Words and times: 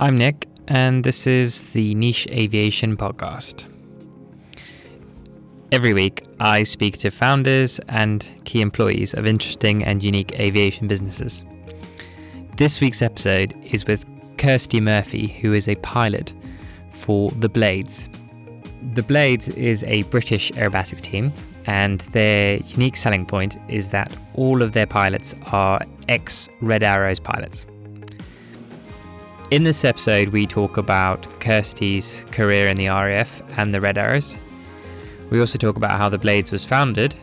I'm 0.00 0.16
Nick, 0.16 0.46
and 0.68 1.02
this 1.02 1.26
is 1.26 1.70
the 1.72 1.92
Niche 1.96 2.28
Aviation 2.30 2.96
Podcast. 2.96 3.64
Every 5.72 5.92
week, 5.92 6.22
I 6.38 6.62
speak 6.62 6.98
to 6.98 7.10
founders 7.10 7.80
and 7.88 8.24
key 8.44 8.60
employees 8.60 9.12
of 9.12 9.26
interesting 9.26 9.82
and 9.82 10.00
unique 10.00 10.38
aviation 10.38 10.86
businesses. 10.86 11.44
This 12.56 12.80
week's 12.80 13.02
episode 13.02 13.56
is 13.64 13.86
with 13.86 14.06
Kirsty 14.36 14.80
Murphy, 14.80 15.26
who 15.26 15.52
is 15.52 15.66
a 15.68 15.74
pilot 15.74 16.32
for 16.92 17.32
The 17.32 17.48
Blades. 17.48 18.08
The 18.94 19.02
Blades 19.02 19.48
is 19.48 19.82
a 19.82 20.02
British 20.04 20.52
aerobatics 20.52 21.00
team, 21.00 21.32
and 21.66 22.02
their 22.12 22.58
unique 22.58 22.96
selling 22.96 23.26
point 23.26 23.58
is 23.68 23.88
that 23.88 24.16
all 24.34 24.62
of 24.62 24.74
their 24.74 24.86
pilots 24.86 25.34
are 25.46 25.80
ex 26.08 26.48
Red 26.60 26.84
Arrows 26.84 27.18
pilots. 27.18 27.66
In 29.50 29.64
this 29.64 29.82
episode, 29.82 30.28
we 30.28 30.46
talk 30.46 30.76
about 30.76 31.22
Kirsty's 31.40 32.22
career 32.32 32.68
in 32.68 32.76
the 32.76 32.88
RAF 32.88 33.40
and 33.56 33.72
the 33.72 33.80
Red 33.80 33.96
Arrows. 33.96 34.36
We 35.30 35.40
also 35.40 35.56
talk 35.56 35.76
about 35.76 35.92
how 35.92 36.10
the 36.10 36.18
Blades 36.18 36.52
was 36.52 36.66
founded. 36.66 37.14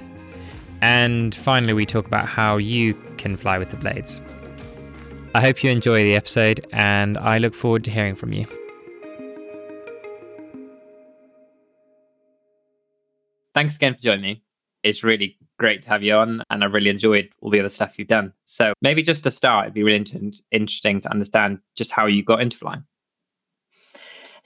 And 0.81 1.35
finally, 1.35 1.73
we 1.73 1.85
talk 1.85 2.07
about 2.07 2.25
how 2.25 2.57
you 2.57 2.95
can 3.17 3.37
fly 3.37 3.59
with 3.59 3.69
the 3.69 3.77
Blades. 3.77 4.21
I 5.35 5.41
hope 5.41 5.63
you 5.63 5.69
enjoy 5.69 6.01
the 6.01 6.15
episode, 6.15 6.65
and 6.71 7.19
I 7.19 7.37
look 7.37 7.53
forward 7.53 7.83
to 7.83 7.91
hearing 7.91 8.15
from 8.15 8.33
you. 8.33 8.47
Thanks 13.53 13.75
again 13.75 13.93
for 13.93 14.01
joining 14.01 14.21
me. 14.23 14.43
It's 14.81 15.03
really 15.03 15.37
great 15.57 15.81
to 15.83 15.89
have 15.89 16.03
you 16.03 16.13
on, 16.13 16.41
and 16.49 16.63
I 16.63 16.67
really 16.67 16.89
enjoyed 16.89 17.29
all 17.41 17.49
the 17.49 17.59
other 17.59 17.69
stuff 17.69 17.97
you've 17.97 18.07
done. 18.07 18.33
So, 18.43 18.73
maybe 18.81 19.01
just 19.01 19.23
to 19.23 19.31
start, 19.31 19.65
it'd 19.65 19.73
be 19.73 19.83
really 19.83 20.05
interesting 20.51 21.01
to 21.01 21.11
understand 21.11 21.59
just 21.75 21.91
how 21.91 22.05
you 22.05 22.23
got 22.23 22.41
into 22.41 22.57
flying. 22.57 22.83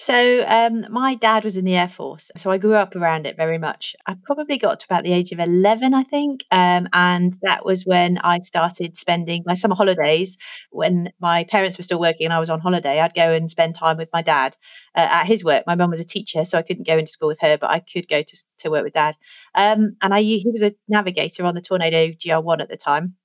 So 0.02 0.46
um, 0.48 0.86
my 0.90 1.16
dad 1.16 1.44
was 1.44 1.58
in 1.58 1.66
the 1.66 1.76
Air 1.76 1.90
Force, 1.90 2.32
so 2.38 2.50
I 2.52 2.58
grew 2.58 2.74
up 2.74 2.96
around 2.96 3.28
it 3.28 3.36
very 3.36 3.58
much. 3.58 3.98
I 4.08 4.16
probably 4.24 4.58
got 4.58 4.80
to 4.80 4.86
about 4.86 5.04
the 5.04 5.12
age 5.12 5.34
of 5.34 5.40
eleven, 5.40 5.94
I 5.94 6.04
think, 6.04 6.46
um, 6.52 6.88
and 6.94 7.36
that 7.42 7.66
was 7.66 7.86
when 7.86 8.18
I 8.20 8.40
started 8.40 8.96
spending 8.96 9.44
my 9.46 9.56
summer 9.56 9.76
holidays. 9.76 10.38
When 10.72 11.12
my 11.20 11.44
parents 11.44 11.78
were 11.78 11.84
still 11.84 12.00
working 12.00 12.24
and 12.26 12.34
I 12.34 12.40
was 12.40 12.50
on 12.50 12.62
holiday, 12.62 13.02
I'd 13.02 13.14
go 13.14 13.34
and 13.34 13.52
spend 13.52 13.76
time 13.76 13.98
with 13.98 14.08
my 14.14 14.22
dad 14.22 14.56
uh, 14.96 15.08
at 15.12 15.26
his 15.28 15.44
work. 15.44 15.66
My 15.68 15.76
mum 15.76 15.90
was 15.90 16.00
a 16.00 16.06
teacher, 16.06 16.46
so 16.46 16.58
I 16.58 16.62
couldn't 16.62 16.88
go 16.88 16.98
into 16.98 17.12
school 17.12 17.28
with 17.28 17.42
her, 17.42 17.58
but 17.58 17.70
I 17.70 17.80
could 17.82 18.08
go 18.08 18.22
to 18.24 18.44
to 18.60 18.70
work 18.72 18.86
with 18.86 18.94
dad. 18.94 19.18
Um, 19.54 19.98
and 20.02 20.14
I 20.14 20.22
he 20.22 20.50
was 20.50 20.62
a 20.64 20.74
navigator 20.88 21.44
on 21.44 21.56
the 21.56 21.62
Tornado 21.62 22.14
GR1 22.14 22.62
at 22.62 22.70
the 22.70 22.78
time 22.78 23.16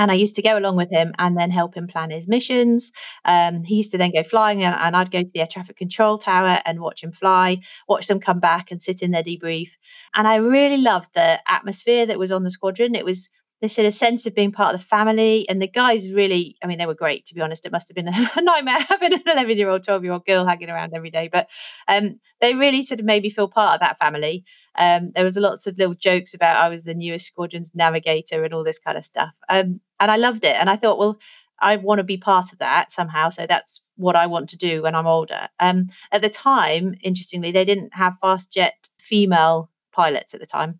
and 0.00 0.10
I 0.10 0.14
used 0.14 0.34
to 0.36 0.42
go 0.42 0.56
along 0.56 0.76
with 0.76 0.90
him 0.90 1.12
and 1.18 1.36
then 1.36 1.50
help 1.50 1.76
him 1.76 1.86
plan 1.86 2.10
his 2.10 2.26
missions. 2.26 2.90
Um, 3.26 3.64
he 3.64 3.76
used 3.76 3.90
to 3.90 3.98
then 3.98 4.12
go 4.12 4.22
flying, 4.22 4.64
and, 4.64 4.74
and, 4.74 4.96
I'd 4.96 5.10
go 5.10 5.22
to 5.22 5.30
the 5.32 5.40
air 5.40 5.46
traffic 5.46 5.76
control 5.76 6.16
tower 6.16 6.58
and 6.64 6.80
watch 6.80 7.04
him 7.04 7.12
fly, 7.12 7.58
watch 7.86 8.06
them 8.06 8.18
come 8.18 8.40
back 8.40 8.70
and 8.70 8.82
sit 8.82 9.02
in 9.02 9.10
their 9.10 9.22
debrief. 9.22 9.72
And 10.14 10.26
I 10.26 10.36
really 10.36 10.78
loved 10.78 11.10
the 11.14 11.38
atmosphere 11.46 12.06
that 12.06 12.18
was 12.18 12.32
on 12.32 12.44
the 12.44 12.50
squadron. 12.50 12.94
It 12.94 13.04
was 13.04 13.28
this 13.60 13.74
sort 13.74 13.86
of 13.86 13.92
sense 13.92 14.26
of 14.26 14.34
being 14.34 14.52
part 14.52 14.74
of 14.74 14.80
the 14.80 14.86
family. 14.86 15.48
And 15.48 15.60
the 15.60 15.68
guys 15.68 16.12
really, 16.12 16.56
I 16.62 16.66
mean, 16.66 16.78
they 16.78 16.86
were 16.86 16.94
great, 16.94 17.26
to 17.26 17.34
be 17.34 17.40
honest. 17.40 17.66
It 17.66 17.72
must 17.72 17.88
have 17.88 17.94
been 17.94 18.08
a 18.08 18.40
nightmare 18.42 18.80
having 18.88 19.12
an 19.12 19.22
11 19.26 19.58
year 19.58 19.68
old, 19.68 19.84
12 19.84 20.02
year 20.04 20.12
old 20.12 20.24
girl 20.24 20.46
hanging 20.46 20.70
around 20.70 20.94
every 20.94 21.10
day. 21.10 21.28
But 21.28 21.48
um, 21.86 22.18
they 22.40 22.54
really 22.54 22.82
sort 22.82 23.00
of 23.00 23.06
made 23.06 23.22
me 23.22 23.30
feel 23.30 23.48
part 23.48 23.74
of 23.74 23.80
that 23.80 23.98
family. 23.98 24.44
Um, 24.76 25.12
there 25.14 25.24
was 25.24 25.36
lots 25.36 25.66
of 25.66 25.76
little 25.78 25.94
jokes 25.94 26.32
about 26.34 26.62
I 26.62 26.68
was 26.68 26.84
the 26.84 26.94
newest 26.94 27.26
squadron's 27.26 27.74
navigator 27.74 28.44
and 28.44 28.54
all 28.54 28.64
this 28.64 28.78
kind 28.78 28.96
of 28.96 29.04
stuff. 29.04 29.32
Um, 29.48 29.80
and 29.98 30.10
I 30.10 30.16
loved 30.16 30.44
it. 30.44 30.56
And 30.56 30.70
I 30.70 30.76
thought, 30.76 30.98
well, 30.98 31.18
I 31.60 31.76
want 31.76 31.98
to 31.98 32.04
be 32.04 32.16
part 32.16 32.52
of 32.52 32.58
that 32.58 32.90
somehow. 32.90 33.28
So 33.28 33.46
that's 33.46 33.82
what 33.96 34.16
I 34.16 34.26
want 34.26 34.48
to 34.50 34.56
do 34.56 34.82
when 34.82 34.94
I'm 34.94 35.06
older. 35.06 35.48
Um, 35.58 35.88
at 36.10 36.22
the 36.22 36.30
time, 36.30 36.94
interestingly, 37.02 37.52
they 37.52 37.66
didn't 37.66 37.94
have 37.94 38.18
fast 38.20 38.50
jet 38.52 38.88
female 38.98 39.70
pilots 39.92 40.32
at 40.32 40.40
the 40.40 40.46
time. 40.46 40.78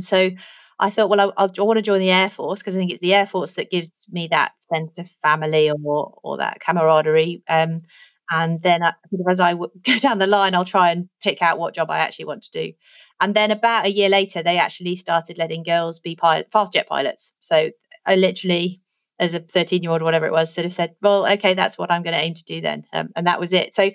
So 0.00 0.30
I 0.78 0.90
thought, 0.90 1.08
well, 1.08 1.32
I, 1.36 1.44
I 1.44 1.62
want 1.62 1.78
to 1.78 1.82
join 1.82 2.00
the 2.00 2.10
Air 2.10 2.28
Force 2.30 2.60
because 2.60 2.76
I 2.76 2.78
think 2.78 2.90
it's 2.90 3.00
the 3.00 3.14
Air 3.14 3.26
Force 3.26 3.54
that 3.54 3.70
gives 3.70 4.06
me 4.10 4.28
that 4.28 4.52
sense 4.72 4.98
of 4.98 5.08
family 5.22 5.70
or 5.70 6.14
or 6.22 6.38
that 6.38 6.60
camaraderie. 6.60 7.42
Um, 7.48 7.82
and 8.30 8.60
then 8.62 8.82
I, 8.82 8.92
as 9.30 9.40
I 9.40 9.54
go 9.54 9.68
down 10.00 10.18
the 10.18 10.26
line, 10.26 10.54
I'll 10.54 10.64
try 10.64 10.90
and 10.90 11.08
pick 11.22 11.42
out 11.42 11.58
what 11.58 11.74
job 11.74 11.90
I 11.90 11.98
actually 11.98 12.26
want 12.26 12.42
to 12.42 12.50
do. 12.50 12.72
And 13.20 13.34
then 13.34 13.50
about 13.50 13.86
a 13.86 13.90
year 13.90 14.08
later, 14.08 14.42
they 14.42 14.58
actually 14.58 14.96
started 14.96 15.38
letting 15.38 15.62
girls 15.62 15.98
be 15.98 16.16
pilot, 16.16 16.48
fast 16.52 16.72
jet 16.74 16.86
pilots. 16.88 17.32
So 17.40 17.70
I 18.04 18.16
literally, 18.16 18.82
as 19.18 19.34
a 19.34 19.40
13 19.40 19.82
year 19.82 19.92
old, 19.92 20.02
whatever 20.02 20.26
it 20.26 20.32
was, 20.32 20.52
sort 20.52 20.66
of 20.66 20.72
said, 20.72 20.94
well, 21.02 21.26
okay, 21.26 21.54
that's 21.54 21.78
what 21.78 21.90
I'm 21.90 22.02
going 22.02 22.14
to 22.14 22.22
aim 22.22 22.34
to 22.34 22.44
do 22.44 22.60
then. 22.60 22.84
Um, 22.92 23.10
and 23.16 23.26
that 23.26 23.40
was 23.40 23.52
it. 23.52 23.74
So 23.74 23.90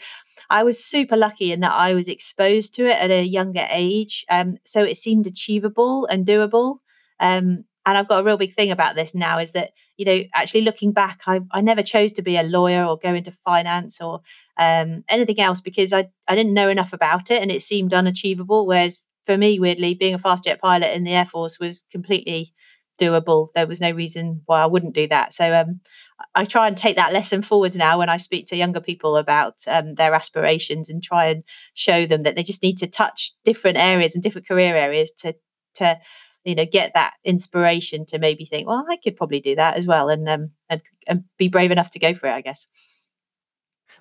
I 0.49 0.63
was 0.63 0.83
super 0.83 1.15
lucky 1.17 1.51
in 1.51 1.59
that 1.61 1.73
I 1.73 1.93
was 1.93 2.07
exposed 2.07 2.73
to 2.75 2.87
it 2.87 2.97
at 2.97 3.11
a 3.11 3.23
younger 3.23 3.65
age. 3.69 4.25
Um, 4.29 4.57
so 4.65 4.83
it 4.83 4.97
seemed 4.97 5.27
achievable 5.27 6.05
and 6.07 6.25
doable. 6.25 6.77
Um, 7.19 7.65
and 7.85 7.97
I've 7.97 8.07
got 8.07 8.19
a 8.19 8.23
real 8.23 8.37
big 8.37 8.53
thing 8.53 8.71
about 8.71 8.95
this 8.95 9.15
now 9.15 9.39
is 9.39 9.53
that, 9.53 9.71
you 9.97 10.05
know, 10.05 10.21
actually 10.35 10.61
looking 10.61 10.91
back, 10.91 11.21
I, 11.25 11.41
I 11.51 11.61
never 11.61 11.81
chose 11.81 12.11
to 12.13 12.21
be 12.21 12.37
a 12.37 12.43
lawyer 12.43 12.85
or 12.85 12.97
go 12.97 13.13
into 13.13 13.31
finance 13.31 13.99
or 14.01 14.21
um, 14.57 15.03
anything 15.09 15.39
else 15.39 15.61
because 15.61 15.91
I, 15.91 16.09
I 16.27 16.35
didn't 16.35 16.53
know 16.53 16.69
enough 16.69 16.93
about 16.93 17.31
it 17.31 17.41
and 17.41 17.51
it 17.51 17.63
seemed 17.63 17.93
unachievable. 17.93 18.67
Whereas 18.67 18.99
for 19.25 19.37
me, 19.37 19.59
weirdly, 19.59 19.93
being 19.93 20.13
a 20.13 20.19
fast 20.19 20.43
jet 20.43 20.61
pilot 20.61 20.95
in 20.95 21.03
the 21.03 21.13
Air 21.13 21.25
Force 21.25 21.59
was 21.59 21.85
completely 21.91 22.53
doable. 22.99 23.49
There 23.53 23.67
was 23.67 23.81
no 23.81 23.91
reason 23.91 24.41
why 24.45 24.61
I 24.61 24.65
wouldn't 24.65 24.95
do 24.95 25.07
that. 25.07 25.33
So 25.33 25.53
um, 25.53 25.81
I 26.35 26.45
try 26.45 26.67
and 26.67 26.77
take 26.77 26.95
that 26.95 27.13
lesson 27.13 27.41
forward 27.41 27.75
now 27.75 27.97
when 27.97 28.09
I 28.09 28.17
speak 28.17 28.47
to 28.47 28.55
younger 28.55 28.81
people 28.81 29.17
about 29.17 29.55
um, 29.67 29.95
their 29.95 30.13
aspirations 30.13 30.89
and 30.89 31.01
try 31.01 31.27
and 31.27 31.43
show 31.73 32.05
them 32.05 32.23
that 32.23 32.35
they 32.35 32.43
just 32.43 32.63
need 32.63 32.77
to 32.79 32.87
touch 32.87 33.31
different 33.43 33.77
areas 33.77 34.15
and 34.15 34.23
different 34.23 34.47
career 34.47 34.75
areas 34.75 35.11
to 35.19 35.35
to 35.75 35.97
you 36.43 36.55
know 36.55 36.65
get 36.65 36.91
that 36.93 37.13
inspiration 37.23 38.05
to 38.07 38.19
maybe 38.19 38.45
think, 38.45 38.67
well, 38.67 38.85
I 38.89 38.97
could 38.97 39.15
probably 39.15 39.39
do 39.39 39.55
that 39.55 39.77
as 39.77 39.87
well, 39.87 40.09
and 40.09 40.27
um 40.27 40.51
and, 40.69 40.81
and 41.07 41.23
be 41.37 41.47
brave 41.47 41.71
enough 41.71 41.91
to 41.91 41.99
go 41.99 42.13
for 42.13 42.27
it. 42.27 42.33
I 42.33 42.41
guess. 42.41 42.67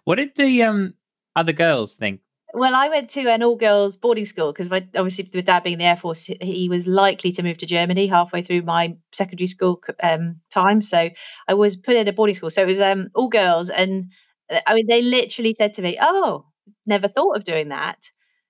What 0.04 0.16
did 0.16 0.34
the 0.34 0.62
um 0.62 0.94
other 1.36 1.52
girls 1.52 1.94
think 1.94 2.20
well, 2.54 2.74
I 2.74 2.88
went 2.88 3.10
to 3.10 3.28
an 3.28 3.42
all 3.42 3.56
girls 3.56 3.96
boarding 3.96 4.24
school 4.24 4.52
because 4.52 4.70
obviously 4.70 5.28
with 5.32 5.44
dad 5.44 5.62
being 5.62 5.74
in 5.74 5.78
the 5.78 5.84
Air 5.84 5.96
Force, 5.96 6.26
he 6.40 6.68
was 6.68 6.86
likely 6.86 7.32
to 7.32 7.42
move 7.42 7.58
to 7.58 7.66
Germany 7.66 8.06
halfway 8.06 8.42
through 8.42 8.62
my 8.62 8.96
secondary 9.12 9.46
school 9.46 9.80
um, 10.02 10.40
time. 10.50 10.80
So 10.80 11.10
I 11.48 11.54
was 11.54 11.76
put 11.76 11.96
in 11.96 12.08
a 12.08 12.12
boarding 12.12 12.34
school. 12.34 12.50
So 12.50 12.62
it 12.62 12.66
was 12.66 12.80
um, 12.80 13.08
all 13.14 13.28
girls. 13.28 13.70
And 13.70 14.06
uh, 14.50 14.60
I 14.66 14.74
mean, 14.74 14.86
they 14.88 15.02
literally 15.02 15.54
said 15.54 15.74
to 15.74 15.82
me, 15.82 15.96
Oh, 16.00 16.46
never 16.86 17.08
thought 17.08 17.36
of 17.36 17.44
doing 17.44 17.68
that. 17.68 17.98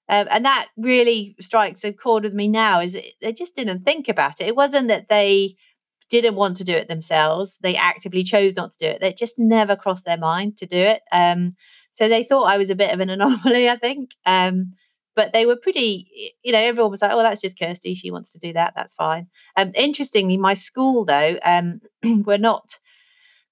Um, 0.08 0.26
and 0.30 0.44
that 0.44 0.68
really 0.76 1.36
strikes 1.40 1.84
a 1.84 1.92
chord 1.92 2.24
with 2.24 2.34
me 2.34 2.48
now 2.48 2.80
is 2.80 2.96
they 3.22 3.32
just 3.32 3.54
didn't 3.54 3.84
think 3.84 4.08
about 4.08 4.40
it. 4.40 4.48
It 4.48 4.56
wasn't 4.56 4.88
that 4.88 5.08
they 5.08 5.54
didn't 6.10 6.34
want 6.34 6.56
to 6.56 6.64
do 6.64 6.72
it 6.74 6.88
themselves. 6.88 7.58
They 7.62 7.76
actively 7.76 8.24
chose 8.24 8.56
not 8.56 8.72
to 8.72 8.78
do 8.78 8.86
it. 8.86 9.00
They 9.00 9.12
just 9.12 9.38
never 9.38 9.76
crossed 9.76 10.04
their 10.04 10.18
mind 10.18 10.56
to 10.58 10.66
do 10.66 10.76
it. 10.78 11.02
Um, 11.12 11.54
so 11.92 12.08
they 12.08 12.24
thought 12.24 12.44
I 12.44 12.58
was 12.58 12.70
a 12.70 12.74
bit 12.74 12.92
of 12.92 13.00
an 13.00 13.10
anomaly, 13.10 13.68
I 13.68 13.76
think. 13.76 14.14
Um, 14.26 14.72
but 15.16 15.32
they 15.32 15.44
were 15.44 15.56
pretty, 15.56 16.34
you 16.42 16.52
know, 16.52 16.58
everyone 16.58 16.90
was 16.90 17.02
like, 17.02 17.10
oh, 17.12 17.22
that's 17.22 17.40
just 17.40 17.58
Kirsty. 17.58 17.94
She 17.94 18.10
wants 18.10 18.32
to 18.32 18.38
do 18.38 18.52
that. 18.52 18.74
That's 18.76 18.94
fine. 18.94 19.26
Um, 19.56 19.72
interestingly, 19.74 20.36
my 20.36 20.54
school, 20.54 21.04
though, 21.04 21.36
um, 21.44 21.80
were 22.24 22.38
not 22.38 22.78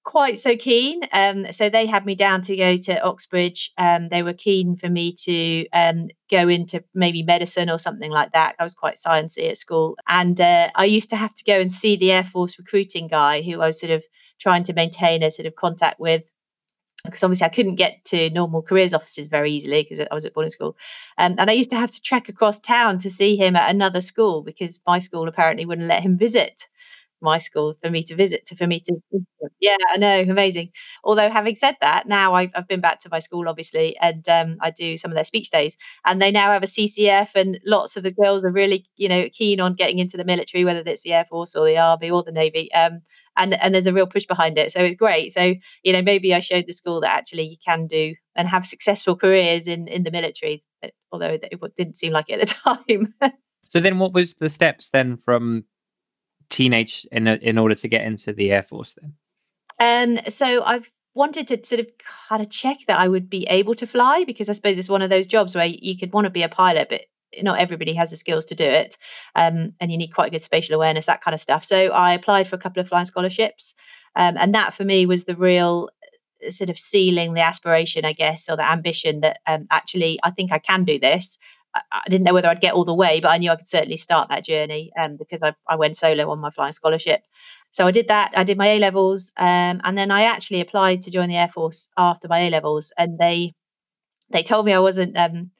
quite 0.03 0.39
so 0.39 0.55
keen. 0.55 1.01
Um, 1.11 1.51
so 1.51 1.69
they 1.69 1.85
had 1.85 2.05
me 2.05 2.15
down 2.15 2.41
to 2.43 2.55
go 2.55 2.77
to 2.77 3.03
Oxbridge. 3.03 3.71
Um, 3.77 4.09
they 4.09 4.23
were 4.23 4.33
keen 4.33 4.75
for 4.75 4.89
me 4.89 5.13
to 5.25 5.67
um, 5.73 6.07
go 6.31 6.47
into 6.47 6.83
maybe 6.95 7.21
medicine 7.21 7.69
or 7.69 7.77
something 7.77 8.09
like 8.09 8.31
that. 8.31 8.55
I 8.57 8.63
was 8.63 8.73
quite 8.73 8.95
sciencey 8.95 9.49
at 9.49 9.57
school. 9.57 9.97
And 10.07 10.39
uh, 10.41 10.69
I 10.75 10.85
used 10.85 11.09
to 11.11 11.15
have 11.15 11.35
to 11.35 11.43
go 11.43 11.59
and 11.59 11.71
see 11.71 11.95
the 11.95 12.11
Air 12.11 12.23
Force 12.23 12.57
recruiting 12.57 13.07
guy 13.07 13.41
who 13.41 13.61
I 13.61 13.67
was 13.67 13.79
sort 13.79 13.91
of 13.91 14.03
trying 14.39 14.63
to 14.63 14.73
maintain 14.73 15.21
a 15.21 15.29
sort 15.29 15.45
of 15.45 15.55
contact 15.55 15.99
with 15.99 16.31
because 17.05 17.23
obviously 17.23 17.45
I 17.45 17.49
couldn't 17.49 17.75
get 17.75 18.03
to 18.05 18.29
normal 18.31 18.61
careers 18.61 18.93
offices 18.93 19.27
very 19.27 19.51
easily 19.51 19.83
because 19.83 19.99
I 19.99 20.13
was 20.13 20.25
at 20.25 20.33
boarding 20.33 20.51
school. 20.51 20.77
Um, 21.17 21.35
and 21.37 21.49
I 21.49 21.53
used 21.53 21.69
to 21.71 21.77
have 21.77 21.91
to 21.91 22.01
trek 22.01 22.29
across 22.29 22.59
town 22.59 22.99
to 22.99 23.09
see 23.09 23.35
him 23.35 23.55
at 23.55 23.73
another 23.73 24.01
school 24.01 24.41
because 24.41 24.79
my 24.85 24.99
school 24.99 25.27
apparently 25.27 25.65
wouldn't 25.65 25.87
let 25.87 26.03
him 26.03 26.17
visit 26.17 26.67
my 27.21 27.37
school 27.37 27.73
for 27.81 27.89
me 27.89 28.03
to 28.03 28.15
visit 28.15 28.45
to 28.45 28.55
for 28.55 28.67
me 28.67 28.79
to 28.79 28.95
yeah 29.59 29.77
i 29.93 29.97
know 29.97 30.21
amazing. 30.21 30.69
Although 31.03 31.29
having 31.29 31.55
said 31.55 31.75
that 31.81 32.07
now 32.07 32.33
I've, 32.33 32.51
I've 32.55 32.67
been 32.67 32.81
back 32.81 32.99
to 33.01 33.09
my 33.09 33.19
school 33.19 33.47
obviously 33.47 33.97
and 33.97 34.27
um, 34.29 34.57
i 34.61 34.69
do 34.69 34.97
some 34.97 35.11
of 35.11 35.15
their 35.15 35.23
speech 35.23 35.49
days 35.49 35.75
and 36.05 36.21
they 36.21 36.31
now 36.31 36.51
have 36.51 36.63
a 36.63 36.67
ccf 36.67 37.35
and 37.35 37.59
lots 37.65 37.97
of 37.97 38.03
the 38.03 38.11
girls 38.11 38.43
are 38.43 38.51
really 38.51 38.85
you 38.97 39.09
know 39.09 39.27
keen 39.31 39.59
on 39.59 39.73
getting 39.73 39.99
into 39.99 40.17
the 40.17 40.25
military 40.25 40.65
whether 40.65 40.83
it's 40.85 41.03
the 41.03 41.13
air 41.13 41.25
force 41.25 41.55
or 41.55 41.65
the 41.65 41.77
army 41.77 42.09
or 42.09 42.23
the 42.23 42.31
navy 42.31 42.71
um, 42.73 43.01
and 43.37 43.53
and 43.61 43.73
there's 43.73 43.87
a 43.87 43.93
real 43.93 44.07
push 44.07 44.25
behind 44.25 44.57
it 44.57 44.71
so 44.71 44.79
it's 44.81 44.95
great. 44.95 45.33
So 45.33 45.55
you 45.83 45.93
know 45.93 46.01
maybe 46.01 46.33
i 46.33 46.39
showed 46.39 46.65
the 46.67 46.73
school 46.73 47.01
that 47.01 47.11
actually 47.11 47.47
you 47.47 47.57
can 47.65 47.87
do 47.87 48.15
and 48.35 48.47
have 48.47 48.65
successful 48.65 49.15
careers 49.15 49.67
in 49.67 49.87
in 49.87 50.03
the 50.03 50.11
military 50.11 50.63
although 51.11 51.37
it 51.41 51.75
didn't 51.75 51.97
seem 51.97 52.13
like 52.13 52.29
it 52.29 52.39
at 52.39 52.47
the 52.49 52.77
time. 53.23 53.33
So 53.63 53.79
then 53.79 53.99
what 53.99 54.13
was 54.13 54.35
the 54.35 54.49
steps 54.49 54.89
then 54.89 55.17
from 55.17 55.65
teenage 56.49 57.07
in 57.11 57.27
in 57.27 57.57
order 57.57 57.75
to 57.75 57.87
get 57.87 58.05
into 58.05 58.33
the 58.33 58.51
air 58.51 58.63
force 58.63 58.97
then 59.01 59.13
um 59.79 60.19
so 60.29 60.63
i've 60.63 60.89
wanted 61.13 61.47
to 61.47 61.63
sort 61.65 61.81
of 61.81 61.87
kind 62.29 62.41
of 62.41 62.49
check 62.49 62.77
that 62.87 62.99
I 62.99 63.07
would 63.07 63.29
be 63.29 63.45
able 63.47 63.75
to 63.75 63.87
fly 63.87 64.23
because 64.25 64.49
I 64.49 64.53
suppose 64.53 64.77
it's 64.77 64.89
one 64.89 65.01
of 65.01 65.09
those 65.09 65.27
jobs 65.27 65.55
where 65.55 65.65
you 65.65 65.97
could 65.97 66.13
want 66.13 66.25
to 66.25 66.31
be 66.31 66.43
a 66.43 66.49
pilot, 66.49 66.87
but 66.89 67.01
not 67.43 67.59
everybody 67.59 67.93
has 67.93 68.09
the 68.09 68.15
skills 68.15 68.45
to 68.45 68.55
do 68.55 68.63
it. 68.63 68.97
Um, 69.35 69.73
and 69.79 69.91
you 69.91 69.97
need 69.97 70.13
quite 70.13 70.31
good 70.31 70.41
spatial 70.41 70.75
awareness, 70.75 71.05
that 71.05 71.21
kind 71.21 71.33
of 71.33 71.41
stuff. 71.41 71.63
So 71.63 71.87
I 71.87 72.13
applied 72.13 72.47
for 72.47 72.55
a 72.55 72.59
couple 72.59 72.81
of 72.81 72.87
flying 72.87 73.05
scholarships. 73.05 73.75
Um, 74.15 74.35
and 74.37 74.55
that 74.55 74.73
for 74.73 74.85
me 74.85 75.05
was 75.05 75.25
the 75.25 75.35
real 75.35 75.89
uh, 76.45 76.49
sort 76.49 76.69
of 76.69 76.79
sealing 76.79 77.33
the 77.33 77.41
aspiration, 77.41 78.05
I 78.05 78.13
guess, 78.13 78.49
or 78.49 78.55
the 78.55 78.69
ambition 78.69 79.21
that 79.21 79.39
um, 79.45 79.67
actually 79.69 80.19
I 80.23 80.31
think 80.31 80.51
I 80.51 80.59
can 80.59 80.83
do 80.85 80.97
this. 80.99 81.37
I, 81.75 82.01
didn't 82.09 82.23
know 82.23 82.33
whether 82.33 82.49
I'd 82.49 82.61
get 82.61 82.73
all 82.73 82.85
the 82.85 82.93
way, 82.93 83.19
but 83.19 83.29
I 83.29 83.37
knew 83.37 83.51
I 83.51 83.55
could 83.55 83.67
certainly 83.67 83.97
start 83.97 84.29
that 84.29 84.43
journey 84.43 84.91
um, 84.99 85.17
because 85.17 85.43
I, 85.43 85.53
I 85.67 85.75
went 85.75 85.95
solo 85.95 86.29
on 86.31 86.39
my 86.39 86.49
flying 86.49 86.73
scholarship. 86.73 87.21
So 87.71 87.85
I 87.85 87.91
did 87.91 88.07
that. 88.07 88.31
I 88.35 88.43
did 88.43 88.57
my 88.57 88.67
A 88.67 88.79
levels, 88.79 89.31
um, 89.37 89.81
and 89.83 89.97
then 89.97 90.11
I 90.11 90.23
actually 90.23 90.61
applied 90.61 91.01
to 91.01 91.11
join 91.11 91.29
the 91.29 91.37
Air 91.37 91.47
Force 91.49 91.89
after 91.97 92.27
my 92.27 92.39
A 92.39 92.49
levels, 92.49 92.91
and 92.97 93.19
they 93.19 93.53
they 94.31 94.43
told 94.43 94.65
me 94.65 94.73
I 94.73 94.79
wasn't 94.79 95.17
um, 95.17 95.51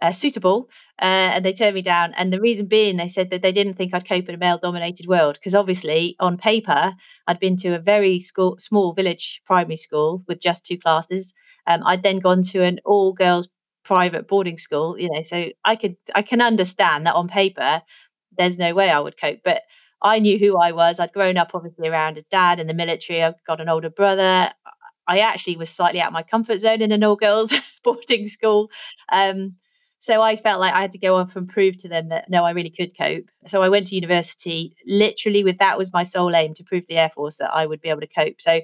uh, 0.00 0.12
suitable, 0.12 0.68
uh, 1.00 1.34
and 1.34 1.44
they 1.44 1.52
turned 1.52 1.74
me 1.74 1.82
down. 1.82 2.14
And 2.14 2.32
the 2.32 2.40
reason 2.40 2.66
being, 2.66 2.96
they 2.96 3.08
said 3.08 3.30
that 3.30 3.42
they 3.42 3.52
didn't 3.52 3.74
think 3.74 3.94
I'd 3.94 4.08
cope 4.08 4.28
in 4.28 4.34
a 4.34 4.38
male-dominated 4.38 5.06
world 5.06 5.34
because 5.34 5.54
obviously, 5.54 6.16
on 6.20 6.36
paper, 6.36 6.94
I'd 7.26 7.40
been 7.40 7.56
to 7.58 7.74
a 7.74 7.80
very 7.80 8.20
school, 8.20 8.56
small 8.58 8.92
village 8.92 9.42
primary 9.46 9.76
school 9.76 10.22
with 10.28 10.40
just 10.40 10.64
two 10.64 10.78
classes. 10.78 11.34
Um, 11.66 11.82
I'd 11.84 12.02
then 12.02 12.18
gone 12.20 12.42
to 12.42 12.62
an 12.62 12.78
all-girls 12.84 13.48
private 13.88 14.28
boarding 14.28 14.58
school, 14.58 14.98
you 14.98 15.08
know, 15.10 15.22
so 15.22 15.46
I 15.64 15.74
could 15.74 15.96
I 16.14 16.20
can 16.20 16.42
understand 16.42 17.06
that 17.06 17.14
on 17.14 17.26
paper, 17.26 17.80
there's 18.36 18.58
no 18.58 18.74
way 18.74 18.90
I 18.90 19.00
would 19.00 19.18
cope, 19.18 19.40
but 19.42 19.62
I 20.02 20.18
knew 20.18 20.38
who 20.38 20.58
I 20.58 20.72
was. 20.72 21.00
I'd 21.00 21.14
grown 21.14 21.38
up 21.38 21.52
obviously 21.54 21.88
around 21.88 22.18
a 22.18 22.22
dad 22.30 22.60
in 22.60 22.66
the 22.66 22.74
military. 22.74 23.22
I've 23.22 23.42
got 23.46 23.62
an 23.62 23.70
older 23.70 23.88
brother. 23.88 24.50
I 25.06 25.20
actually 25.20 25.56
was 25.56 25.70
slightly 25.70 26.02
out 26.02 26.08
of 26.08 26.12
my 26.12 26.22
comfort 26.22 26.58
zone 26.58 26.82
in 26.82 26.92
an 26.92 27.02
all 27.02 27.16
girls 27.16 27.54
boarding 27.82 28.26
school. 28.26 28.70
Um, 29.10 29.56
so 30.00 30.20
I 30.20 30.36
felt 30.36 30.60
like 30.60 30.74
I 30.74 30.82
had 30.82 30.92
to 30.92 30.98
go 30.98 31.16
off 31.16 31.34
and 31.34 31.48
prove 31.48 31.78
to 31.78 31.88
them 31.88 32.10
that 32.10 32.28
no, 32.28 32.44
I 32.44 32.50
really 32.50 32.70
could 32.70 32.96
cope. 32.96 33.30
So 33.46 33.62
I 33.62 33.70
went 33.70 33.86
to 33.86 33.94
university 33.94 34.76
literally 34.86 35.44
with 35.44 35.58
that 35.58 35.78
was 35.78 35.94
my 35.94 36.02
sole 36.02 36.36
aim 36.36 36.52
to 36.54 36.62
prove 36.62 36.86
the 36.86 36.98
Air 36.98 37.08
Force 37.08 37.38
that 37.38 37.54
I 37.54 37.64
would 37.64 37.80
be 37.80 37.88
able 37.88 38.02
to 38.02 38.06
cope. 38.06 38.42
So 38.42 38.60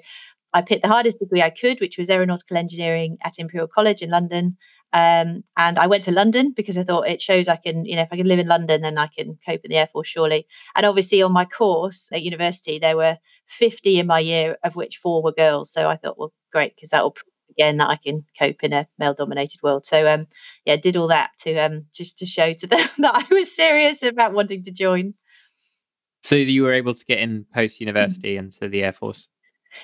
I 0.55 0.63
picked 0.63 0.83
the 0.83 0.89
hardest 0.89 1.19
degree 1.19 1.43
I 1.43 1.51
could, 1.51 1.81
which 1.81 1.99
was 1.99 2.09
aeronautical 2.09 2.57
engineering 2.57 3.19
at 3.25 3.41
Imperial 3.41 3.67
College 3.67 4.03
in 4.03 4.11
London. 4.11 4.57
Um, 4.95 5.43
and 5.57 5.77
I 5.77 5.89
went 5.89 6.05
to 6.05 6.13
London 6.13 6.53
because 6.53 6.79
I 6.79 6.85
thought 6.85 7.09
it 7.09 7.21
shows 7.21 7.49
I 7.49 7.57
can, 7.57 7.85
you 7.85 7.97
know, 7.97 8.03
if 8.03 8.13
I 8.13 8.17
can 8.17 8.29
live 8.29 8.39
in 8.39 8.47
London, 8.47 8.81
then 8.83 8.97
I 8.97 9.09
can 9.09 9.37
cope 9.45 9.65
in 9.65 9.71
the 9.71 9.77
Air 9.77 9.89
Force, 9.89 10.07
surely. 10.07 10.47
And 10.77 10.87
obviously, 10.87 11.21
on 11.21 11.33
my 11.33 11.45
course 11.45 12.09
at 12.13 12.23
university, 12.23 12.79
there 12.79 12.97
were 12.97 13.19
50 13.49 13.99
in 13.99 14.07
my 14.07 14.21
year, 14.21 14.57
of 14.63 14.77
which 14.77 14.99
four 14.99 15.21
were 15.21 15.33
girls. 15.33 15.73
So 15.73 15.89
I 15.89 15.97
thought, 15.97 16.17
well, 16.17 16.33
great, 16.53 16.77
because 16.77 16.91
that 16.91 17.03
will 17.03 17.17
again 17.51 17.77
that 17.79 17.91
I 17.91 17.97
can 17.97 18.25
cope 18.39 18.63
in 18.63 18.73
a 18.73 18.87
male 18.97 19.15
dominated 19.15 19.61
world. 19.65 19.85
So, 19.85 20.07
um, 20.07 20.29
yeah, 20.65 20.77
did 20.77 20.97
all 20.97 21.09
that 21.09 21.31
to 21.41 21.57
um, 21.57 21.87
just 21.93 22.19
to 22.19 22.27
show 22.27 22.55
to 22.55 22.67
them 22.69 22.89
that 22.99 23.27
I 23.31 23.35
was 23.35 23.55
serious 23.55 24.05
about 24.05 24.33
wanting 24.33 24.63
to 24.63 24.71
join. 24.71 25.15
So 26.23 26.37
you 26.37 26.63
were 26.63 26.73
able 26.73 26.95
to 26.95 27.05
get 27.05 27.19
in 27.19 27.47
post 27.53 27.81
university 27.81 28.37
mm-hmm. 28.37 28.45
into 28.45 28.69
the 28.69 28.85
Air 28.85 28.93
Force? 28.93 29.29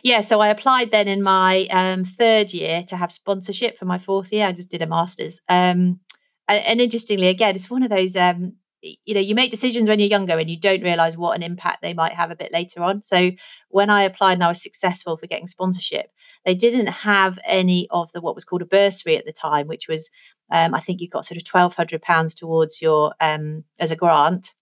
Yeah, 0.03 0.21
so 0.21 0.41
I 0.41 0.49
applied 0.49 0.91
then 0.91 1.09
in 1.09 1.23
my 1.23 1.67
um, 1.71 2.05
third 2.05 2.53
year 2.53 2.83
to 2.89 2.97
have 2.97 3.13
sponsorship 3.13 3.79
for 3.79 3.85
my 3.85 3.99
fourth 3.99 4.33
year. 4.33 4.47
I 4.47 4.53
just 4.53 4.71
did 4.71 4.83
a 4.83 4.87
master's. 4.87 5.41
Um, 5.49 6.01
and, 6.49 6.65
and, 6.67 6.81
interestingly, 6.81 7.29
again, 7.29 7.55
it's 7.55 7.71
one 7.71 7.83
of 7.83 7.91
those, 7.91 8.17
um, 8.17 8.55
you 8.83 9.15
know, 9.15 9.21
you 9.21 9.35
make 9.35 9.51
decisions 9.51 9.89
when 9.89 10.01
you're 10.01 10.09
younger 10.09 10.39
and 10.39 10.51
you 10.51 10.59
don't 10.59 10.83
realize 10.83 11.17
what 11.17 11.37
an 11.37 11.43
impact 11.43 11.83
they 11.83 11.95
might 11.95 12.15
have 12.15 12.31
a 12.31 12.37
bit 12.37 12.53
later 12.53 12.83
on. 12.83 13.03
So 13.03 13.31
when 13.69 13.91
I 13.91 14.03
applied 14.03 14.35
and 14.35 14.45
I 14.45 14.49
was 14.49 14.63
successful 14.63 15.17
for 15.17 15.27
getting 15.27 15.47
sponsorship, 15.47 16.07
they 16.45 16.55
didn't 16.55 16.89
have 16.89 17.39
any 17.45 17.87
of 17.91 18.11
the 18.13 18.21
what 18.21 18.35
was 18.35 18.45
called 18.45 18.63
a 18.63 18.67
bursary 18.67 19.17
at 19.17 19.27
the 19.27 19.33
time, 19.33 19.69
which 19.69 19.87
was, 19.87 20.11
um, 20.51 20.75
I 20.75 20.81
think 20.81 21.01
you 21.01 21.09
got 21.09 21.27
sort 21.27 21.39
of 21.39 21.45
£1,200 21.45 22.35
towards 22.37 22.81
your, 22.83 23.15
um, 23.21 23.65
as 23.79 23.91
a 23.91 23.97
grant. 23.97 24.53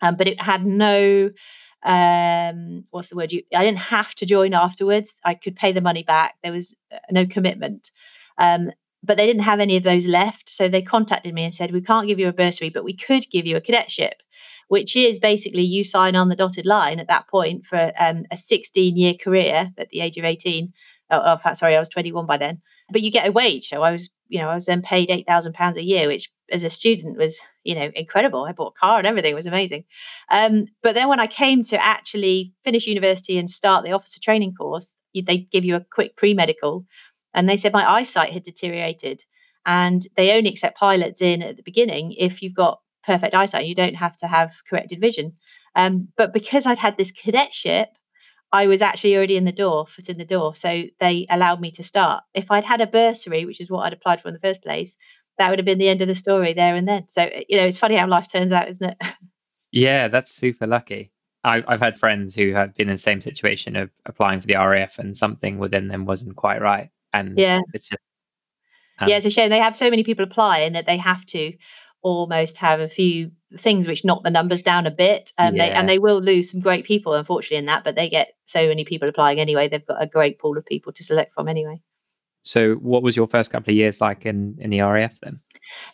Um, 0.00 0.16
but 0.16 0.26
it 0.26 0.42
had 0.42 0.66
no 0.66 1.30
um 1.84 2.84
what's 2.90 3.08
the 3.08 3.16
word 3.16 3.32
you 3.32 3.42
i 3.56 3.64
didn't 3.64 3.78
have 3.78 4.14
to 4.14 4.26
join 4.26 4.54
afterwards. 4.54 5.20
I 5.24 5.34
could 5.34 5.56
pay 5.56 5.72
the 5.72 5.80
money 5.80 6.02
back. 6.02 6.34
There 6.42 6.52
was 6.52 6.74
uh, 6.92 6.98
no 7.10 7.26
commitment. 7.26 7.90
Um 8.38 8.70
but 9.04 9.16
they 9.16 9.26
didn't 9.26 9.42
have 9.42 9.58
any 9.58 9.76
of 9.76 9.82
those 9.82 10.06
left. 10.06 10.48
So 10.48 10.68
they 10.68 10.80
contacted 10.80 11.34
me 11.34 11.44
and 11.44 11.52
said 11.52 11.72
we 11.72 11.80
can't 11.80 12.06
give 12.06 12.20
you 12.20 12.28
a 12.28 12.32
bursary 12.32 12.70
but 12.70 12.84
we 12.84 12.96
could 12.96 13.28
give 13.30 13.46
you 13.46 13.56
a 13.56 13.60
cadetship 13.60 14.22
which 14.68 14.96
is 14.96 15.18
basically 15.18 15.62
you 15.62 15.84
sign 15.84 16.16
on 16.16 16.28
the 16.28 16.36
dotted 16.36 16.64
line 16.64 16.98
at 16.98 17.08
that 17.08 17.28
point 17.28 17.66
for 17.66 17.92
um, 17.98 18.24
a 18.30 18.36
16 18.36 18.96
year 18.96 19.14
career 19.14 19.70
at 19.76 19.88
the 19.90 20.00
age 20.00 20.16
of 20.16 20.24
18 20.24 20.72
oh, 21.12 21.36
oh, 21.44 21.52
sorry, 21.52 21.76
I 21.76 21.78
was 21.78 21.88
21 21.88 22.26
by 22.26 22.38
then. 22.38 22.60
But 22.90 23.02
you 23.02 23.10
get 23.10 23.28
a 23.28 23.32
wage. 23.32 23.68
So 23.68 23.82
I 23.82 23.92
was, 23.92 24.10
you 24.28 24.40
know, 24.40 24.48
I 24.48 24.54
was 24.54 24.66
then 24.66 24.82
paid 24.82 25.08
£8,000 25.08 25.76
a 25.76 25.84
year, 25.84 26.08
which 26.08 26.30
as 26.52 26.64
a 26.64 26.70
student 26.70 27.16
was, 27.16 27.40
you 27.64 27.74
know, 27.74 27.90
incredible. 27.94 28.44
I 28.44 28.52
bought 28.52 28.74
a 28.76 28.80
car 28.80 28.98
and 28.98 29.06
everything. 29.06 29.32
It 29.32 29.36
was 29.36 29.46
amazing. 29.46 29.84
Um, 30.30 30.66
but 30.82 30.94
then 30.94 31.08
when 31.08 31.20
I 31.20 31.26
came 31.26 31.62
to 31.64 31.82
actually 31.82 32.52
finish 32.62 32.86
university 32.86 33.38
and 33.38 33.48
start 33.48 33.84
the 33.84 33.92
officer 33.92 34.20
training 34.20 34.54
course, 34.54 34.94
they 35.14 35.38
give 35.38 35.64
you 35.64 35.76
a 35.76 35.84
quick 35.92 36.16
pre 36.16 36.34
medical. 36.34 36.84
And 37.34 37.48
they 37.48 37.56
said 37.56 37.72
my 37.72 37.90
eyesight 37.90 38.32
had 38.32 38.42
deteriorated. 38.42 39.24
And 39.64 40.06
they 40.16 40.36
only 40.36 40.50
accept 40.50 40.76
pilots 40.76 41.22
in 41.22 41.42
at 41.42 41.56
the 41.56 41.62
beginning 41.62 42.12
if 42.18 42.42
you've 42.42 42.54
got 42.54 42.80
perfect 43.04 43.34
eyesight. 43.34 43.66
You 43.66 43.74
don't 43.74 43.94
have 43.94 44.16
to 44.18 44.26
have 44.26 44.52
corrected 44.68 45.00
vision. 45.00 45.32
Um, 45.74 46.08
but 46.16 46.32
because 46.32 46.66
I'd 46.66 46.78
had 46.78 46.96
this 46.96 47.10
cadetship, 47.10 47.88
I 48.52 48.66
was 48.66 48.82
actually 48.82 49.16
already 49.16 49.36
in 49.36 49.46
the 49.46 49.52
door, 49.52 49.86
foot 49.86 50.10
in 50.10 50.18
the 50.18 50.26
door. 50.26 50.54
So 50.54 50.84
they 51.00 51.26
allowed 51.30 51.60
me 51.60 51.70
to 51.72 51.82
start. 51.82 52.22
If 52.34 52.50
I'd 52.50 52.64
had 52.64 52.82
a 52.82 52.86
bursary, 52.86 53.46
which 53.46 53.60
is 53.60 53.70
what 53.70 53.80
I'd 53.80 53.94
applied 53.94 54.20
for 54.20 54.28
in 54.28 54.34
the 54.34 54.40
first 54.40 54.62
place, 54.62 54.96
that 55.38 55.50
would 55.50 55.58
have 55.58 55.66
been 55.66 55.78
the 55.78 55.88
end 55.88 56.02
of 56.02 56.08
the 56.08 56.14
story 56.14 56.52
there 56.52 56.74
and 56.74 56.86
then. 56.86 57.06
So, 57.08 57.28
you 57.48 57.56
know, 57.56 57.64
it's 57.64 57.78
funny 57.78 57.96
how 57.96 58.06
life 58.06 58.28
turns 58.28 58.52
out, 58.52 58.68
isn't 58.68 58.90
it? 58.90 58.96
yeah, 59.72 60.08
that's 60.08 60.34
super 60.34 60.66
lucky. 60.66 61.12
I, 61.44 61.64
I've 61.66 61.80
had 61.80 61.98
friends 61.98 62.34
who 62.34 62.52
have 62.52 62.74
been 62.74 62.88
in 62.88 62.94
the 62.94 62.98
same 62.98 63.20
situation 63.20 63.74
of 63.76 63.90
applying 64.06 64.40
for 64.40 64.46
the 64.46 64.54
RAF 64.54 64.98
and 64.98 65.16
something 65.16 65.58
within 65.58 65.88
them 65.88 66.04
wasn't 66.04 66.36
quite 66.36 66.60
right. 66.60 66.90
And 67.12 67.36
yeah, 67.36 67.60
it's 67.74 67.88
just. 67.88 68.00
Um, 68.98 69.08
yeah, 69.08 69.16
it's 69.16 69.26
a 69.26 69.30
shame. 69.30 69.50
They 69.50 69.58
have 69.58 69.76
so 69.76 69.90
many 69.90 70.04
people 70.04 70.24
applying 70.24 70.74
that 70.74 70.86
they 70.86 70.98
have 70.98 71.24
to 71.26 71.52
almost 72.02 72.58
have 72.58 72.80
a 72.80 72.88
few 72.88 73.30
things 73.56 73.88
which 73.88 74.04
knock 74.04 74.22
the 74.22 74.30
numbers 74.30 74.62
down 74.62 74.86
a 74.86 74.90
bit. 74.90 75.32
Um, 75.38 75.56
yeah. 75.56 75.66
they, 75.66 75.72
and 75.72 75.88
they 75.88 75.98
will 75.98 76.20
lose 76.20 76.50
some 76.50 76.60
great 76.60 76.84
people, 76.84 77.14
unfortunately, 77.14 77.58
in 77.58 77.66
that, 77.66 77.84
but 77.84 77.96
they 77.96 78.08
get 78.08 78.34
so 78.46 78.68
many 78.68 78.84
people 78.84 79.08
applying 79.08 79.40
anyway. 79.40 79.68
They've 79.68 79.84
got 79.84 80.02
a 80.02 80.06
great 80.06 80.38
pool 80.38 80.56
of 80.56 80.66
people 80.66 80.92
to 80.92 81.04
select 81.04 81.34
from 81.34 81.48
anyway. 81.48 81.80
So, 82.42 82.74
what 82.74 83.02
was 83.02 83.16
your 83.16 83.26
first 83.26 83.50
couple 83.50 83.70
of 83.70 83.76
years 83.76 84.00
like 84.00 84.26
in, 84.26 84.56
in 84.58 84.70
the 84.70 84.80
RAF 84.80 85.18
then? 85.20 85.40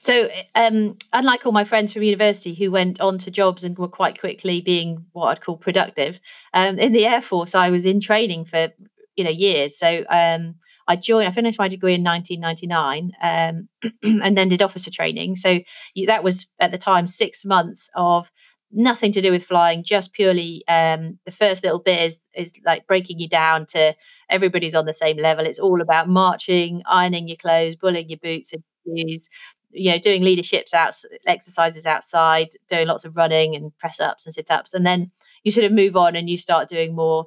So, 0.00 0.28
um, 0.54 0.96
unlike 1.12 1.44
all 1.44 1.52
my 1.52 1.64
friends 1.64 1.92
from 1.92 2.02
university 2.02 2.54
who 2.54 2.70
went 2.70 3.00
on 3.00 3.18
to 3.18 3.30
jobs 3.30 3.64
and 3.64 3.76
were 3.76 3.88
quite 3.88 4.18
quickly 4.18 4.60
being 4.60 5.04
what 5.12 5.26
I'd 5.26 5.40
call 5.42 5.58
productive, 5.58 6.20
um, 6.54 6.78
in 6.78 6.92
the 6.92 7.06
Air 7.06 7.20
Force, 7.20 7.54
I 7.54 7.70
was 7.70 7.84
in 7.84 8.00
training 8.00 8.46
for 8.46 8.68
you 9.16 9.24
know 9.24 9.30
years. 9.30 9.78
So, 9.78 10.04
um, 10.08 10.54
I 10.88 10.96
joined, 10.96 11.28
I 11.28 11.32
finished 11.32 11.58
my 11.58 11.68
degree 11.68 11.94
in 11.94 12.02
1999 12.02 13.12
um, 13.22 13.68
and 14.24 14.36
then 14.36 14.48
did 14.48 14.62
officer 14.62 14.90
training. 14.90 15.36
So 15.36 15.60
that 16.06 16.24
was 16.24 16.46
at 16.60 16.70
the 16.70 16.78
time 16.78 17.06
six 17.06 17.44
months 17.44 17.90
of 17.94 18.32
nothing 18.72 19.12
to 19.12 19.20
do 19.20 19.30
with 19.30 19.44
flying, 19.44 19.82
just 19.82 20.12
purely 20.12 20.62
um, 20.68 21.18
the 21.24 21.30
first 21.32 21.64
little 21.64 21.78
bit 21.78 22.00
is, 22.02 22.20
is 22.34 22.52
like 22.64 22.86
breaking 22.86 23.18
you 23.18 23.28
down 23.28 23.66
to 23.66 23.94
everybody's 24.28 24.74
on 24.74 24.86
the 24.86 24.94
same 24.94 25.16
level. 25.16 25.44
It's 25.46 25.58
all 25.58 25.80
about 25.80 26.08
marching, 26.08 26.82
ironing 26.86 27.28
your 27.28 27.36
clothes, 27.36 27.76
bullying 27.76 28.08
your 28.10 28.18
boots 28.22 28.52
and 28.52 28.62
shoes, 28.86 29.28
you 29.70 29.90
know, 29.90 29.98
doing 29.98 30.22
leaderships 30.22 30.74
out 30.74 30.94
exercises 31.26 31.86
outside, 31.86 32.48
doing 32.68 32.86
lots 32.86 33.04
of 33.04 33.16
running 33.16 33.54
and 33.54 33.76
press 33.78 34.00
ups 34.00 34.26
and 34.26 34.34
sit 34.34 34.50
ups. 34.50 34.74
And 34.74 34.86
then 34.86 35.10
you 35.44 35.50
sort 35.50 35.64
of 35.64 35.72
move 35.72 35.96
on 35.96 36.16
and 36.16 36.28
you 36.28 36.36
start 36.36 36.68
doing 36.68 36.94
more 36.94 37.26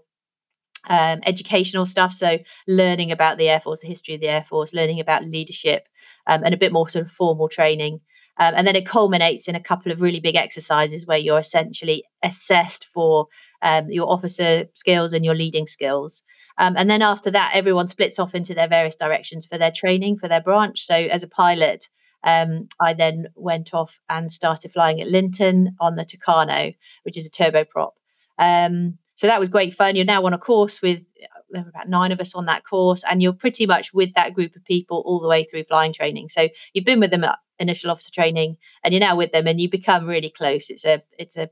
um, 0.89 1.19
educational 1.25 1.85
stuff. 1.85 2.11
So, 2.13 2.39
learning 2.67 3.11
about 3.11 3.37
the 3.37 3.49
Air 3.49 3.59
Force, 3.59 3.81
the 3.81 3.87
history 3.87 4.15
of 4.15 4.21
the 4.21 4.29
Air 4.29 4.43
Force, 4.43 4.73
learning 4.73 4.99
about 4.99 5.25
leadership, 5.25 5.87
um, 6.27 6.43
and 6.43 6.53
a 6.53 6.57
bit 6.57 6.71
more 6.71 6.89
sort 6.89 7.05
of 7.05 7.11
formal 7.11 7.49
training. 7.49 8.01
Um, 8.41 8.55
and 8.55 8.65
then 8.65 8.75
it 8.75 8.87
culminates 8.87 9.47
in 9.47 9.53
a 9.53 9.59
couple 9.59 9.91
of 9.91 10.01
really 10.01 10.19
big 10.19 10.35
exercises 10.35 11.05
where 11.05 11.19
you're 11.19 11.37
essentially 11.37 12.03
assessed 12.23 12.87
for 12.87 13.27
um, 13.61 13.91
your 13.91 14.09
officer 14.09 14.65
skills 14.73 15.13
and 15.13 15.23
your 15.23 15.35
leading 15.35 15.67
skills. 15.67 16.23
Um, 16.57 16.73
and 16.75 16.89
then 16.89 17.03
after 17.03 17.29
that, 17.29 17.51
everyone 17.53 17.87
splits 17.87 18.17
off 18.17 18.33
into 18.33 18.55
their 18.55 18.67
various 18.67 18.95
directions 18.95 19.45
for 19.45 19.59
their 19.59 19.69
training, 19.69 20.17
for 20.17 20.27
their 20.27 20.41
branch. 20.41 20.81
So, 20.81 20.95
as 20.95 21.21
a 21.21 21.27
pilot, 21.27 21.87
um, 22.23 22.67
I 22.79 22.95
then 22.95 23.27
went 23.35 23.75
off 23.75 23.99
and 24.09 24.31
started 24.31 24.71
flying 24.71 24.99
at 25.01 25.07
Linton 25.07 25.75
on 25.79 25.95
the 25.95 26.03
Tucano, 26.03 26.75
which 27.03 27.17
is 27.17 27.27
a 27.27 27.29
turboprop. 27.29 27.91
Um, 28.39 28.97
so 29.13 29.27
that 29.27 29.39
was 29.39 29.49
great 29.49 29.75
fun. 29.75 29.95
You're 29.95 30.05
now 30.05 30.25
on 30.25 30.33
a 30.33 30.39
course 30.39 30.81
with 30.81 31.05
there 31.51 31.63
were 31.63 31.69
about 31.69 31.89
nine 31.89 32.11
of 32.11 32.19
us 32.19 32.33
on 32.33 32.45
that 32.45 32.65
course, 32.65 33.03
and 33.09 33.21
you're 33.21 33.33
pretty 33.33 33.65
much 33.65 33.93
with 33.93 34.13
that 34.13 34.33
group 34.33 34.55
of 34.55 34.63
people 34.63 35.03
all 35.05 35.19
the 35.19 35.27
way 35.27 35.43
through 35.43 35.63
flying 35.65 35.93
training. 35.93 36.29
So 36.29 36.49
you've 36.73 36.85
been 36.85 36.99
with 36.99 37.11
them 37.11 37.23
at 37.23 37.37
initial 37.61 37.91
officer 37.91 38.11
training, 38.11 38.57
and 38.83 38.93
you're 38.93 38.99
now 38.99 39.15
with 39.15 39.31
them, 39.31 39.47
and 39.47 39.61
you 39.61 39.69
become 39.69 40.07
really 40.07 40.29
close. 40.29 40.69
It's 40.69 40.85
a 40.85 41.01
it's 41.17 41.37
a 41.37 41.49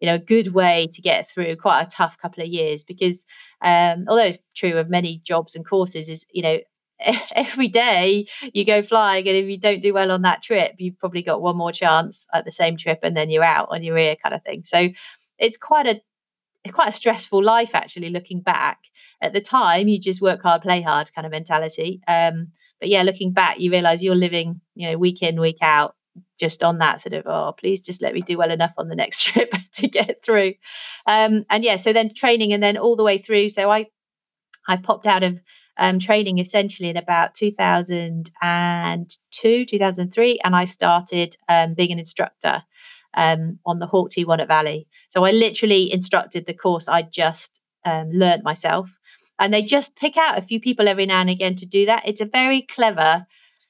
you 0.00 0.06
know 0.06 0.16
a 0.16 0.18
good 0.18 0.48
way 0.48 0.88
to 0.92 1.00
get 1.00 1.28
through 1.28 1.56
quite 1.56 1.82
a 1.82 1.86
tough 1.86 2.18
couple 2.18 2.42
of 2.42 2.48
years 2.50 2.84
because 2.84 3.24
um, 3.62 4.04
although 4.08 4.24
it's 4.24 4.38
true 4.54 4.76
of 4.76 4.90
many 4.90 5.18
jobs 5.24 5.54
and 5.54 5.66
courses 5.66 6.08
is 6.08 6.26
you 6.32 6.42
know 6.42 6.58
every 7.34 7.68
day 7.68 8.26
you 8.52 8.64
go 8.64 8.82
flying 8.82 9.26
and 9.26 9.36
if 9.36 9.46
you 9.46 9.58
don't 9.58 9.80
do 9.80 9.94
well 9.94 10.10
on 10.10 10.22
that 10.22 10.42
trip 10.42 10.74
you've 10.78 10.98
probably 10.98 11.22
got 11.22 11.42
one 11.42 11.56
more 11.56 11.72
chance 11.72 12.26
at 12.32 12.44
the 12.44 12.50
same 12.50 12.76
trip 12.76 13.00
and 13.02 13.16
then 13.16 13.30
you're 13.30 13.42
out 13.44 13.68
on 13.70 13.82
your 13.82 13.98
ear 13.98 14.16
kind 14.16 14.34
of 14.34 14.42
thing 14.42 14.62
so 14.64 14.88
it's 15.38 15.56
quite 15.56 15.86
a 15.86 16.00
it's 16.64 16.74
quite 16.74 16.88
a 16.88 16.92
stressful 16.92 17.42
life 17.42 17.74
actually 17.74 18.10
looking 18.10 18.40
back. 18.40 18.78
At 19.20 19.32
the 19.32 19.40
time 19.40 19.88
you 19.88 19.98
just 19.98 20.20
work 20.20 20.42
hard 20.42 20.62
play 20.62 20.80
hard 20.80 21.12
kind 21.14 21.26
of 21.26 21.32
mentality. 21.32 22.00
Um, 22.08 22.48
but 22.80 22.88
yeah 22.88 23.02
looking 23.02 23.32
back 23.32 23.60
you 23.60 23.70
realize 23.70 24.02
you're 24.02 24.14
living 24.14 24.60
you 24.74 24.90
know 24.90 24.98
week 24.98 25.22
in 25.22 25.40
week 25.40 25.58
out 25.62 25.94
just 26.38 26.62
on 26.62 26.78
that 26.78 27.00
sort 27.00 27.12
of 27.12 27.26
oh 27.26 27.52
please 27.52 27.80
just 27.80 28.02
let 28.02 28.14
me 28.14 28.20
do 28.20 28.36
well 28.36 28.50
enough 28.50 28.74
on 28.78 28.88
the 28.88 28.96
next 28.96 29.22
trip 29.24 29.52
to 29.72 29.88
get 29.88 30.24
through. 30.24 30.54
Um, 31.06 31.44
and 31.50 31.64
yeah 31.64 31.76
so 31.76 31.92
then 31.92 32.14
training 32.14 32.52
and 32.52 32.62
then 32.62 32.76
all 32.76 32.96
the 32.96 33.04
way 33.04 33.18
through. 33.18 33.50
So 33.50 33.70
i 33.70 33.86
i 34.68 34.76
popped 34.76 35.06
out 35.06 35.22
of 35.22 35.40
um, 35.76 35.98
training 35.98 36.38
essentially 36.38 36.88
in 36.88 36.96
about 36.96 37.34
2002 37.34 39.64
2003 39.64 40.38
and 40.44 40.54
i 40.54 40.64
started 40.64 41.36
um, 41.48 41.74
being 41.74 41.90
an 41.90 41.98
instructor 41.98 42.62
um, 43.16 43.58
on 43.66 43.78
the 43.78 43.86
Hawk 43.86 44.10
T1 44.10 44.40
at 44.40 44.48
Valley. 44.48 44.86
So 45.10 45.24
I 45.24 45.30
literally 45.30 45.92
instructed 45.92 46.46
the 46.46 46.54
course 46.54 46.88
I 46.88 47.02
just 47.02 47.60
um, 47.84 48.10
learned 48.10 48.42
myself. 48.42 48.90
And 49.38 49.52
they 49.52 49.62
just 49.62 49.96
pick 49.96 50.16
out 50.16 50.38
a 50.38 50.42
few 50.42 50.60
people 50.60 50.88
every 50.88 51.06
now 51.06 51.20
and 51.20 51.30
again 51.30 51.56
to 51.56 51.66
do 51.66 51.86
that. 51.86 52.06
It's 52.06 52.20
a 52.20 52.26
very 52.26 52.62
clever 52.62 53.26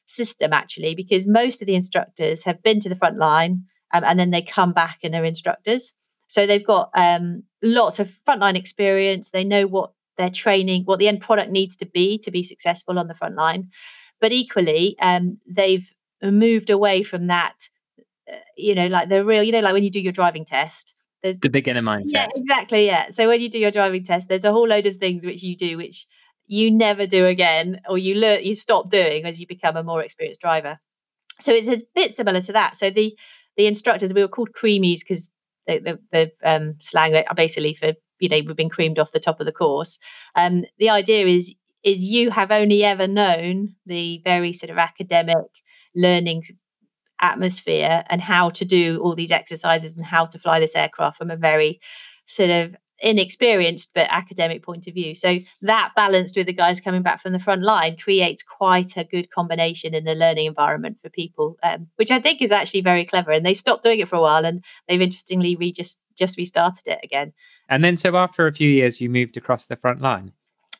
system, 0.06 0.52
actually, 0.52 0.94
because 0.94 1.26
most 1.26 1.62
of 1.62 1.66
the 1.66 1.74
instructors 1.74 2.44
have 2.44 2.62
been 2.62 2.80
to 2.80 2.88
the 2.88 2.96
front 2.96 3.16
line 3.16 3.64
um, 3.94 4.04
and 4.04 4.18
then 4.18 4.30
they 4.30 4.42
come 4.42 4.72
back 4.72 4.98
and 5.02 5.14
are 5.14 5.24
instructors. 5.24 5.94
So 6.26 6.46
they've 6.46 6.66
got 6.66 6.90
um, 6.94 7.42
lots 7.62 7.98
of 7.98 8.18
frontline 8.26 8.56
experience. 8.56 9.30
They 9.30 9.44
know 9.44 9.66
what 9.66 9.92
their 10.16 10.30
training, 10.30 10.84
what 10.84 10.98
the 10.98 11.08
end 11.08 11.20
product 11.20 11.50
needs 11.50 11.76
to 11.76 11.86
be 11.86 12.18
to 12.18 12.30
be 12.30 12.42
successful 12.42 12.98
on 12.98 13.08
the 13.08 13.14
front 13.14 13.36
line. 13.36 13.70
But 14.20 14.32
equally, 14.32 14.96
um, 15.00 15.38
they've 15.46 15.88
moved 16.22 16.70
away 16.70 17.02
from 17.02 17.26
that 17.28 17.68
you 18.56 18.74
know, 18.74 18.86
like 18.86 19.08
the 19.08 19.24
real, 19.24 19.42
you 19.42 19.52
know, 19.52 19.60
like 19.60 19.72
when 19.72 19.84
you 19.84 19.90
do 19.90 20.00
your 20.00 20.12
driving 20.12 20.44
test. 20.44 20.94
There's, 21.22 21.38
the 21.38 21.48
beginner 21.48 21.80
mindset. 21.80 22.12
Yeah, 22.12 22.28
exactly. 22.34 22.86
Yeah. 22.86 23.10
So 23.10 23.28
when 23.28 23.40
you 23.40 23.48
do 23.48 23.58
your 23.58 23.70
driving 23.70 24.04
test, 24.04 24.28
there's 24.28 24.44
a 24.44 24.52
whole 24.52 24.68
load 24.68 24.86
of 24.86 24.96
things 24.96 25.24
which 25.24 25.42
you 25.42 25.56
do 25.56 25.76
which 25.76 26.06
you 26.46 26.70
never 26.70 27.06
do 27.06 27.26
again, 27.26 27.80
or 27.88 27.96
you 27.96 28.16
learn, 28.16 28.44
you 28.44 28.54
stop 28.54 28.90
doing 28.90 29.24
as 29.24 29.40
you 29.40 29.46
become 29.46 29.76
a 29.76 29.82
more 29.82 30.02
experienced 30.02 30.40
driver. 30.40 30.78
So 31.40 31.52
it's 31.52 31.68
a 31.68 31.80
bit 31.94 32.12
similar 32.14 32.40
to 32.42 32.52
that. 32.52 32.76
So 32.76 32.90
the 32.90 33.16
the 33.56 33.66
instructors 33.66 34.12
we 34.12 34.20
were 34.20 34.28
called 34.28 34.50
creamies 34.52 35.00
because 35.00 35.30
the 35.66 35.80
the, 35.80 35.98
the 36.12 36.32
um, 36.44 36.74
slang 36.80 37.22
basically 37.34 37.74
for 37.74 37.92
you 38.20 38.28
know 38.28 38.40
we've 38.46 38.56
been 38.56 38.68
creamed 38.68 38.98
off 38.98 39.12
the 39.12 39.20
top 39.20 39.40
of 39.40 39.46
the 39.46 39.52
course. 39.52 39.98
Um, 40.34 40.64
the 40.78 40.90
idea 40.90 41.26
is 41.26 41.54
is 41.82 42.02
you 42.02 42.30
have 42.30 42.50
only 42.50 42.84
ever 42.84 43.06
known 43.06 43.74
the 43.86 44.20
very 44.24 44.52
sort 44.52 44.70
of 44.70 44.78
academic 44.78 45.36
learning 45.94 46.42
atmosphere 47.20 48.04
and 48.08 48.20
how 48.20 48.50
to 48.50 48.64
do 48.64 48.98
all 48.98 49.14
these 49.14 49.32
exercises 49.32 49.96
and 49.96 50.04
how 50.04 50.24
to 50.26 50.38
fly 50.38 50.60
this 50.60 50.76
aircraft 50.76 51.18
from 51.18 51.30
a 51.30 51.36
very 51.36 51.80
sort 52.26 52.50
of 52.50 52.76
inexperienced 53.00 53.90
but 53.94 54.06
academic 54.10 54.62
point 54.62 54.86
of 54.86 54.94
view. 54.94 55.14
So 55.14 55.38
that 55.62 55.92
balanced 55.94 56.36
with 56.36 56.46
the 56.46 56.52
guys 56.52 56.80
coming 56.80 57.02
back 57.02 57.20
from 57.20 57.32
the 57.32 57.38
front 57.38 57.62
line 57.62 57.96
creates 57.96 58.42
quite 58.42 58.96
a 58.96 59.04
good 59.04 59.30
combination 59.30 59.94
in 59.94 60.04
the 60.04 60.14
learning 60.14 60.46
environment 60.46 60.98
for 61.00 61.10
people, 61.10 61.56
um, 61.62 61.88
which 61.96 62.10
I 62.10 62.20
think 62.20 62.40
is 62.40 62.52
actually 62.52 62.80
very 62.80 63.04
clever. 63.04 63.30
And 63.30 63.44
they 63.44 63.54
stopped 63.54 63.82
doing 63.82 64.00
it 64.00 64.08
for 64.08 64.16
a 64.16 64.22
while, 64.22 64.46
and 64.46 64.64
they've 64.88 65.00
interestingly 65.00 65.56
re- 65.56 65.72
just 65.72 66.00
just 66.16 66.38
restarted 66.38 66.86
it 66.86 67.00
again. 67.02 67.32
And 67.68 67.82
then, 67.82 67.96
so 67.96 68.16
after 68.16 68.46
a 68.46 68.52
few 68.52 68.70
years, 68.70 69.00
you 69.00 69.10
moved 69.10 69.36
across 69.36 69.66
the 69.66 69.76
front 69.76 70.00
line. 70.00 70.32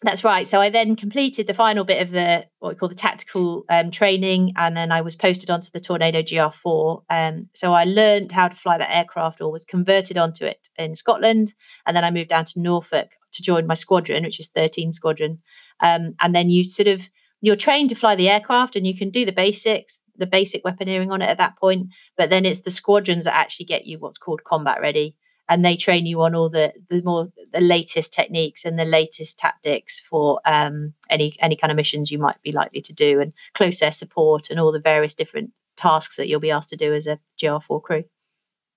That's 0.04 0.22
right. 0.22 0.46
So 0.46 0.60
I 0.60 0.68
then 0.68 0.96
completed 0.96 1.46
the 1.46 1.54
final 1.54 1.82
bit 1.82 2.02
of 2.02 2.10
the 2.10 2.44
what 2.58 2.68
we 2.68 2.74
call 2.74 2.90
the 2.90 2.94
tactical 2.94 3.64
um, 3.70 3.90
training, 3.90 4.52
and 4.54 4.76
then 4.76 4.92
I 4.92 5.00
was 5.00 5.16
posted 5.16 5.50
onto 5.50 5.70
the 5.72 5.80
Tornado 5.80 6.20
GR4. 6.20 7.02
Um, 7.08 7.48
so 7.54 7.72
I 7.72 7.84
learned 7.84 8.30
how 8.30 8.48
to 8.48 8.54
fly 8.54 8.76
that 8.76 8.94
aircraft, 8.94 9.40
or 9.40 9.50
was 9.50 9.64
converted 9.64 10.18
onto 10.18 10.44
it 10.44 10.68
in 10.76 10.94
Scotland, 10.94 11.54
and 11.86 11.96
then 11.96 12.04
I 12.04 12.10
moved 12.10 12.28
down 12.28 12.44
to 12.44 12.60
Norfolk 12.60 13.12
to 13.32 13.42
join 13.42 13.66
my 13.66 13.72
squadron, 13.72 14.24
which 14.24 14.38
is 14.38 14.48
13 14.48 14.92
Squadron. 14.92 15.38
Um, 15.80 16.14
and 16.20 16.34
then 16.34 16.50
you 16.50 16.64
sort 16.68 16.88
of 16.88 17.08
you're 17.40 17.56
trained 17.56 17.88
to 17.88 17.96
fly 17.96 18.14
the 18.14 18.28
aircraft, 18.28 18.76
and 18.76 18.86
you 18.86 18.94
can 18.94 19.08
do 19.08 19.24
the 19.24 19.32
basics, 19.32 20.02
the 20.18 20.26
basic 20.26 20.62
weaponeering 20.64 21.12
on 21.12 21.22
it 21.22 21.30
at 21.30 21.38
that 21.38 21.56
point. 21.56 21.86
But 22.18 22.28
then 22.28 22.44
it's 22.44 22.60
the 22.60 22.70
squadrons 22.70 23.24
that 23.24 23.34
actually 23.34 23.66
get 23.66 23.86
you 23.86 23.98
what's 23.98 24.18
called 24.18 24.44
combat 24.44 24.82
ready 24.82 25.16
and 25.48 25.64
they 25.64 25.76
train 25.76 26.06
you 26.06 26.22
on 26.22 26.34
all 26.34 26.48
the 26.48 26.72
the 26.88 27.02
more 27.02 27.30
the 27.52 27.60
latest 27.60 28.12
techniques 28.12 28.64
and 28.64 28.78
the 28.78 28.84
latest 28.84 29.38
tactics 29.38 30.00
for 30.00 30.40
um, 30.44 30.94
any 31.10 31.34
any 31.40 31.56
kind 31.56 31.70
of 31.70 31.76
missions 31.76 32.10
you 32.10 32.18
might 32.18 32.40
be 32.42 32.52
likely 32.52 32.80
to 32.80 32.92
do 32.92 33.20
and 33.20 33.32
close 33.54 33.82
air 33.82 33.92
support 33.92 34.50
and 34.50 34.58
all 34.58 34.72
the 34.72 34.80
various 34.80 35.14
different 35.14 35.50
tasks 35.76 36.16
that 36.16 36.28
you'll 36.28 36.40
be 36.40 36.50
asked 36.50 36.70
to 36.70 36.76
do 36.76 36.94
as 36.94 37.06
a 37.06 37.18
GR4 37.40 37.82
crew. 37.82 38.04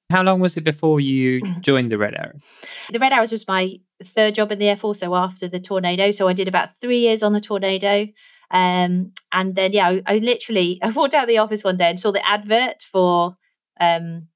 How 0.10 0.24
long 0.24 0.40
was 0.40 0.56
it 0.56 0.64
before 0.64 1.00
you 1.00 1.42
joined 1.62 1.92
the 1.92 1.98
Red 1.98 2.16
Arrows? 2.16 2.44
The 2.92 3.00
Red 3.00 3.12
Arrows 3.12 3.32
was 3.32 3.48
my 3.48 3.78
third 4.04 4.36
job 4.36 4.52
in 4.52 4.60
the 4.60 4.70
Air 4.70 4.78
Force, 4.78 5.00
so 5.00 5.14
after 5.16 5.48
the 5.48 5.60
Tornado. 5.60 6.12
So 6.12 6.28
I 6.28 6.34
did 6.34 6.48
about 6.48 6.76
three 6.80 7.00
years 7.00 7.24
on 7.24 7.34
the 7.34 7.42
Tornado. 7.42 8.08
Um, 8.50 9.12
and 9.34 9.56
then, 9.56 9.74
yeah, 9.74 9.90
I, 9.90 10.02
I, 10.06 10.18
literally 10.20 10.80
I 10.84 10.92
walked 10.92 11.14
out 11.14 11.24
of 11.24 11.30
the 11.30 11.40
office 11.40 11.64
one 11.64 11.78
day 11.78 11.90
and 11.90 12.00
saw 12.00 12.12
the 12.12 12.26
advert 12.28 12.84
for 12.90 13.36
um, 13.82 14.28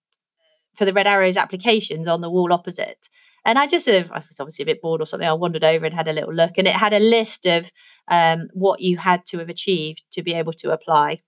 for 0.75 0.85
the 0.85 0.93
Red 0.93 1.07
Arrows 1.07 1.37
applications 1.37 2.07
on 2.07 2.21
the 2.21 2.29
wall 2.29 2.53
opposite. 2.53 3.09
And 3.43 3.57
I 3.57 3.65
just 3.67 3.85
sort 3.85 4.01
of, 4.01 4.11
I 4.11 4.17
was 4.27 4.39
obviously 4.39 4.63
a 4.63 4.67
bit 4.67 4.81
bored 4.81 5.01
or 5.01 5.05
something. 5.05 5.27
I 5.27 5.33
wandered 5.33 5.63
over 5.63 5.85
and 5.85 5.95
had 5.95 6.07
a 6.07 6.13
little 6.13 6.33
look, 6.33 6.57
and 6.57 6.67
it 6.67 6.75
had 6.75 6.93
a 6.93 6.99
list 6.99 7.45
of 7.45 7.71
um, 8.07 8.49
what 8.53 8.81
you 8.81 8.97
had 8.97 9.25
to 9.27 9.39
have 9.39 9.49
achieved 9.49 10.03
to 10.11 10.21
be 10.21 10.33
able 10.33 10.53
to 10.53 10.71
apply. 10.71 11.19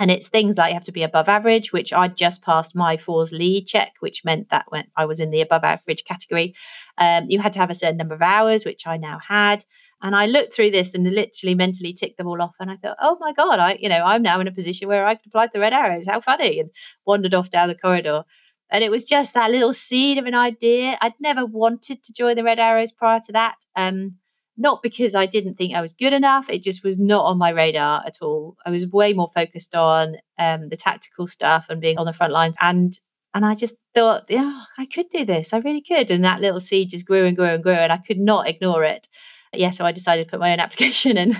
And 0.00 0.10
it's 0.10 0.28
things 0.28 0.58
like 0.58 0.70
you 0.70 0.74
have 0.74 0.84
to 0.84 0.92
be 0.92 1.02
above 1.02 1.28
average, 1.28 1.72
which 1.72 1.92
I 1.92 2.06
just 2.08 2.42
passed 2.42 2.74
my 2.74 2.96
FORS 2.96 3.32
lead 3.32 3.66
check, 3.66 3.94
which 4.00 4.24
meant 4.24 4.50
that 4.50 4.66
when 4.68 4.84
I 4.96 5.06
was 5.06 5.18
in 5.18 5.30
the 5.30 5.40
above 5.40 5.64
average 5.64 6.04
category, 6.04 6.54
um, 6.98 7.26
you 7.28 7.40
had 7.40 7.52
to 7.54 7.58
have 7.58 7.70
a 7.70 7.74
certain 7.74 7.96
number 7.96 8.14
of 8.14 8.22
hours, 8.22 8.64
which 8.64 8.86
I 8.86 8.96
now 8.96 9.18
had. 9.18 9.64
And 10.00 10.14
I 10.14 10.26
looked 10.26 10.54
through 10.54 10.70
this 10.70 10.94
and 10.94 11.04
literally 11.04 11.56
mentally 11.56 11.92
ticked 11.92 12.16
them 12.16 12.28
all 12.28 12.40
off. 12.40 12.54
And 12.60 12.70
I 12.70 12.76
thought, 12.76 12.96
oh 13.00 13.16
my 13.18 13.32
God, 13.32 13.58
I, 13.58 13.76
you 13.80 13.88
know, 13.88 14.04
I'm 14.04 14.22
now 14.22 14.38
in 14.38 14.46
a 14.46 14.52
position 14.52 14.86
where 14.86 15.04
I 15.04 15.16
can 15.16 15.24
apply 15.26 15.48
the 15.52 15.58
red 15.58 15.72
arrows. 15.72 16.06
How 16.06 16.20
funny. 16.20 16.60
And 16.60 16.70
wandered 17.04 17.34
off 17.34 17.50
down 17.50 17.68
the 17.68 17.74
corridor. 17.74 18.22
And 18.70 18.84
it 18.84 18.90
was 18.90 19.04
just 19.04 19.34
that 19.34 19.50
little 19.50 19.72
seed 19.72 20.18
of 20.18 20.26
an 20.26 20.34
idea. 20.34 20.98
I'd 21.00 21.14
never 21.20 21.46
wanted 21.46 22.02
to 22.04 22.12
join 22.12 22.36
the 22.36 22.44
Red 22.44 22.58
Arrows 22.58 22.92
prior 22.92 23.20
to 23.20 23.32
that. 23.32 23.56
Um, 23.76 24.16
not 24.58 24.82
because 24.82 25.14
I 25.14 25.26
didn't 25.26 25.54
think 25.54 25.74
I 25.74 25.80
was 25.80 25.92
good 25.92 26.12
enough. 26.12 26.50
It 26.50 26.62
just 26.62 26.82
was 26.82 26.98
not 26.98 27.24
on 27.24 27.38
my 27.38 27.50
radar 27.50 28.02
at 28.04 28.18
all. 28.20 28.56
I 28.66 28.70
was 28.70 28.86
way 28.88 29.12
more 29.12 29.28
focused 29.28 29.74
on 29.74 30.16
um, 30.36 30.68
the 30.68 30.76
tactical 30.76 31.28
stuff 31.28 31.66
and 31.68 31.80
being 31.80 31.96
on 31.96 32.06
the 32.06 32.12
front 32.12 32.32
lines. 32.32 32.56
And 32.60 32.98
and 33.34 33.44
I 33.44 33.54
just 33.54 33.76
thought, 33.94 34.24
yeah, 34.28 34.62
I 34.78 34.86
could 34.86 35.10
do 35.10 35.24
this. 35.24 35.52
I 35.52 35.58
really 35.58 35.82
could. 35.82 36.10
And 36.10 36.24
that 36.24 36.40
little 36.40 36.60
seed 36.60 36.90
just 36.90 37.06
grew 37.06 37.24
and 37.24 37.36
grew 37.36 37.46
and 37.46 37.62
grew, 37.62 37.74
and 37.74 37.92
I 37.92 37.98
could 37.98 38.18
not 38.18 38.48
ignore 38.48 38.84
it. 38.84 39.06
Yeah, 39.52 39.70
so 39.70 39.84
I 39.84 39.92
decided 39.92 40.24
to 40.24 40.30
put 40.30 40.40
my 40.40 40.52
own 40.52 40.60
application 40.60 41.16
in. 41.16 41.36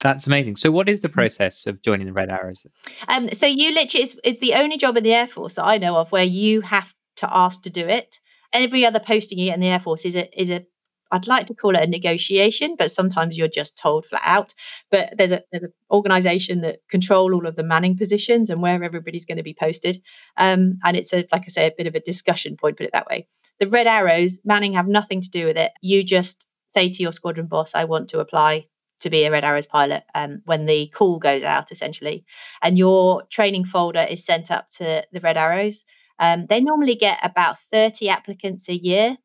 That's 0.00 0.26
amazing. 0.26 0.56
So, 0.56 0.70
what 0.70 0.88
is 0.88 1.00
the 1.00 1.08
mm. 1.08 1.14
process 1.14 1.66
of 1.66 1.82
joining 1.82 2.06
the 2.06 2.12
Red 2.12 2.30
Arrows? 2.30 2.66
Um, 3.08 3.28
so, 3.32 3.46
you 3.46 3.72
literally, 3.72 4.04
it's, 4.04 4.16
it's 4.24 4.40
the 4.40 4.54
only 4.54 4.76
job 4.76 4.96
in 4.96 5.04
the 5.04 5.14
Air 5.14 5.28
Force 5.28 5.54
that 5.54 5.64
I 5.64 5.78
know 5.78 5.96
of 5.96 6.12
where 6.12 6.24
you 6.24 6.60
have 6.60 6.94
to 7.16 7.28
ask 7.30 7.62
to 7.62 7.70
do 7.70 7.86
it. 7.86 8.18
Every 8.52 8.86
other 8.86 9.00
posting 9.00 9.38
you 9.38 9.46
get 9.46 9.54
in 9.54 9.60
the 9.60 9.68
Air 9.68 9.80
Force 9.80 10.04
is 10.04 10.16
a, 10.16 10.40
is 10.40 10.50
a 10.50 10.64
I'd 11.10 11.26
like 11.26 11.46
to 11.46 11.54
call 11.54 11.74
it 11.74 11.82
a 11.82 11.86
negotiation, 11.86 12.76
but 12.78 12.90
sometimes 12.90 13.36
you're 13.36 13.48
just 13.48 13.78
told 13.78 14.04
flat 14.04 14.22
out. 14.24 14.54
But 14.90 15.14
there's 15.16 15.32
a 15.32 15.42
there's 15.50 15.64
an 15.64 15.72
organisation 15.90 16.60
that 16.60 16.80
control 16.90 17.34
all 17.34 17.46
of 17.46 17.56
the 17.56 17.62
manning 17.62 17.96
positions 17.96 18.50
and 18.50 18.62
where 18.62 18.82
everybody's 18.82 19.24
going 19.24 19.38
to 19.38 19.42
be 19.42 19.56
posted. 19.58 20.02
Um, 20.36 20.78
and 20.84 20.96
it's 20.96 21.12
a 21.12 21.26
like 21.32 21.44
I 21.46 21.48
say, 21.48 21.66
a 21.66 21.72
bit 21.76 21.86
of 21.86 21.94
a 21.94 22.00
discussion 22.00 22.56
point. 22.56 22.76
Put 22.76 22.86
it 22.86 22.92
that 22.92 23.06
way. 23.06 23.26
The 23.58 23.68
red 23.68 23.86
arrows, 23.86 24.38
Manning 24.44 24.74
have 24.74 24.86
nothing 24.86 25.22
to 25.22 25.30
do 25.30 25.46
with 25.46 25.56
it. 25.56 25.72
You 25.82 26.04
just 26.04 26.46
say 26.68 26.90
to 26.90 27.02
your 27.02 27.12
squadron 27.12 27.46
boss, 27.46 27.74
"I 27.74 27.84
want 27.84 28.08
to 28.10 28.20
apply 28.20 28.66
to 29.00 29.10
be 29.10 29.24
a 29.24 29.30
Red 29.30 29.44
Arrows 29.44 29.66
pilot 29.66 30.04
um, 30.14 30.42
when 30.44 30.66
the 30.66 30.88
call 30.88 31.18
goes 31.18 31.42
out, 31.42 31.70
essentially. 31.70 32.24
And 32.62 32.78
your 32.78 33.22
training 33.30 33.64
folder 33.64 34.06
is 34.08 34.24
sent 34.24 34.50
up 34.50 34.70
to 34.70 35.04
the 35.12 35.20
Red 35.20 35.36
Arrows. 35.36 35.84
Um, 36.18 36.46
they 36.48 36.60
normally 36.60 36.94
get 36.94 37.18
about 37.22 37.58
30 37.58 38.08
applicants 38.08 38.68
a 38.68 38.76
year. 38.76 39.16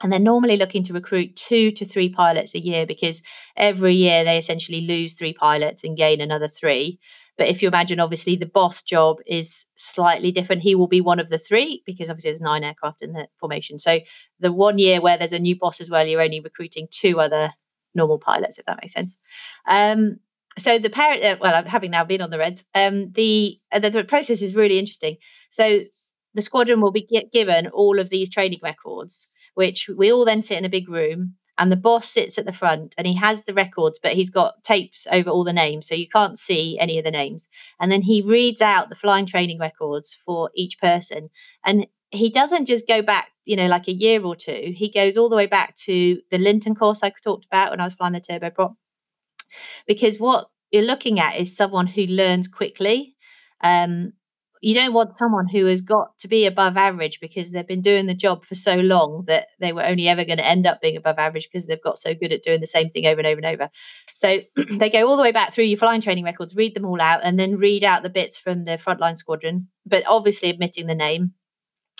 And 0.00 0.12
they're 0.12 0.20
normally 0.20 0.56
looking 0.56 0.84
to 0.84 0.92
recruit 0.92 1.34
two 1.34 1.72
to 1.72 1.84
three 1.84 2.08
pilots 2.08 2.54
a 2.54 2.60
year 2.60 2.86
because 2.86 3.20
every 3.56 3.96
year 3.96 4.22
they 4.22 4.38
essentially 4.38 4.82
lose 4.82 5.14
three 5.14 5.32
pilots 5.32 5.82
and 5.82 5.96
gain 5.96 6.20
another 6.20 6.46
three. 6.46 7.00
But 7.36 7.48
if 7.48 7.62
you 7.62 7.68
imagine, 7.68 7.98
obviously, 7.98 8.36
the 8.36 8.46
boss 8.46 8.82
job 8.82 9.18
is 9.26 9.66
slightly 9.76 10.30
different. 10.30 10.62
He 10.62 10.76
will 10.76 10.86
be 10.86 11.00
one 11.00 11.18
of 11.18 11.30
the 11.30 11.38
three 11.38 11.82
because 11.84 12.10
obviously 12.10 12.30
there's 12.30 12.40
nine 12.40 12.62
aircraft 12.62 13.02
in 13.02 13.12
the 13.12 13.26
formation. 13.40 13.78
So 13.80 14.00
the 14.38 14.52
one 14.52 14.78
year 14.78 15.00
where 15.00 15.16
there's 15.16 15.32
a 15.32 15.38
new 15.38 15.56
boss 15.56 15.80
as 15.80 15.90
well, 15.90 16.06
you're 16.06 16.22
only 16.22 16.40
recruiting 16.40 16.86
two 16.90 17.20
other 17.20 17.50
normal 17.94 18.18
pilots, 18.18 18.58
if 18.58 18.66
that 18.66 18.78
makes 18.80 18.92
sense. 18.92 19.16
Um, 19.66 20.18
so 20.58 20.78
the 20.78 20.90
parent, 20.90 21.22
uh, 21.22 21.36
well, 21.40 21.64
having 21.64 21.90
now 21.90 22.04
been 22.04 22.22
on 22.22 22.30
the 22.30 22.38
Reds, 22.38 22.64
um, 22.74 23.12
the, 23.12 23.58
uh, 23.70 23.78
the, 23.78 23.90
the 23.90 24.04
process 24.04 24.42
is 24.42 24.54
really 24.54 24.78
interesting. 24.78 25.16
So 25.50 25.80
the 26.34 26.42
squadron 26.42 26.80
will 26.80 26.90
be 26.90 27.06
get 27.06 27.32
given 27.32 27.68
all 27.68 27.98
of 27.98 28.10
these 28.10 28.30
training 28.30 28.60
records, 28.62 29.28
which 29.54 29.88
we 29.96 30.12
all 30.12 30.24
then 30.24 30.42
sit 30.42 30.58
in 30.58 30.64
a 30.64 30.70
big 30.70 30.88
room 30.88 31.34
and 31.58 31.72
the 31.72 31.76
boss 31.76 32.08
sits 32.08 32.38
at 32.38 32.46
the 32.46 32.52
front 32.52 32.94
and 32.96 33.06
he 33.06 33.14
has 33.14 33.42
the 33.44 33.54
records 33.54 33.98
but 34.00 34.12
he's 34.12 34.30
got 34.30 34.62
tapes 34.62 35.06
over 35.10 35.28
all 35.28 35.44
the 35.44 35.52
names 35.52 35.86
so 35.86 35.94
you 35.94 36.08
can't 36.08 36.38
see 36.38 36.78
any 36.78 36.98
of 36.98 37.04
the 37.04 37.10
names 37.10 37.48
and 37.80 37.90
then 37.90 38.02
he 38.02 38.22
reads 38.22 38.62
out 38.62 38.88
the 38.88 38.94
flying 38.94 39.26
training 39.26 39.58
records 39.58 40.16
for 40.24 40.50
each 40.54 40.78
person 40.78 41.28
and 41.64 41.86
he 42.10 42.30
doesn't 42.30 42.66
just 42.66 42.86
go 42.88 43.02
back 43.02 43.30
you 43.44 43.56
know 43.56 43.66
like 43.66 43.88
a 43.88 43.92
year 43.92 44.24
or 44.24 44.36
two. 44.36 44.72
He 44.74 44.90
goes 44.90 45.16
all 45.16 45.28
the 45.28 45.36
way 45.36 45.46
back 45.46 45.74
to 45.76 46.20
the 46.30 46.38
linton 46.38 46.74
course 46.74 47.02
i 47.02 47.10
talked 47.10 47.46
about 47.46 47.70
when 47.70 47.80
i 47.80 47.84
was 47.84 47.94
flying 47.94 48.12
the 48.12 48.20
turboprop 48.20 48.74
because 49.86 50.18
what 50.18 50.48
you're 50.70 50.82
looking 50.82 51.18
at 51.18 51.36
is 51.36 51.56
someone 51.56 51.86
who 51.86 52.02
learns 52.06 52.48
quickly. 52.48 53.16
Um, 53.62 54.12
you 54.60 54.74
don't 54.74 54.92
want 54.92 55.16
someone 55.16 55.46
who 55.46 55.66
has 55.66 55.80
got 55.80 56.18
to 56.18 56.26
be 56.26 56.44
above 56.44 56.76
average 56.76 57.20
because 57.20 57.52
they've 57.52 57.66
been 57.66 57.80
doing 57.80 58.06
the 58.06 58.14
job 58.14 58.44
for 58.44 58.56
so 58.56 58.74
long 58.74 59.24
that 59.28 59.46
they 59.60 59.72
were 59.72 59.84
only 59.84 60.08
ever 60.08 60.24
going 60.24 60.38
to 60.38 60.46
end 60.46 60.66
up 60.66 60.80
being 60.80 60.96
above 60.96 61.16
average 61.16 61.48
because 61.50 61.66
they've 61.66 61.82
got 61.82 61.98
so 61.98 62.12
good 62.12 62.32
at 62.32 62.42
doing 62.42 62.60
the 62.60 62.66
same 62.66 62.88
thing 62.88 63.06
over 63.06 63.20
and 63.20 63.26
over 63.28 63.38
and 63.38 63.46
over. 63.46 63.70
So 64.14 64.40
they 64.72 64.90
go 64.90 65.08
all 65.08 65.16
the 65.16 65.22
way 65.22 65.30
back 65.30 65.54
through 65.54 65.64
your 65.64 65.78
flying 65.78 66.00
training 66.00 66.24
records, 66.24 66.56
read 66.56 66.74
them 66.74 66.84
all 66.84 67.00
out, 67.00 67.20
and 67.22 67.38
then 67.38 67.56
read 67.56 67.84
out 67.84 68.02
the 68.02 68.10
bits 68.10 68.36
from 68.36 68.64
the 68.64 68.72
frontline 68.72 69.16
squadron, 69.16 69.68
but 69.86 70.02
obviously 70.08 70.50
admitting 70.50 70.88
the 70.88 70.94
name 70.94 71.34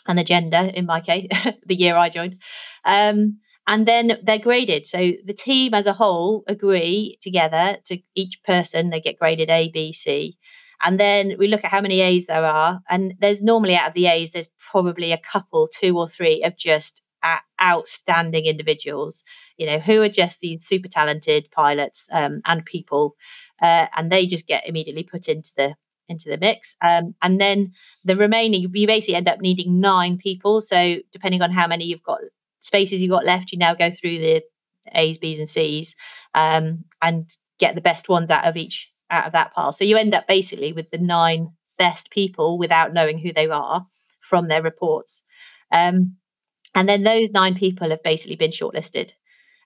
and 0.08 0.18
agenda 0.18 0.76
in 0.76 0.86
my 0.86 1.00
case, 1.00 1.28
the 1.66 1.76
year 1.76 1.96
I 1.96 2.08
joined. 2.08 2.38
Um, 2.84 3.38
and 3.66 3.86
then 3.86 4.18
they're 4.22 4.38
graded. 4.38 4.86
So 4.86 5.12
the 5.24 5.34
team 5.34 5.74
as 5.74 5.86
a 5.86 5.92
whole 5.92 6.42
agree 6.48 7.18
together 7.20 7.76
to 7.84 7.98
each 8.14 8.42
person, 8.42 8.88
they 8.90 9.00
get 9.00 9.18
graded 9.18 9.50
A, 9.50 9.68
B, 9.68 9.92
C 9.92 10.38
and 10.82 10.98
then 10.98 11.34
we 11.38 11.48
look 11.48 11.64
at 11.64 11.70
how 11.70 11.80
many 11.80 12.00
A's 12.00 12.26
there 12.26 12.44
are. 12.44 12.80
And 12.88 13.14
there's 13.18 13.42
normally 13.42 13.74
out 13.74 13.88
of 13.88 13.94
the 13.94 14.06
A's, 14.06 14.32
there's 14.32 14.48
probably 14.70 15.12
a 15.12 15.18
couple, 15.18 15.68
two 15.68 15.98
or 15.98 16.08
three 16.08 16.42
of 16.42 16.56
just 16.56 17.02
outstanding 17.60 18.46
individuals, 18.46 19.24
you 19.56 19.66
know, 19.66 19.80
who 19.80 20.00
are 20.02 20.08
just 20.08 20.40
these 20.40 20.64
super 20.64 20.88
talented 20.88 21.48
pilots 21.50 22.08
um, 22.12 22.40
and 22.46 22.64
people. 22.64 23.16
Uh, 23.60 23.86
and 23.96 24.12
they 24.12 24.24
just 24.24 24.46
get 24.46 24.68
immediately 24.68 25.02
put 25.02 25.28
into 25.28 25.50
the 25.56 25.74
into 26.08 26.28
the 26.28 26.38
mix. 26.38 26.74
Um, 26.82 27.14
and 27.22 27.40
then 27.40 27.72
the 28.04 28.16
remaining, 28.16 28.62
you 28.72 28.86
basically 28.86 29.14
end 29.14 29.28
up 29.28 29.40
needing 29.40 29.80
nine 29.80 30.16
people. 30.16 30.60
So 30.60 30.96
depending 31.12 31.42
on 31.42 31.50
how 31.50 31.66
many 31.66 31.84
you've 31.84 32.02
got 32.02 32.20
spaces 32.60 33.02
you've 33.02 33.10
got 33.10 33.24
left, 33.24 33.52
you 33.52 33.58
now 33.58 33.74
go 33.74 33.90
through 33.90 34.18
the 34.18 34.42
A's, 34.94 35.18
B's, 35.18 35.38
and 35.38 35.48
C's 35.48 35.94
um, 36.34 36.84
and 37.02 37.30
get 37.58 37.74
the 37.74 37.80
best 37.80 38.08
ones 38.08 38.30
out 38.30 38.46
of 38.46 38.56
each 38.56 38.90
out 39.10 39.26
of 39.26 39.32
that 39.32 39.52
pile. 39.54 39.72
So 39.72 39.84
you 39.84 39.96
end 39.96 40.14
up 40.14 40.26
basically 40.26 40.72
with 40.72 40.90
the 40.90 40.98
nine 40.98 41.50
best 41.78 42.10
people 42.10 42.58
without 42.58 42.92
knowing 42.92 43.18
who 43.18 43.32
they 43.32 43.46
are 43.46 43.86
from 44.20 44.48
their 44.48 44.62
reports. 44.62 45.22
Um, 45.72 46.16
and 46.74 46.88
then 46.88 47.02
those 47.02 47.30
nine 47.30 47.54
people 47.54 47.90
have 47.90 48.02
basically 48.02 48.36
been 48.36 48.50
shortlisted. 48.50 49.12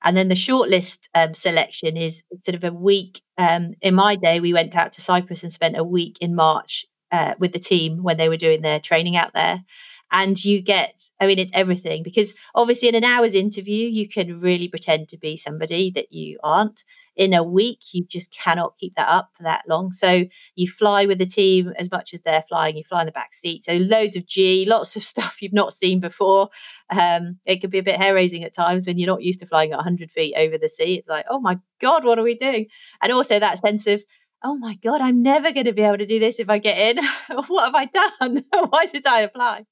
And 0.05 0.17
then 0.17 0.29
the 0.29 0.35
shortlist 0.35 1.09
um, 1.15 1.35
selection 1.35 1.97
is 1.97 2.23
sort 2.41 2.55
of 2.55 2.65
a 2.65 2.73
week. 2.73 3.23
Um, 3.39 3.75
in 3.81 3.95
my 3.95 4.17
day, 4.17 4.41
we 4.41 4.53
went 4.53 4.77
out 4.77 4.93
to 4.93 5.01
Cyprus 5.01 5.43
and 5.43 5.53
spent 5.53 5.77
a 5.77 5.85
week 5.85 6.19
in 6.21 6.35
March 6.35 6.87
uh, 7.11 7.35
with 7.39 7.53
the 7.53 7.59
team 7.59 8.03
when 8.03 8.17
they 8.17 8.29
were 8.29 8.37
doing 8.37 8.63
their 8.63 8.81
training 8.81 9.17
out 9.17 9.33
there 9.35 9.63
and 10.13 10.45
you 10.45 10.61
get 10.63 11.03
i 11.21 11.27
mean 11.27 11.39
it's 11.39 11.51
everything 11.55 12.03
because 12.03 12.35
obviously 12.55 12.89
in 12.89 12.95
an 12.95 13.05
hour's 13.05 13.35
interview 13.35 13.89
you 13.89 14.09
can 14.09 14.39
really 14.39 14.69
pretend 14.69 15.09
to 15.09 15.19
be 15.19 15.37
somebody 15.37 15.91
that 15.91 16.13
you 16.13 16.39
aren't. 16.43 16.85
In 17.15 17.35
a 17.35 17.43
week 17.43 17.81
you 17.93 18.05
just 18.05 18.35
cannot 18.35 18.79
keep 18.79 18.95
that 18.95 19.09
up 19.09 19.31
for 19.35 19.43
that 19.43 19.65
long. 19.69 19.93
So 19.93 20.25
you 20.55 20.67
fly 20.67 21.05
with 21.05 21.19
the 21.19 21.27
team 21.27 21.73
as 21.79 21.91
much 21.91 22.15
as 22.15 22.23
they're 22.23 22.43
flying 22.49 22.77
you 22.77 22.85
fly 22.85 23.01
in 23.01 23.07
the 23.07 23.13
back 23.13 23.35
seat. 23.35 23.65
So 23.65 23.75
loads 23.75 24.17
of 24.17 24.27
g 24.27 24.65
lots 24.67 24.97
of 24.97 25.03
stuff 25.13 25.43
you've 25.43 25.53
not 25.53 25.75
seen 25.75 26.01
before. 26.01 26.49
Um, 26.89 27.39
it 27.45 27.61
can 27.61 27.69
be 27.69 27.79
a 27.79 27.83
bit 27.83 28.01
hair 28.01 28.15
raising 28.15 28.45
at 28.45 28.55
times 28.55 28.87
when 28.87 28.99
you're 28.99 29.07
not 29.07 29.23
used 29.23 29.41
to 29.41 29.47
flying 29.47 29.73
at 29.73 29.77
100 29.77 30.11
feet 30.11 30.35
over 30.37 30.57
the 30.59 30.69
sea 30.69 30.95
it's 30.95 31.09
like 31.09 31.27
oh 31.29 31.41
my 31.41 31.59
god 31.81 32.05
what 32.05 32.19
are 32.19 32.23
we 32.23 32.35
doing? 32.35 32.67
And 33.03 33.13
also 33.13 33.39
that 33.39 33.59
sense 33.59 33.87
of 33.87 34.03
oh 34.45 34.57
my 34.57 34.75
god 34.77 35.01
i'm 35.01 35.23
never 35.23 35.53
going 35.53 35.67
to 35.67 35.73
be 35.73 35.83
able 35.83 35.99
to 35.99 36.07
do 36.07 36.19
this 36.19 36.39
if 36.41 36.51
i 36.51 36.59
get 36.59 36.97
in. 36.97 37.05
What 37.49 37.65
have 37.67 37.75
i 37.75 37.87
done? 37.87 38.45
Why 38.71 38.87
did 38.87 39.07
i 39.07 39.21
apply? 39.21 39.65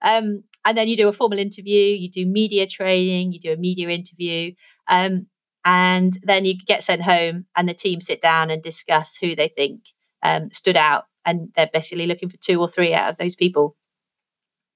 Um, 0.00 0.44
and 0.64 0.78
then 0.78 0.86
you 0.88 0.96
do 0.96 1.08
a 1.08 1.12
formal 1.12 1.38
interview 1.38 1.96
you 1.96 2.10
do 2.10 2.24
media 2.26 2.66
training 2.66 3.32
you 3.32 3.40
do 3.40 3.52
a 3.52 3.56
media 3.56 3.88
interview 3.88 4.52
um, 4.86 5.26
and 5.64 6.16
then 6.22 6.44
you 6.44 6.56
get 6.56 6.82
sent 6.82 7.02
home 7.02 7.46
and 7.56 7.68
the 7.68 7.74
team 7.74 8.00
sit 8.00 8.20
down 8.20 8.50
and 8.50 8.62
discuss 8.62 9.16
who 9.16 9.34
they 9.34 9.48
think 9.48 9.80
um, 10.22 10.50
stood 10.52 10.76
out 10.76 11.04
and 11.24 11.50
they're 11.54 11.70
basically 11.72 12.06
looking 12.06 12.28
for 12.28 12.36
two 12.38 12.60
or 12.60 12.68
three 12.68 12.94
out 12.94 13.10
of 13.10 13.16
those 13.18 13.34
people. 13.34 13.76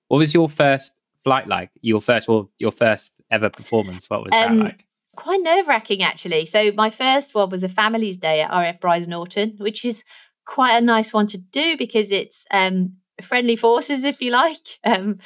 What 0.08 0.18
was 0.18 0.34
your 0.34 0.48
first 0.48 0.92
flight 1.24 1.46
like? 1.46 1.70
Your 1.80 2.00
first 2.00 2.28
well 2.28 2.50
your 2.58 2.72
first 2.72 3.20
ever 3.30 3.48
performance 3.48 4.10
what 4.10 4.22
was 4.22 4.30
that 4.32 4.50
um, 4.50 4.58
like 4.58 4.84
quite 5.16 5.42
nerve 5.42 5.68
wracking 5.68 6.02
actually. 6.02 6.46
So 6.46 6.72
my 6.72 6.90
first 6.90 7.34
one 7.34 7.50
was 7.50 7.62
a 7.62 7.68
family's 7.68 8.16
day 8.16 8.40
at 8.40 8.50
RAF 8.50 8.80
Brize 8.80 9.08
Norton, 9.08 9.54
which 9.58 9.84
is 9.84 10.04
quite 10.46 10.76
a 10.76 10.80
nice 10.80 11.12
one 11.12 11.26
to 11.28 11.38
do 11.38 11.76
because 11.76 12.10
it's 12.10 12.44
um, 12.50 12.96
friendly 13.20 13.56
forces, 13.56 14.04
if 14.04 14.20
you 14.20 14.30
like. 14.30 14.78
Um, 14.84 15.18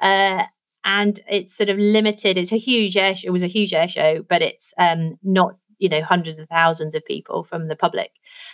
uh, 0.00 0.44
and 0.82 1.20
it's 1.28 1.54
sort 1.54 1.68
of 1.68 1.76
limited. 1.78 2.38
It's 2.38 2.52
a 2.52 2.58
huge 2.58 2.96
air. 2.96 3.14
Show, 3.14 3.26
it 3.26 3.32
was 3.32 3.42
a 3.42 3.48
huge 3.48 3.74
air 3.74 3.88
show, 3.88 4.22
but 4.26 4.40
it's 4.40 4.72
um, 4.78 5.18
not 5.22 5.56
you 5.78 5.88
know 5.88 6.02
hundreds 6.02 6.38
of 6.38 6.48
thousands 6.48 6.94
of 6.94 7.04
people 7.04 7.44
from 7.44 7.68
the 7.68 7.76
public. 7.76 8.12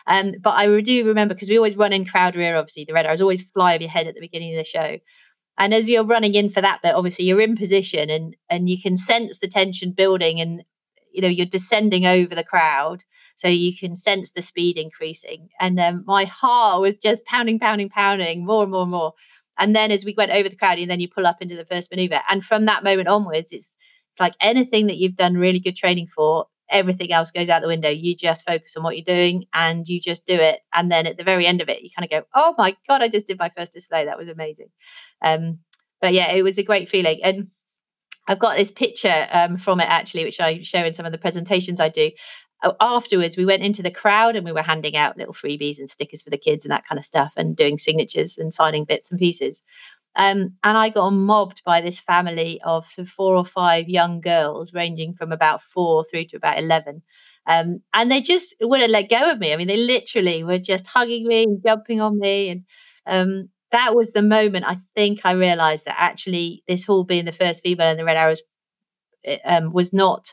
Um, 0.09 0.33
but 0.40 0.53
I 0.53 0.81
do 0.81 1.07
remember 1.07 1.35
because 1.35 1.49
we 1.49 1.57
always 1.57 1.77
run 1.77 1.92
in 1.92 2.05
crowd 2.05 2.35
rear. 2.35 2.57
Obviously, 2.57 2.85
the 2.85 2.94
red 2.94 3.07
arrows 3.07 3.20
always 3.20 3.42
fly 3.42 3.75
over 3.75 3.83
your 3.83 3.90
head 3.90 4.09
at 4.09 4.14
the 4.14 4.20
beginning 4.20 4.55
of 4.55 4.59
the 4.59 4.64
show. 4.64 4.99
And 5.59 5.72
as 5.72 5.88
you're 5.88 6.05
running 6.05 6.35
in 6.35 6.51
for 6.51 6.61
that 6.61 6.83
bit, 6.83 6.94
obviously 6.94 7.27
you're 7.27 7.40
in 7.40 7.57
position 7.57 8.11
and 8.11 8.35
and 8.51 8.68
you 8.68 8.81
can 8.81 8.96
sense 8.96 9.38
the 9.38 9.49
tension 9.49 9.92
building 9.92 10.40
and 10.40 10.64
you 11.16 11.22
know 11.22 11.29
you're 11.29 11.46
descending 11.46 12.07
over 12.07 12.35
the 12.35 12.44
crowd 12.44 13.02
so 13.37 13.48
you 13.48 13.76
can 13.76 13.94
sense 13.96 14.31
the 14.31 14.42
speed 14.42 14.76
increasing. 14.76 15.48
And 15.61 15.79
um, 15.79 16.05
my 16.07 16.24
heart 16.24 16.81
was 16.81 16.96
just 16.96 17.24
pounding 17.26 17.59
pounding 17.59 17.88
pounding 17.90 18.44
more 18.44 18.62
and 18.62 18.72
more 18.72 18.83
and 18.83 18.90
more. 18.90 19.12
And 19.59 19.74
then 19.76 19.90
as 19.90 20.05
we 20.05 20.14
went 20.16 20.33
over 20.33 20.48
the 20.48 20.57
crowd 20.57 20.79
and 20.79 20.90
then 20.90 21.00
you 21.00 21.09
pull 21.09 21.26
up 21.26 21.40
into 21.40 21.57
the 21.57 21.64
first 21.64 21.90
maneuver. 21.90 22.20
And 22.29 22.44
from 22.44 22.64
that 22.64 22.85
moment 22.85 23.09
onwards 23.09 23.52
it's 23.52 23.76
it's 24.12 24.20
like 24.20 24.35
anything 24.40 24.87
that 24.87 24.96
you've 24.96 25.16
done 25.16 25.35
really 25.35 25.61
good 25.61 25.76
training 25.76 26.07
for 26.07 26.46
everything 26.70 27.12
else 27.12 27.31
goes 27.31 27.48
out 27.48 27.62
the 27.62 27.68
window. 27.68 27.90
You 27.90 28.16
just 28.16 28.44
focus 28.46 28.76
on 28.76 28.83
what 28.83 28.96
you're 28.96 29.05
doing 29.05 29.44
and 29.55 29.87
you 29.87 30.00
just 30.00 30.26
do 30.26 30.35
it. 30.35 30.61
And 30.72 30.90
then 30.90 31.07
at 31.07 31.16
the 31.18 31.24
very 31.24 31.46
end 31.46 31.61
of 31.61 31.68
it 31.68 31.83
you 31.83 31.90
kind 31.96 32.05
of 32.05 32.11
go 32.11 32.26
oh 32.35 32.55
my 32.59 32.76
god 32.88 33.02
i 33.02 33.09
just 33.09 33.26
did 33.26 33.38
my 33.38 33.50
first 33.57 33.72
display. 33.72 34.07
That 34.07 34.18
was 34.18 34.29
amazing. 34.29 34.68
Um 35.22 35.59
but 36.00 36.14
yeah 36.14 36.33
it 36.33 36.42
was 36.42 36.59
a 36.59 36.62
great 36.62 36.88
feeling. 36.88 37.20
And 37.22 37.48
I've 38.29 38.39
got 38.39 38.57
this 38.57 38.71
picture 38.71 39.27
um, 39.31 39.57
from 39.57 39.81
it 39.81 39.89
actually, 39.89 40.25
which 40.25 40.41
I 40.41 40.62
show 40.62 40.85
in 40.85 40.93
some 40.93 41.07
of 41.07 41.12
the 41.12 41.19
presentations 41.19 41.81
I 41.81 41.89
do. 41.89 42.11
Afterwards, 42.81 43.37
we 43.37 43.45
went 43.45 43.62
into 43.62 43.83
the 43.83 43.91
crowd 43.91 44.35
and 44.35 44.45
we 44.45 44.53
were 44.53 44.62
handing 44.62 44.97
out 44.97 45.19
little 45.19 45.35
freebies 45.35 45.79
and 45.79 45.89
stickers 45.91 46.23
for 46.23 46.31
the 46.31 46.39
kids 46.39 46.65
and 46.65 46.73
that 46.73 46.87
kind 46.87 46.99
of 46.99 47.05
stuff, 47.05 47.35
and 47.37 47.55
doing 47.55 47.79
signatures 47.79 48.39
and 48.39 48.53
signing 48.53 48.85
bits 48.85 49.11
and 49.11 49.21
pieces. 49.21 49.62
Um, 50.17 50.55
and 50.65 50.79
I 50.79 50.89
got 50.89 51.11
mobbed 51.11 51.62
by 51.65 51.83
this 51.83 52.01
family 52.01 52.61
of 52.65 52.87
four 52.87 53.37
or 53.37 53.45
five 53.45 53.89
young 53.89 54.21
girls, 54.21 54.73
ranging 54.73 55.12
from 55.12 55.31
about 55.31 55.62
four 55.62 56.05
through 56.05 56.25
to 56.25 56.37
about 56.37 56.59
11. 56.59 57.03
Um, 57.47 57.83
and 57.93 58.11
they 58.11 58.23
just 58.23 58.55
wouldn't 58.61 58.91
let 58.91 59.11
go 59.11 59.31
of 59.31 59.39
me. 59.39 59.53
I 59.53 59.57
mean, 59.57 59.69
they 59.69 59.77
literally 59.77 60.43
were 60.43 60.59
just 60.59 60.87
hugging 60.87 61.27
me 61.27 61.45
and 61.45 61.62
jumping 61.62 62.01
on 62.01 62.19
me. 62.19 62.49
And 62.49 62.65
um, 63.07 63.51
that 63.72 63.94
was 63.94 64.12
the 64.12 64.22
moment 64.22 64.64
I 64.66 64.76
think 64.94 65.20
I 65.24 65.33
realized 65.33 65.87
that 65.87 65.96
actually 65.98 66.62
this 66.68 66.85
whole 66.85 67.05
being 67.05 67.24
the 67.24 67.33
first 67.33 67.62
female 67.62 67.90
in 67.90 67.96
the 67.96 68.05
Red 68.05 68.16
Arrows 68.16 68.42
eh, 69.24 69.38
um, 69.44 69.72
was 69.72 69.92
not 69.92 70.33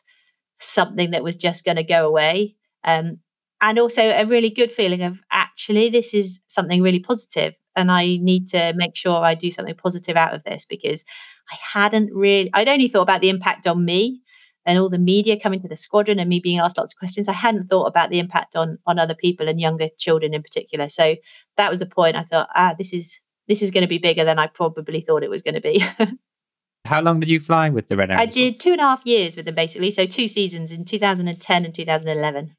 something 0.59 1.11
that 1.11 1.23
was 1.23 1.35
just 1.35 1.65
going 1.65 1.77
to 1.77 1.83
go 1.83 2.07
away. 2.07 2.55
Um, 2.83 3.19
and 3.61 3.79
also 3.79 4.01
a 4.01 4.25
really 4.25 4.49
good 4.49 4.71
feeling 4.71 5.03
of 5.03 5.17
actually 5.31 5.89
this 5.89 6.13
is 6.13 6.39
something 6.47 6.81
really 6.81 6.99
positive 6.99 7.55
and 7.75 7.89
I 7.89 8.17
need 8.17 8.47
to 8.47 8.73
make 8.75 8.95
sure 8.95 9.23
I 9.23 9.35
do 9.35 9.51
something 9.51 9.75
positive 9.75 10.17
out 10.17 10.33
of 10.33 10.43
this 10.43 10.65
because 10.65 11.05
I 11.49 11.55
hadn't 11.73 12.13
really 12.13 12.49
I'd 12.53 12.67
only 12.67 12.89
thought 12.89 13.03
about 13.03 13.21
the 13.21 13.29
impact 13.29 13.65
on 13.65 13.85
me 13.85 14.21
and 14.65 14.79
all 14.79 14.89
the 14.89 14.99
media 14.99 15.39
coming 15.39 15.61
to 15.61 15.67
the 15.67 15.75
squadron 15.75 16.19
and 16.19 16.29
me 16.29 16.39
being 16.39 16.59
asked 16.59 16.77
lots 16.77 16.93
of 16.93 16.99
questions. 16.99 17.27
I 17.27 17.33
hadn't 17.33 17.67
thought 17.69 17.85
about 17.85 18.09
the 18.09 18.19
impact 18.19 18.55
on 18.55 18.79
on 18.85 18.99
other 18.99 19.15
people 19.15 19.47
and 19.47 19.59
younger 19.59 19.87
children 19.97 20.33
in 20.33 20.43
particular. 20.43 20.89
So 20.89 21.15
that 21.57 21.71
was 21.71 21.81
a 21.81 21.85
point 21.85 22.15
I 22.15 22.23
thought, 22.23 22.49
ah, 22.55 22.75
this 22.77 22.93
is 22.93 23.17
this 23.47 23.61
is 23.61 23.71
going 23.71 23.83
to 23.83 23.87
be 23.87 23.97
bigger 23.97 24.23
than 24.23 24.39
I 24.39 24.47
probably 24.47 25.01
thought 25.01 25.23
it 25.23 25.29
was 25.29 25.41
going 25.41 25.55
to 25.55 25.61
be. 25.61 25.83
How 26.85 27.01
long 27.01 27.19
did 27.19 27.29
you 27.29 27.39
fly 27.39 27.69
with 27.69 27.87
the 27.87 27.95
Red 27.95 28.11
Arrows? 28.11 28.21
I 28.21 28.25
did 28.25 28.59
two 28.59 28.71
and 28.71 28.81
a 28.81 28.83
half 28.83 29.05
years 29.05 29.35
with 29.35 29.45
them 29.45 29.55
basically. 29.55 29.91
So 29.91 30.05
two 30.05 30.27
seasons 30.27 30.71
in 30.71 30.83
2010 30.83 31.65
and 31.65 31.73
2011. 31.73 32.55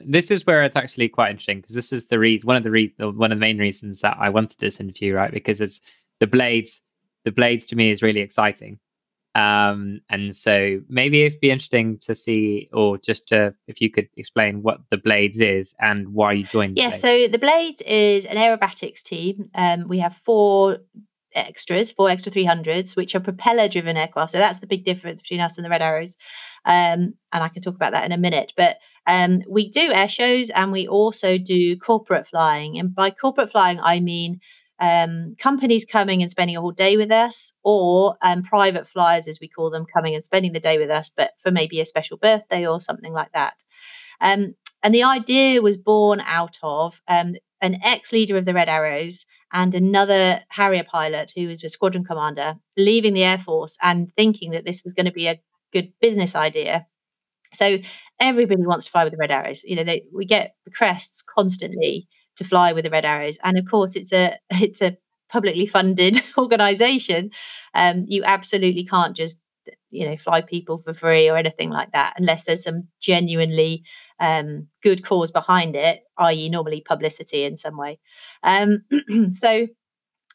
This 0.00 0.30
is 0.30 0.44
where 0.44 0.64
it's 0.64 0.76
actually 0.76 1.08
quite 1.08 1.30
interesting 1.30 1.60
because 1.60 1.74
this 1.74 1.92
is 1.92 2.06
the 2.06 2.18
reason, 2.18 2.46
one 2.48 2.56
of 2.56 2.64
the 2.64 2.70
re- 2.70 2.94
one 2.98 3.30
of 3.30 3.38
the 3.38 3.40
main 3.40 3.58
reasons 3.58 4.00
that 4.00 4.16
I 4.18 4.28
wanted 4.28 4.58
this 4.58 4.80
interview, 4.80 5.14
right? 5.14 5.30
Because 5.30 5.60
it's 5.60 5.80
the 6.18 6.26
blades. 6.26 6.82
The 7.24 7.30
blades 7.30 7.64
to 7.66 7.76
me 7.76 7.90
is 7.90 8.02
really 8.02 8.20
exciting 8.20 8.78
um, 9.34 10.00
and 10.08 10.34
so 10.34 10.80
maybe 10.88 11.22
it'd 11.22 11.40
be 11.40 11.50
interesting 11.50 11.98
to 11.98 12.14
see, 12.14 12.68
or 12.72 12.98
just 12.98 13.28
to, 13.28 13.54
if 13.66 13.80
you 13.80 13.90
could 13.90 14.08
explain 14.16 14.62
what 14.62 14.80
the 14.90 14.98
Blades 14.98 15.40
is 15.40 15.74
and 15.80 16.14
why 16.14 16.32
you 16.32 16.44
joined. 16.44 16.78
Yeah, 16.78 16.90
so 16.90 17.26
the 17.26 17.38
Blades 17.38 17.82
is 17.82 18.26
an 18.26 18.36
aerobatics 18.36 19.02
team. 19.02 19.50
Um, 19.54 19.88
we 19.88 19.98
have 19.98 20.14
four 20.16 20.78
extras, 21.34 21.90
four 21.90 22.10
extra 22.10 22.30
300s, 22.30 22.94
which 22.96 23.16
are 23.16 23.20
propeller 23.20 23.68
driven 23.68 23.96
aircraft. 23.96 24.30
So 24.30 24.38
that's 24.38 24.60
the 24.60 24.68
big 24.68 24.84
difference 24.84 25.20
between 25.20 25.40
us 25.40 25.58
and 25.58 25.64
the 25.64 25.70
Red 25.70 25.82
Arrows. 25.82 26.16
Um, 26.64 27.14
and 27.32 27.42
I 27.42 27.48
can 27.48 27.62
talk 27.62 27.74
about 27.74 27.92
that 27.92 28.04
in 28.04 28.12
a 28.12 28.18
minute. 28.18 28.52
But 28.56 28.76
um, 29.06 29.42
we 29.48 29.68
do 29.68 29.92
air 29.92 30.08
shows 30.08 30.50
and 30.50 30.70
we 30.70 30.86
also 30.86 31.38
do 31.38 31.76
corporate 31.76 32.28
flying. 32.28 32.78
And 32.78 32.94
by 32.94 33.10
corporate 33.10 33.50
flying, 33.50 33.80
I 33.80 33.98
mean 33.98 34.40
um, 34.84 35.34
companies 35.38 35.86
coming 35.86 36.20
and 36.20 36.30
spending 36.30 36.56
a 36.56 36.60
whole 36.60 36.72
day 36.72 36.98
with 36.98 37.10
us, 37.10 37.52
or 37.62 38.16
um, 38.20 38.42
private 38.42 38.86
flyers, 38.86 39.26
as 39.26 39.38
we 39.40 39.48
call 39.48 39.70
them, 39.70 39.86
coming 39.86 40.14
and 40.14 40.22
spending 40.22 40.52
the 40.52 40.60
day 40.60 40.76
with 40.76 40.90
us, 40.90 41.10
but 41.16 41.30
for 41.38 41.50
maybe 41.50 41.80
a 41.80 41.86
special 41.86 42.18
birthday 42.18 42.66
or 42.66 42.80
something 42.80 43.12
like 43.14 43.32
that. 43.32 43.54
Um, 44.20 44.54
and 44.82 44.94
the 44.94 45.04
idea 45.04 45.62
was 45.62 45.78
born 45.78 46.20
out 46.20 46.58
of 46.62 47.00
um, 47.08 47.34
an 47.62 47.78
ex 47.82 48.12
leader 48.12 48.36
of 48.36 48.44
the 48.44 48.52
Red 48.52 48.68
Arrows 48.68 49.24
and 49.54 49.74
another 49.74 50.42
Harrier 50.50 50.84
pilot 50.84 51.32
who 51.34 51.48
was 51.48 51.64
a 51.64 51.70
squadron 51.70 52.04
commander 52.04 52.56
leaving 52.76 53.14
the 53.14 53.24
Air 53.24 53.38
Force 53.38 53.78
and 53.82 54.12
thinking 54.16 54.50
that 54.50 54.66
this 54.66 54.84
was 54.84 54.92
going 54.92 55.06
to 55.06 55.12
be 55.12 55.28
a 55.28 55.40
good 55.72 55.92
business 55.98 56.34
idea. 56.34 56.86
So 57.54 57.78
everybody 58.20 58.66
wants 58.66 58.84
to 58.84 58.90
fly 58.92 59.04
with 59.04 59.14
the 59.14 59.18
Red 59.18 59.30
Arrows. 59.30 59.64
You 59.64 59.76
know, 59.76 59.84
they, 59.84 60.04
we 60.12 60.26
get 60.26 60.56
requests 60.66 61.22
constantly 61.22 62.06
to 62.36 62.44
fly 62.44 62.72
with 62.72 62.84
the 62.84 62.90
Red 62.90 63.04
Arrows, 63.04 63.38
and 63.42 63.58
of 63.58 63.64
course, 63.66 63.96
it's 63.96 64.12
a 64.12 64.38
it's 64.50 64.82
a 64.82 64.96
publicly 65.28 65.66
funded 65.66 66.20
organization. 66.38 67.30
Um, 67.74 68.04
you 68.08 68.22
absolutely 68.24 68.84
can't 68.84 69.16
just 69.16 69.38
you 69.90 70.08
know 70.08 70.16
fly 70.16 70.40
people 70.40 70.78
for 70.78 70.92
free 70.92 71.28
or 71.28 71.36
anything 71.36 71.70
like 71.70 71.92
that 71.92 72.14
unless 72.18 72.44
there's 72.44 72.64
some 72.64 72.86
genuinely 73.00 73.82
um, 74.20 74.66
good 74.82 75.04
cause 75.04 75.30
behind 75.30 75.74
it 75.74 76.02
i.e 76.18 76.48
normally 76.48 76.80
publicity 76.80 77.44
in 77.44 77.56
some 77.56 77.76
way. 77.76 77.98
Um, 78.42 78.84
so 79.32 79.66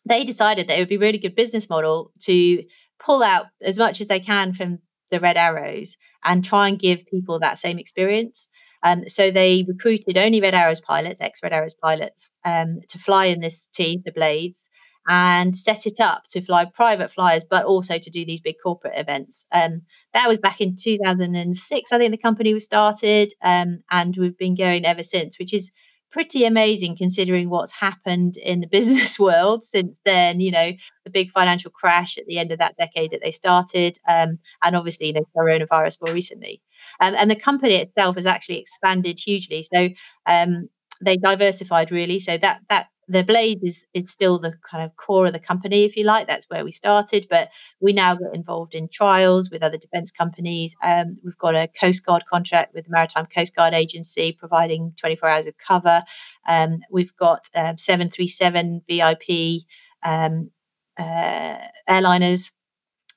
they 0.08 0.24
decided 0.24 0.68
that 0.68 0.78
it 0.78 0.82
would 0.82 0.90
be 0.90 0.98
really 0.98 1.18
good 1.18 1.36
business 1.36 1.70
model 1.70 2.12
to 2.22 2.64
pull 3.00 3.24
out 3.24 3.48
as 3.62 3.78
much 3.78 4.02
as 4.02 4.08
they 4.08 4.20
can 4.20 4.54
from 4.54 4.80
the 5.12 5.20
red 5.20 5.38
arrows 5.38 5.98
and 6.24 6.44
try 6.44 6.68
and 6.68 6.80
give 6.80 7.06
people 7.06 7.40
that 7.40 7.58
same 7.58 7.80
experience 7.80 8.50
um, 8.84 9.08
so 9.08 9.32
they 9.32 9.66
recruited 9.68 10.18
only 10.18 10.42
red 10.42 10.54
arrows 10.54 10.82
pilots 10.82 11.22
ex 11.22 11.42
red 11.44 11.54
arrows 11.54 11.76
pilots 11.76 12.32
um, 12.46 12.80
to 12.88 13.00
fly 13.00 13.26
in 13.26 13.40
this 13.40 13.68
team 13.68 14.02
the 14.06 14.12
blades 14.12 14.70
and 15.10 15.56
set 15.56 15.88
it 15.88 16.00
up 16.00 16.24
to 16.30 16.40
fly 16.40 16.66
private 16.66 17.12
flyers, 17.12 17.44
but 17.44 17.66
also 17.66 17.98
to 17.98 18.10
do 18.12 18.24
these 18.24 18.42
big 18.42 18.56
corporate 18.62 18.94
events. 18.96 19.44
Um, 19.52 19.82
that 20.14 20.28
was 20.28 20.38
back 20.38 20.62
in 20.62 20.76
2006, 20.76 21.92
I 21.92 21.98
think 21.98 22.12
the 22.12 22.18
company 22.18 22.54
was 22.54 22.64
started, 22.64 23.34
um, 23.42 23.80
and 23.90 24.16
we've 24.16 24.38
been 24.38 24.56
going 24.56 24.86
ever 24.86 25.02
since, 25.02 25.40
which 25.40 25.52
is 25.52 25.72
pretty 26.12 26.46
amazing 26.46 26.98
considering 26.98 27.50
what's 27.50 27.72
happened 27.72 28.38
in 28.38 28.62
the 28.62 28.68
business 28.72 29.20
world 29.20 29.64
since 29.64 30.00
then. 30.06 30.40
You 30.40 30.52
know, 30.52 30.72
the 31.04 31.12
big 31.12 31.32
financial 31.32 31.72
crash 31.72 32.18
at 32.18 32.26
the 32.26 32.38
end 32.38 32.52
of 32.52 32.60
that 32.60 32.78
decade 32.78 33.12
that 33.12 33.22
they 33.24 33.32
started, 33.32 33.98
um, 34.08 34.40
and 34.64 34.76
obviously, 34.76 35.08
you 35.08 35.14
know, 35.14 35.26
coronavirus 35.36 35.98
more 36.02 36.14
recently. 36.14 36.62
Um, 37.00 37.16
and 37.16 37.30
the 37.30 37.36
company 37.36 37.76
itself 37.76 38.16
has 38.16 38.26
actually 38.26 38.60
expanded 38.60 39.20
hugely. 39.20 39.64
So 39.64 39.90
um, 40.26 40.70
they 41.02 41.18
diversified 41.18 41.92
really. 41.92 42.20
So 42.20 42.38
that 42.38 42.62
that 42.70 42.88
the 43.08 43.24
blade 43.24 43.60
is 43.64 43.86
is 43.94 44.12
still 44.12 44.38
the 44.38 44.54
kind 44.70 44.84
of 44.84 44.96
core 44.96 45.26
of 45.26 45.34
the 45.34 45.40
company, 45.40 45.84
if 45.84 45.98
you 45.98 46.04
like. 46.04 46.28
That's 46.28 46.50
where 46.50 46.64
we 46.64 46.72
started, 46.72 47.28
but 47.30 47.50
we 47.80 47.92
now 47.92 48.16
get 48.16 48.34
involved 48.34 48.76
in 48.76 48.88
trials 48.88 49.50
with 49.50 49.64
other 49.64 49.78
defence 49.78 50.12
companies. 50.12 50.76
Um, 50.84 51.18
we've 51.24 51.38
got 51.38 51.56
a 51.56 51.70
Coast 51.80 52.06
Guard 52.06 52.24
contract 52.32 52.74
with 52.74 52.86
the 52.86 52.92
Maritime 52.92 53.26
Coast 53.26 53.56
Guard 53.56 53.74
Agency, 53.74 54.32
providing 54.32 54.94
24 55.00 55.30
hours 55.30 55.48
of 55.48 55.56
cover. 55.58 56.04
Um, 56.48 56.80
we've 56.92 57.16
got 57.16 57.50
um, 57.56 57.78
737 57.78 58.82
VIP 58.88 59.64
um, 60.04 60.52
uh, 60.98 61.58
airliners 61.90 62.52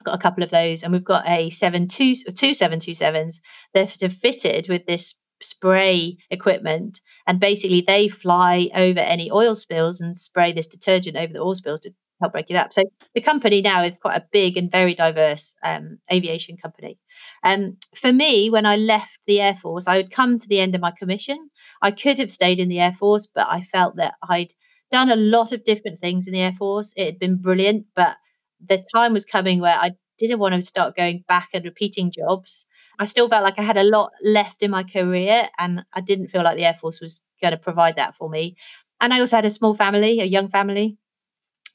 got 0.02 0.14
a 0.14 0.22
couple 0.22 0.42
of 0.42 0.50
those, 0.50 0.82
and 0.82 0.92
we've 0.92 1.04
got 1.04 1.26
a 1.26 1.50
seven 1.50 1.88
two 1.88 2.14
two 2.34 2.54
seven 2.54 2.78
two 2.78 2.94
sevens 2.94 3.40
that 3.74 4.02
are 4.02 4.08
fitted 4.08 4.68
with 4.68 4.86
this 4.86 5.14
spray 5.42 6.16
equipment 6.30 7.00
and 7.26 7.40
basically 7.40 7.80
they 7.80 8.08
fly 8.08 8.68
over 8.74 9.00
any 9.00 9.30
oil 9.30 9.54
spills 9.54 10.00
and 10.00 10.16
spray 10.16 10.52
this 10.52 10.66
detergent 10.66 11.16
over 11.16 11.32
the 11.32 11.40
oil 11.40 11.54
spills 11.54 11.80
to 11.80 11.90
help 12.20 12.32
break 12.32 12.50
it 12.50 12.56
up. 12.56 12.72
So 12.72 12.82
the 13.14 13.20
company 13.20 13.60
now 13.60 13.82
is 13.82 13.96
quite 13.96 14.16
a 14.16 14.26
big 14.32 14.56
and 14.56 14.70
very 14.70 14.94
diverse 14.94 15.54
um, 15.64 15.98
aviation 16.12 16.56
company. 16.56 16.98
Um, 17.42 17.76
for 17.94 18.12
me, 18.12 18.50
when 18.50 18.66
I 18.66 18.76
left 18.76 19.18
the 19.26 19.40
Air 19.40 19.54
Force, 19.56 19.86
I 19.88 19.96
would 19.96 20.10
come 20.10 20.38
to 20.38 20.48
the 20.48 20.60
end 20.60 20.74
of 20.74 20.80
my 20.80 20.92
commission. 20.92 21.50
I 21.82 21.90
could 21.90 22.18
have 22.18 22.30
stayed 22.30 22.60
in 22.60 22.68
the 22.68 22.80
Air 22.80 22.92
Force, 22.92 23.26
but 23.26 23.46
I 23.50 23.62
felt 23.62 23.96
that 23.96 24.14
I'd 24.28 24.52
done 24.90 25.10
a 25.10 25.16
lot 25.16 25.52
of 25.52 25.64
different 25.64 25.98
things 25.98 26.26
in 26.26 26.32
the 26.32 26.40
Air 26.40 26.52
Force. 26.52 26.92
It 26.96 27.06
had 27.06 27.18
been 27.18 27.36
brilliant, 27.36 27.86
but 27.94 28.16
the 28.64 28.84
time 28.94 29.12
was 29.12 29.24
coming 29.24 29.60
where 29.60 29.78
I 29.78 29.92
didn't 30.18 30.38
want 30.38 30.54
to 30.54 30.62
start 30.62 30.96
going 30.96 31.24
back 31.26 31.48
and 31.54 31.64
repeating 31.64 32.12
jobs. 32.12 32.66
I 32.98 33.06
still 33.06 33.28
felt 33.28 33.42
like 33.44 33.58
I 33.58 33.62
had 33.62 33.76
a 33.76 33.82
lot 33.84 34.12
left 34.22 34.62
in 34.62 34.70
my 34.70 34.82
career 34.82 35.48
and 35.58 35.84
I 35.92 36.00
didn't 36.00 36.28
feel 36.28 36.42
like 36.42 36.56
the 36.56 36.64
Air 36.64 36.74
Force 36.74 37.00
was 37.00 37.22
going 37.40 37.52
to 37.52 37.56
provide 37.58 37.96
that 37.96 38.16
for 38.16 38.28
me. 38.28 38.56
And 39.00 39.12
I 39.12 39.20
also 39.20 39.36
had 39.36 39.44
a 39.44 39.50
small 39.50 39.74
family, 39.74 40.20
a 40.20 40.24
young 40.24 40.48
family, 40.48 40.96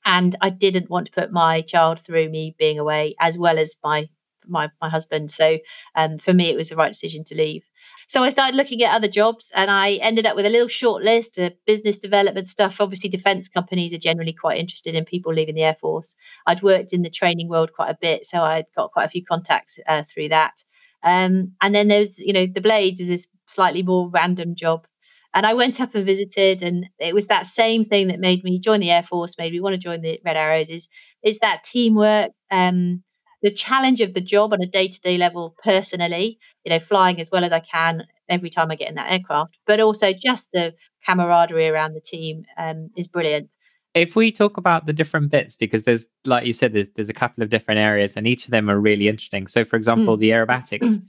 and 0.05 0.35
I 0.41 0.49
didn't 0.49 0.89
want 0.89 1.07
to 1.07 1.11
put 1.11 1.31
my 1.31 1.61
child 1.61 1.99
through 1.99 2.29
me 2.29 2.55
being 2.57 2.79
away 2.79 3.15
as 3.19 3.37
well 3.37 3.59
as 3.59 3.75
my 3.83 4.09
my 4.47 4.69
my 4.81 4.89
husband. 4.89 5.29
So 5.29 5.59
um, 5.95 6.17
for 6.17 6.33
me, 6.33 6.49
it 6.49 6.55
was 6.55 6.69
the 6.69 6.77
right 6.77 6.91
decision 6.91 7.23
to 7.25 7.35
leave. 7.35 7.63
So 8.07 8.23
I 8.23 8.29
started 8.29 8.55
looking 8.55 8.81
at 8.83 8.93
other 8.93 9.09
jobs 9.09 9.51
and 9.53 9.69
I 9.69 9.93
ended 9.95 10.25
up 10.25 10.37
with 10.37 10.45
a 10.45 10.49
little 10.49 10.69
short 10.69 11.03
list 11.03 11.37
of 11.37 11.53
business 11.65 11.97
development 11.97 12.47
stuff. 12.47 12.79
Obviously, 12.79 13.09
defense 13.09 13.49
companies 13.49 13.93
are 13.93 13.97
generally 13.97 14.31
quite 14.31 14.57
interested 14.57 14.95
in 14.95 15.03
people 15.03 15.33
leaving 15.33 15.55
the 15.55 15.63
Air 15.63 15.75
Force. 15.75 16.15
I'd 16.45 16.63
worked 16.63 16.93
in 16.93 17.01
the 17.01 17.09
training 17.09 17.49
world 17.49 17.73
quite 17.73 17.89
a 17.89 17.97
bit, 17.99 18.25
so 18.25 18.41
I'd 18.41 18.67
got 18.75 18.93
quite 18.93 19.05
a 19.05 19.09
few 19.09 19.25
contacts 19.25 19.79
uh, 19.87 20.03
through 20.03 20.29
that. 20.29 20.63
Um, 21.03 21.53
and 21.61 21.73
then 21.75 21.87
there's, 21.87 22.19
you 22.19 22.33
know, 22.33 22.47
the 22.47 22.61
Blades 22.61 22.99
is 22.99 23.07
this 23.07 23.27
slightly 23.47 23.83
more 23.83 24.09
random 24.09 24.55
job. 24.55 24.87
And 25.33 25.45
I 25.45 25.53
went 25.53 25.79
up 25.81 25.93
and 25.93 26.05
visited, 26.05 26.63
and 26.63 26.89
it 26.99 27.13
was 27.13 27.27
that 27.27 27.45
same 27.45 27.85
thing 27.85 28.07
that 28.07 28.19
made 28.19 28.43
me 28.43 28.59
join 28.59 28.79
the 28.79 28.91
Air 28.91 29.03
Force, 29.03 29.37
made 29.37 29.53
me 29.53 29.59
want 29.59 29.73
to 29.73 29.77
join 29.79 30.01
the 30.01 30.19
Red 30.25 30.37
Arrows. 30.37 30.69
Is 30.69 30.87
is 31.23 31.39
that 31.39 31.63
teamwork, 31.63 32.31
um, 32.49 33.03
the 33.43 33.51
challenge 33.51 34.01
of 34.01 34.13
the 34.13 34.21
job 34.21 34.53
on 34.53 34.61
a 34.61 34.65
day 34.65 34.87
to 34.87 34.99
day 35.01 35.17
level, 35.17 35.55
personally, 35.63 36.39
you 36.63 36.71
know, 36.71 36.79
flying 36.79 37.19
as 37.19 37.29
well 37.31 37.43
as 37.43 37.51
I 37.51 37.59
can 37.59 38.03
every 38.29 38.49
time 38.49 38.71
I 38.71 38.75
get 38.75 38.89
in 38.89 38.95
that 38.95 39.11
aircraft, 39.11 39.57
but 39.67 39.79
also 39.79 40.11
just 40.13 40.49
the 40.53 40.73
camaraderie 41.05 41.67
around 41.67 41.93
the 41.93 42.01
team 42.01 42.43
um, 42.57 42.89
is 42.97 43.07
brilliant 43.07 43.49
if 43.97 44.15
we 44.15 44.31
talk 44.31 44.57
about 44.57 44.85
the 44.85 44.93
different 44.93 45.29
bits 45.29 45.55
because 45.55 45.83
there's 45.83 46.07
like 46.25 46.45
you 46.45 46.53
said 46.53 46.73
there's 46.73 46.89
there's 46.89 47.09
a 47.09 47.13
couple 47.13 47.43
of 47.43 47.49
different 47.49 47.79
areas 47.79 48.15
and 48.15 48.27
each 48.27 48.45
of 48.45 48.51
them 48.51 48.69
are 48.69 48.79
really 48.79 49.07
interesting 49.07 49.47
so 49.47 49.63
for 49.63 49.75
example 49.75 50.17
mm. 50.17 50.19
the 50.19 50.29
aerobatics 50.29 51.01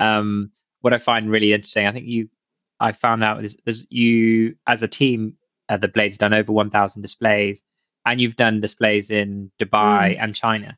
um 0.00 0.50
what 0.80 0.92
i 0.92 0.98
find 0.98 1.30
really 1.30 1.52
interesting 1.52 1.86
i 1.86 1.92
think 1.92 2.06
you 2.06 2.28
i 2.80 2.92
found 2.92 3.24
out 3.24 3.44
is, 3.44 3.56
is 3.66 3.86
you 3.90 4.54
as 4.66 4.82
a 4.82 4.88
team 4.88 5.34
at 5.68 5.80
the 5.80 5.88
blades 5.88 6.14
have 6.14 6.18
done 6.18 6.34
over 6.34 6.52
1000 6.52 7.02
displays 7.02 7.62
and 8.06 8.20
you've 8.20 8.36
done 8.36 8.60
displays 8.60 9.10
in 9.10 9.50
dubai 9.60 10.14
mm. 10.14 10.18
and 10.20 10.34
china 10.34 10.76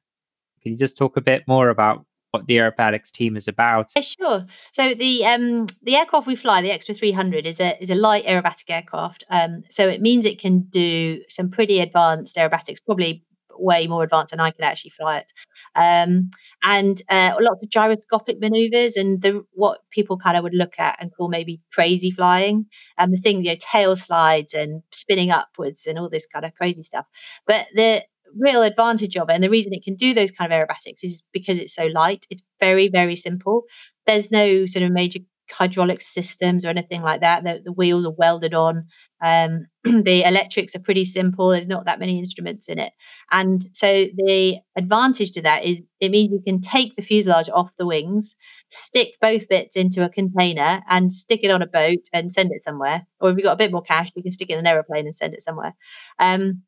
can 0.62 0.72
you 0.72 0.79
just 0.79 0.98
talk 0.98 1.16
a 1.16 1.20
bit 1.20 1.42
more 1.46 1.68
about 1.68 2.05
what 2.37 2.46
the 2.46 2.57
aerobatics 2.57 3.11
team 3.11 3.37
is 3.37 3.49
about? 3.49 3.90
Yeah, 3.96 4.03
sure. 4.03 4.46
So 4.72 4.94
the 4.94 5.25
um, 5.25 5.66
the 5.83 5.96
aircraft 5.96 6.27
we 6.27 6.37
fly, 6.37 6.62
the 6.62 6.70
Extra 6.70 6.94
300, 6.94 7.46
is 7.46 7.61
a 7.61 7.83
is 7.83 7.90
a 7.90 7.94
light 7.94 8.27
aerobatic 8.27 8.68
aircraft. 8.68 9.25
Um, 9.31 9.62
so 9.70 9.88
it 9.88 10.01
means 10.01 10.25
it 10.25 10.40
can 10.40 10.61
do 10.70 11.20
some 11.29 11.51
pretty 11.51 11.81
advanced 11.81 12.37
aerobatics, 12.37 12.85
probably 12.85 13.22
way 13.59 13.87
more 13.87 14.03
advanced 14.03 14.33
than 14.33 14.40
I 14.40 14.51
can 14.51 14.64
actually 14.64 14.90
fly 14.90 15.18
it. 15.18 15.33
Um, 15.75 16.31
and 16.62 17.01
uh, 17.09 17.35
lots 17.40 17.62
of 17.62 17.70
gyroscopic 17.70 18.38
maneuvers 18.38 18.96
and 18.96 19.22
the 19.22 19.44
what 19.53 19.81
people 19.90 20.18
kind 20.18 20.37
of 20.37 20.42
would 20.42 20.55
look 20.55 20.75
at 20.79 20.96
and 21.01 21.11
call 21.16 21.29
maybe 21.29 21.61
crazy 21.72 22.11
flying. 22.11 22.66
And 22.99 23.09
um, 23.09 23.11
the 23.12 23.18
thing, 23.18 23.44
you 23.44 23.51
know, 23.51 23.57
tail 23.59 23.96
slides 23.96 24.53
and 24.53 24.83
spinning 24.92 25.31
upwards 25.31 25.87
and 25.87 25.99
all 25.99 26.11
this 26.11 26.27
kind 26.27 26.44
of 26.44 26.55
crazy 26.55 26.83
stuff. 26.83 27.07
But 27.46 27.66
the 27.75 28.03
real 28.39 28.62
advantage 28.62 29.17
of 29.17 29.29
it. 29.29 29.35
And 29.35 29.45
the 29.45 29.51
reason 29.51 29.73
it 29.73 29.85
can 29.85 29.95
do 29.95 30.15
those 30.15 30.31
kind 30.31 30.53
of 30.53 30.57
aerobatics 30.59 31.03
is 31.03 31.23
because 31.33 31.59
it's 31.59 31.75
so 31.75 31.87
light. 31.87 32.27
It's 32.31 32.43
very, 32.61 32.89
very 32.89 33.17
simple. 33.17 33.65
There's 34.07 34.31
no 34.31 34.67
sort 34.67 34.85
of 34.85 34.93
major 34.93 35.21
hydraulic 35.51 36.01
systems 36.01 36.65
or 36.65 36.69
anything 36.69 37.03
like 37.03 37.21
that. 37.21 37.45
The, 37.45 37.62
the 37.65 37.73
wheels 37.73 38.07
are 38.07 38.12
welded 38.12 38.55
on. 38.55 38.87
Um, 39.23 39.67
the 39.85 40.27
electrics 40.27 40.75
are 40.75 40.81
pretty 40.81 41.05
simple. 41.05 41.49
There's 41.49 41.69
not 41.69 41.87
that 41.87 42.01
many 42.01 42.19
instruments 42.19 42.69
in 42.69 42.79
it. 42.79 42.93
And 43.31 43.65
so 43.73 43.87
the 43.87 44.59
advantage 44.77 45.33
to 45.33 45.43
that 45.43 45.65
is 45.65 45.83
it 46.01 46.11
means 46.11 46.33
you 46.33 46.43
can 46.45 46.61
take 46.61 46.97
the 46.97 47.03
fuselage 47.03 47.49
off 47.53 47.77
the 47.77 47.87
wings, 47.87 48.35
stick 48.71 49.15
both 49.21 49.49
bits 49.49 49.77
into 49.77 50.05
a 50.05 50.11
container 50.11 50.83
and 50.89 51.12
stick 51.12 51.41
it 51.43 51.51
on 51.51 51.62
a 51.62 51.67
boat 51.67 52.09
and 52.12 52.33
send 52.33 52.51
it 52.53 52.65
somewhere. 52.65 53.07
Or 53.21 53.31
if 53.31 53.37
you've 53.37 53.45
got 53.45 53.53
a 53.53 53.57
bit 53.57 53.73
more 53.73 53.83
cash, 53.83 54.11
you 54.15 54.23
can 54.23 54.33
stick 54.33 54.51
it 54.51 54.55
in 54.55 54.61
an 54.61 54.67
aeroplane 54.67 55.07
and 55.07 55.17
send 55.17 55.35
it 55.35 55.43
somewhere. 55.43 55.75
Um, 56.19 56.62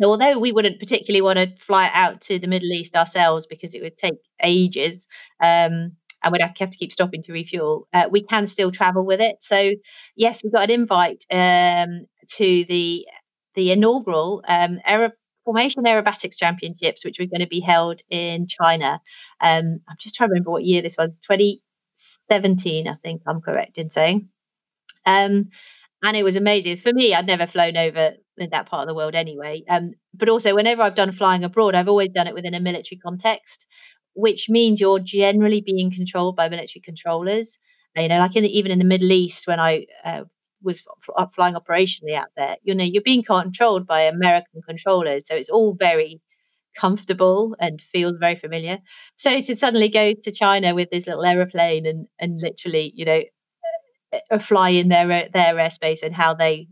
so 0.00 0.08
although 0.08 0.38
we 0.38 0.52
wouldn't 0.52 0.80
particularly 0.80 1.22
want 1.22 1.38
to 1.38 1.54
fly 1.64 1.90
out 1.92 2.20
to 2.22 2.38
the 2.38 2.46
Middle 2.48 2.70
East 2.72 2.96
ourselves 2.96 3.46
because 3.46 3.74
it 3.74 3.82
would 3.82 3.96
take 3.96 4.14
ages, 4.42 5.06
um, 5.40 5.92
and 6.24 6.30
we'd 6.30 6.40
have 6.40 6.54
to 6.54 6.78
keep 6.78 6.92
stopping 6.92 7.22
to 7.22 7.32
refuel, 7.32 7.88
uh, 7.92 8.08
we 8.10 8.22
can 8.22 8.46
still 8.46 8.70
travel 8.70 9.04
with 9.04 9.20
it. 9.20 9.42
So 9.42 9.72
yes, 10.16 10.42
we 10.42 10.50
got 10.50 10.64
an 10.64 10.70
invite 10.70 11.24
um, 11.30 12.06
to 12.36 12.64
the 12.64 13.06
the 13.54 13.70
inaugural 13.72 14.42
um, 14.48 14.78
Formation 15.44 15.82
Aerobatics 15.84 16.38
Championships, 16.38 17.04
which 17.04 17.18
was 17.18 17.28
going 17.28 17.40
to 17.40 17.46
be 17.48 17.60
held 17.60 18.00
in 18.10 18.46
China. 18.46 19.00
Um, 19.40 19.80
I'm 19.88 19.96
just 19.98 20.14
trying 20.14 20.28
to 20.28 20.32
remember 20.32 20.52
what 20.52 20.62
year 20.64 20.82
this 20.82 20.96
was. 20.96 21.16
2017, 21.16 22.88
I 22.88 22.94
think 22.94 23.22
I'm 23.26 23.40
correct 23.40 23.78
in 23.78 23.90
saying. 23.90 24.28
Um, 25.06 25.50
and 26.02 26.16
it 26.16 26.22
was 26.22 26.36
amazing 26.36 26.76
for 26.76 26.92
me. 26.92 27.14
I'd 27.14 27.26
never 27.26 27.46
flown 27.46 27.76
over 27.76 28.14
in 28.38 28.50
that 28.50 28.66
part 28.66 28.82
of 28.82 28.88
the 28.88 28.94
world 28.94 29.14
anyway. 29.14 29.62
Um, 29.68 29.92
but 30.14 30.28
also, 30.28 30.54
whenever 30.54 30.82
I've 30.82 30.94
done 30.94 31.12
flying 31.12 31.44
abroad, 31.44 31.74
I've 31.74 31.88
always 31.88 32.08
done 32.10 32.26
it 32.26 32.34
within 32.34 32.54
a 32.54 32.60
military 32.60 32.98
context, 32.98 33.66
which 34.14 34.48
means 34.48 34.80
you're 34.80 34.98
generally 34.98 35.60
being 35.60 35.90
controlled 35.90 36.36
by 36.36 36.48
military 36.48 36.82
controllers. 36.82 37.58
You 37.96 38.08
know, 38.08 38.18
like 38.18 38.36
in 38.36 38.42
the, 38.42 38.58
even 38.58 38.72
in 38.72 38.78
the 38.78 38.84
Middle 38.86 39.12
East, 39.12 39.46
when 39.46 39.60
I 39.60 39.86
uh, 40.04 40.24
was 40.62 40.82
f- 41.18 41.32
flying 41.34 41.54
operationally 41.54 42.14
out 42.14 42.28
there, 42.36 42.56
you 42.62 42.74
know, 42.74 42.84
you're 42.84 43.02
being 43.02 43.22
controlled 43.22 43.86
by 43.86 44.02
American 44.02 44.62
controllers, 44.66 45.26
so 45.26 45.34
it's 45.36 45.50
all 45.50 45.74
very 45.78 46.20
comfortable 46.76 47.54
and 47.60 47.80
feels 47.80 48.16
very 48.16 48.36
familiar. 48.36 48.78
So 49.16 49.38
to 49.40 49.56
suddenly 49.56 49.88
go 49.88 50.14
to 50.14 50.32
China 50.32 50.74
with 50.74 50.90
this 50.90 51.06
little 51.06 51.24
aeroplane 51.24 51.86
and 51.86 52.06
and 52.18 52.40
literally, 52.40 52.92
you 52.96 53.04
know, 53.04 53.22
uh, 54.30 54.38
fly 54.38 54.70
in 54.70 54.88
their 54.88 55.06
their 55.32 55.54
airspace 55.54 56.02
and 56.02 56.14
how 56.14 56.34
they 56.34 56.68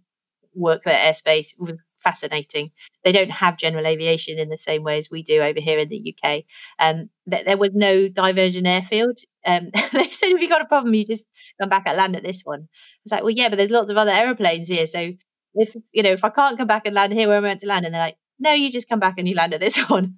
work 0.54 0.82
their 0.84 0.98
airspace 0.98 1.54
was 1.58 1.80
fascinating. 2.02 2.70
They 3.04 3.12
don't 3.12 3.30
have 3.30 3.58
general 3.58 3.86
aviation 3.86 4.38
in 4.38 4.48
the 4.48 4.56
same 4.56 4.82
way 4.82 4.98
as 4.98 5.10
we 5.10 5.22
do 5.22 5.40
over 5.42 5.60
here 5.60 5.78
in 5.78 5.88
the 5.88 5.98
UK. 5.98 6.44
Um, 6.78 7.10
th- 7.30 7.44
there 7.44 7.58
was 7.58 7.72
no 7.74 8.08
diversion 8.08 8.66
airfield. 8.66 9.18
Um, 9.46 9.70
they 9.92 10.04
said 10.04 10.30
if 10.30 10.40
you 10.40 10.48
got 10.48 10.62
a 10.62 10.66
problem, 10.66 10.94
you 10.94 11.04
just 11.04 11.26
come 11.60 11.68
back 11.68 11.84
and 11.86 11.96
land 11.96 12.16
at 12.16 12.22
this 12.22 12.42
one. 12.42 12.60
I 12.62 12.66
was 13.04 13.12
like, 13.12 13.22
well, 13.22 13.30
yeah, 13.30 13.48
but 13.48 13.56
there's 13.58 13.70
lots 13.70 13.90
of 13.90 13.96
other 13.98 14.10
aeroplanes 14.12 14.68
here. 14.68 14.86
So 14.86 15.12
if 15.54 15.74
you 15.92 16.02
know, 16.02 16.12
if 16.12 16.24
I 16.24 16.30
can't 16.30 16.56
come 16.58 16.66
back 16.68 16.86
and 16.86 16.94
land 16.94 17.12
here 17.12 17.28
where 17.28 17.36
I'm 17.38 17.42
meant 17.42 17.60
to 17.60 17.66
land, 17.66 17.84
and 17.84 17.94
they're 17.94 18.02
like, 18.02 18.16
no, 18.40 18.52
you 18.52 18.70
just 18.70 18.88
come 18.88 19.00
back 19.00 19.14
and 19.18 19.28
you 19.28 19.34
land 19.34 19.54
at 19.54 19.60
this 19.60 19.78
one. 19.90 20.16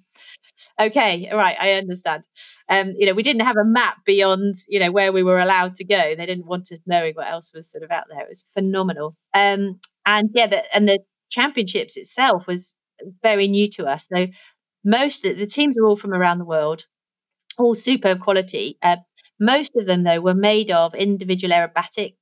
okay, 0.79 1.29
right, 1.33 1.57
I 1.59 1.73
understand. 1.73 2.23
Um, 2.69 2.93
you 2.97 3.05
know, 3.05 3.13
we 3.13 3.23
didn't 3.23 3.45
have 3.45 3.57
a 3.57 3.65
map 3.65 4.05
beyond, 4.05 4.55
you 4.67 4.79
know, 4.79 4.91
where 4.91 5.11
we 5.11 5.23
were 5.23 5.39
allowed 5.39 5.75
to 5.75 5.85
go. 5.85 6.15
They 6.15 6.25
didn't 6.25 6.47
want 6.47 6.71
us 6.71 6.79
knowing 6.85 7.13
what 7.15 7.29
else 7.29 7.51
was 7.53 7.71
sort 7.71 7.83
of 7.83 7.91
out 7.91 8.05
there. 8.09 8.21
It 8.21 8.29
was 8.29 8.45
phenomenal. 8.53 9.15
Um, 9.33 9.79
and 10.05 10.29
yeah, 10.33 10.47
the, 10.47 10.75
and 10.75 10.87
the 10.87 10.99
championships 11.29 11.97
itself 11.97 12.47
was 12.47 12.75
very 13.21 13.47
new 13.47 13.69
to 13.71 13.85
us. 13.85 14.07
So 14.13 14.27
most 14.85 15.25
of 15.25 15.37
the 15.37 15.47
teams 15.47 15.75
were 15.77 15.87
all 15.87 15.95
from 15.95 16.13
around 16.13 16.39
the 16.39 16.45
world, 16.45 16.85
all 17.57 17.75
superb 17.75 18.19
quality. 18.19 18.77
Uh, 18.81 18.97
most 19.39 19.75
of 19.75 19.87
them, 19.87 20.03
though, 20.03 20.21
were 20.21 20.35
made 20.35 20.71
of 20.71 20.95
individual 20.95 21.53
aerobatic 21.53 22.15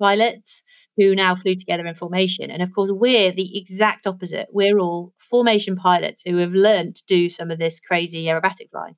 pilots 0.00 0.62
who 0.98 1.14
now 1.14 1.34
flew 1.34 1.54
together 1.54 1.86
in 1.86 1.94
formation. 1.94 2.50
And 2.50 2.62
of 2.62 2.74
course, 2.74 2.90
we're 2.92 3.32
the 3.32 3.56
exact 3.56 4.06
opposite. 4.06 4.48
We're 4.52 4.78
all 4.78 5.14
formation 5.18 5.76
pilots 5.76 6.22
who 6.26 6.36
have 6.38 6.52
learned 6.52 6.96
to 6.96 7.04
do 7.06 7.30
some 7.30 7.50
of 7.50 7.58
this 7.58 7.80
crazy 7.80 8.24
aerobatic 8.24 8.70
flying. 8.70 8.96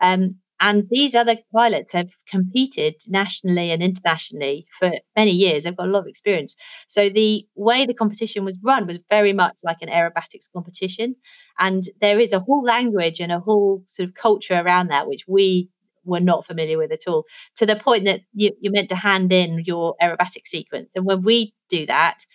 Um, 0.00 0.36
and 0.60 0.86
these 0.90 1.14
other 1.14 1.36
pilots 1.54 1.94
have 1.94 2.10
competed 2.28 2.96
nationally 3.08 3.70
and 3.70 3.82
internationally 3.82 4.66
for 4.78 4.92
many 5.16 5.32
years. 5.32 5.64
They've 5.64 5.76
got 5.76 5.88
a 5.88 5.90
lot 5.90 6.00
of 6.00 6.06
experience. 6.06 6.54
So 6.86 7.08
the 7.08 7.46
way 7.54 7.86
the 7.86 7.94
competition 7.94 8.44
was 8.44 8.58
run 8.62 8.86
was 8.86 9.00
very 9.08 9.32
much 9.32 9.54
like 9.62 9.78
an 9.80 9.88
aerobatics 9.88 10.52
competition. 10.52 11.16
And 11.58 11.82
there 12.02 12.20
is 12.20 12.34
a 12.34 12.40
whole 12.40 12.62
language 12.62 13.20
and 13.20 13.32
a 13.32 13.40
whole 13.40 13.82
sort 13.86 14.10
of 14.10 14.14
culture 14.14 14.54
around 14.54 14.88
that, 14.88 15.08
which 15.08 15.24
we 15.26 15.70
were 16.10 16.20
not 16.20 16.46
familiar 16.46 16.78
with 16.78 16.92
at 16.92 17.08
all, 17.08 17.26
to 17.56 17.66
the 17.66 17.76
point 17.76 18.04
that 18.06 18.22
you, 18.34 18.52
you're 18.60 18.72
meant 18.72 18.90
to 18.90 18.96
hand 18.96 19.32
in 19.32 19.64
your 19.66 19.96
aerobatic 20.02 20.46
sequence. 20.46 20.92
And 20.96 21.06
when 21.06 21.22
we 21.22 21.54
do 21.70 21.86
that, 21.86 22.26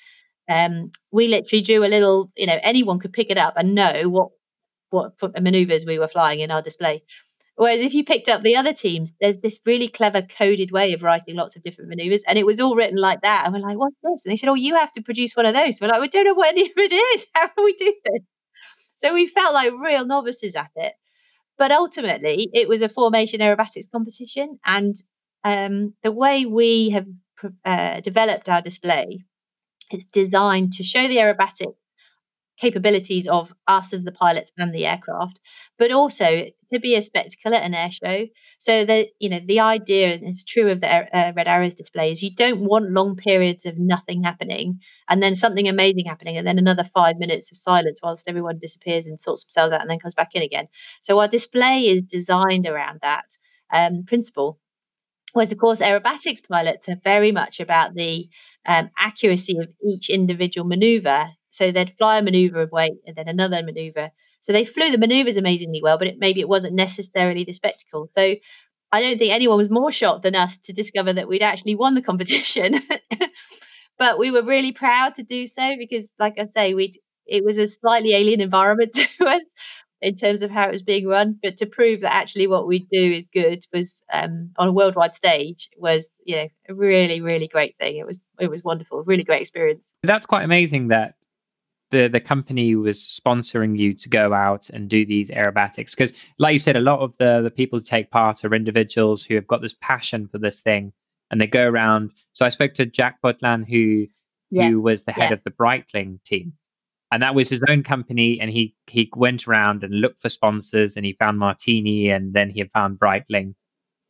um, 0.50 0.92
we 1.12 1.28
literally 1.28 1.62
drew 1.64 1.84
a 1.86 1.88
little, 1.88 2.32
you 2.38 2.48
know, 2.48 2.60
anyone 2.64 3.00
could 3.00 3.14
pick 3.14 3.30
it 3.32 3.38
up 3.38 3.56
and 3.58 3.76
know 3.76 4.10
what 4.10 4.30
what 4.92 5.14
maneuvers 5.42 5.86
we 5.86 6.00
were 6.00 6.08
flying 6.08 6.40
in 6.40 6.52
our 6.52 6.62
display. 6.62 7.04
Whereas 7.58 7.82
if 7.82 7.94
you 7.94 8.04
picked 8.04 8.30
up 8.30 8.42
the 8.44 8.56
other 8.58 8.74
teams, 8.74 9.14
there's 9.22 9.38
this 9.38 9.60
really 9.66 9.88
clever 9.88 10.22
coded 10.22 10.72
way 10.72 10.94
of 10.94 11.04
writing 11.04 11.36
lots 11.36 11.56
of 11.56 11.64
different 11.64 11.90
maneuvers, 11.90 12.24
and 12.28 12.38
it 12.38 12.46
was 12.46 12.60
all 12.60 12.76
written 12.76 12.98
like 12.98 13.22
that. 13.22 13.44
And 13.46 13.54
we're 13.54 13.62
like, 13.68 13.78
"What's 13.78 13.96
this?" 14.04 14.26
And 14.26 14.32
they 14.32 14.36
said, 14.38 14.50
"Oh, 14.50 14.56
you 14.56 14.76
have 14.76 14.92
to 14.94 15.02
produce 15.02 15.36
one 15.36 15.46
of 15.46 15.54
those." 15.54 15.80
We're 15.82 15.88
like, 15.88 16.02
"We 16.02 16.10
don't 16.10 16.26
know 16.26 16.34
what 16.34 16.50
any 16.50 16.64
of 16.64 16.78
it 16.78 16.92
is. 16.94 17.26
How 17.36 17.48
do 17.48 17.64
we 17.64 17.74
do 17.74 17.94
this?" 18.06 18.22
So 18.96 19.14
we 19.14 19.28
felt 19.28 19.54
like 19.54 19.74
real 19.74 20.06
novices 20.06 20.56
at 20.56 20.72
it. 20.76 20.94
But 21.58 21.72
ultimately, 21.72 22.50
it 22.54 22.68
was 22.68 22.82
a 22.82 22.90
formation 22.90 23.40
aerobatics 23.40 23.90
competition, 23.90 24.60
and 24.66 24.96
um, 25.44 25.94
the 26.04 26.12
way 26.12 26.46
we 26.46 26.90
have 26.90 27.08
uh, 27.64 28.02
developed 28.02 28.50
our 28.50 28.62
display, 28.62 29.20
it's 29.92 30.06
designed 30.06 30.74
to 30.74 30.84
show 30.84 31.08
the 31.08 31.18
aerobatic 31.18 31.76
capabilities 32.58 33.28
of 33.28 33.54
us 33.68 33.94
as 33.94 34.04
the 34.04 34.12
pilots 34.12 34.52
and 34.58 34.74
the 34.74 34.86
aircraft, 34.86 35.40
but 35.78 35.92
also 35.92 36.48
to 36.72 36.80
be 36.80 36.96
a 36.96 37.02
spectacle 37.02 37.54
at 37.54 37.64
an 37.64 37.74
air 37.74 37.92
show. 37.92 38.26
So 38.60 38.86
that 38.86 39.08
you 39.20 39.30
know 39.30 39.40
the 39.46 39.60
idea, 39.60 40.14
and 40.14 40.24
it's 40.24 40.44
true 40.44 40.70
of 40.70 40.82
the 40.82 40.88
uh, 41.16 41.34
Red 41.36 41.48
Arrows 41.48 41.76
display, 41.76 42.12
is 42.12 42.24
you 42.24 42.32
don't 42.34 42.62
want 42.62 42.92
long 42.92 43.16
periods 43.16 43.66
of 43.66 43.78
nothing 43.78 44.24
happening 44.24 44.80
and 45.10 45.22
then 45.22 45.36
something 45.36 45.68
amazing 45.68 46.06
happening, 46.06 46.38
and 46.38 46.48
then 46.48 46.58
another 46.60 46.84
five 46.84 47.18
minutes 47.18 47.52
of 47.52 47.58
silence 47.58 48.00
whilst 48.02 48.28
everyone 48.28 48.60
disappears 48.60 49.08
and 49.08 49.20
sorts 49.20 49.44
themselves 49.44 49.74
out 49.74 49.82
and 49.82 49.90
then 49.90 50.00
comes 50.00 50.16
back 50.16 50.34
in 50.34 50.42
again. 50.42 50.68
So 51.02 51.20
our 51.20 51.28
display 51.28 51.88
is 51.88 52.02
designed 52.02 52.68
around 52.68 53.00
that 53.02 53.38
um, 53.74 54.04
principle. 54.06 54.60
Whereas, 55.34 55.52
of 55.52 55.58
course, 55.58 55.82
aerobatics 55.82 56.48
pilots 56.48 56.88
are 56.88 57.00
very 57.04 57.32
much 57.32 57.60
about 57.60 57.94
the 57.94 58.30
um, 58.66 58.90
accuracy 58.98 59.58
of 59.58 59.68
each 59.86 60.10
individual 60.10 60.66
maneuver 60.66 61.28
so 61.56 61.72
they'd 61.72 61.98
fly 61.98 62.18
a 62.18 62.22
maneuver 62.22 62.62
away 62.64 62.92
and 63.08 63.16
then 63.16 63.30
another 63.30 63.64
maneuver. 63.64 64.12
So 64.42 64.52
they 64.52 64.66
flew 64.66 64.92
the 64.92 64.98
maneuvers 64.98 65.38
amazingly 65.38 65.82
well, 65.82 65.98
but 65.98 66.08
it, 66.08 66.20
maybe 66.20 66.42
it 66.42 66.50
wasn't 66.50 66.76
necessarily 66.76 67.46
the 67.46 67.54
spectacle. 67.54 68.10
So 68.12 68.36
I 68.92 69.02
don't 69.02 69.18
think 69.18 69.32
anyone 69.32 69.58
was 69.58 69.70
more 69.70 69.92
shocked 69.92 70.24
than 70.24 70.36
us 70.36 70.58
to 70.58 70.74
discover 70.74 71.14
that 71.14 71.30
we'd 71.30 71.42
actually 71.42 71.76
won 71.76 71.96
the 71.96 72.02
competition. 72.02 72.76
but 73.98 74.20
we 74.20 74.32
were 74.32 74.44
really 74.44 74.74
proud 74.74 75.16
to 75.16 75.24
do 75.24 75.48
so 75.48 75.76
because, 75.78 76.12
like 76.20 76.38
I 76.38 76.48
say, 76.54 76.74
we 76.74 76.92
it 77.26 77.44
was 77.44 77.58
a 77.58 77.68
slightly 77.68 78.14
alien 78.14 78.42
environment 78.42 78.94
to 78.94 79.26
us 79.26 79.44
in 80.02 80.16
terms 80.16 80.44
of 80.44 80.52
how 80.52 80.68
it 80.68 80.72
was 80.72 80.84
being 80.84 81.08
run. 81.08 81.40
But 81.42 81.58
to 81.58 81.66
prove 81.66 82.02
that 82.02 82.14
actually 82.14 82.48
what 82.48 82.68
we 82.68 82.80
do 82.80 83.12
is 83.12 83.28
good 83.28 83.66
was 83.74 84.04
um, 84.14 84.52
on 84.58 84.68
a 84.68 84.74
worldwide 84.74 85.16
stage 85.16 85.70
was 85.78 86.12
you 86.26 86.36
know 86.36 86.48
a 86.70 86.76
really 86.76 87.22
really 87.22 87.48
great 87.48 87.78
thing. 87.80 87.96
It 87.96 88.06
was 88.06 88.20
it 88.40 88.50
was 88.50 88.64
wonderful, 88.64 89.04
really 89.04 89.24
great 89.24 89.42
experience. 89.42 89.94
That's 90.04 90.26
quite 90.26 90.44
amazing 90.44 90.90
that 90.90 91.16
the 91.92 92.08
the 92.08 92.20
company 92.20 92.76
was 92.76 93.00
sponsoring 93.00 93.78
you 93.78 93.94
to 93.94 94.10
go 94.10 94.34
out 94.34 94.70
and 94.70 94.90
do 94.90 95.06
these 95.06 95.30
aerobatics 95.32 95.92
because 95.92 96.14
like 96.40 96.54
you 96.54 96.60
said 96.60 96.76
a 96.76 96.82
lot 96.82 97.00
of 97.00 97.18
the 97.18 97.42
the 97.42 97.52
people 97.52 97.80
who 97.80 97.84
take 97.84 98.12
part 98.12 98.44
are 98.44 98.54
individuals 98.54 99.24
who 99.24 99.36
have 99.36 99.48
got 99.48 99.62
this 99.62 99.76
passion 99.82 100.28
for 100.28 100.38
this 100.38 100.62
thing 100.62 100.92
and 101.32 101.40
they 101.40 101.48
go 101.48 101.68
around 101.68 102.12
so 102.34 102.46
i 102.46 102.50
spoke 102.50 102.74
to 102.74 102.90
Jacques 102.90 103.22
Bothelin 103.24 103.68
who 103.68 104.08
yeah. 104.52 104.70
who 104.70 104.82
was 104.82 105.04
the 105.04 105.12
head 105.12 105.30
yeah. 105.30 105.34
of 105.34 105.44
the 105.44 105.52
breitling 105.52 106.22
team 106.24 106.54
and 107.12 107.22
that 107.22 107.36
was 107.36 107.50
his 107.50 107.64
own 107.70 107.84
company 107.84 108.40
and 108.40 108.50
he 108.50 108.76
he 108.88 109.10
went 109.16 109.48
around 109.48 109.84
and 109.84 110.02
looked 110.02 110.20
for 110.20 110.30
sponsors 110.30 110.98
and 110.98 111.06
he 111.06 111.14
found 111.14 111.38
martini 111.38 112.10
and 112.10 112.34
then 112.34 112.50
he 112.50 112.64
found 112.66 113.00
breitling 113.00 113.54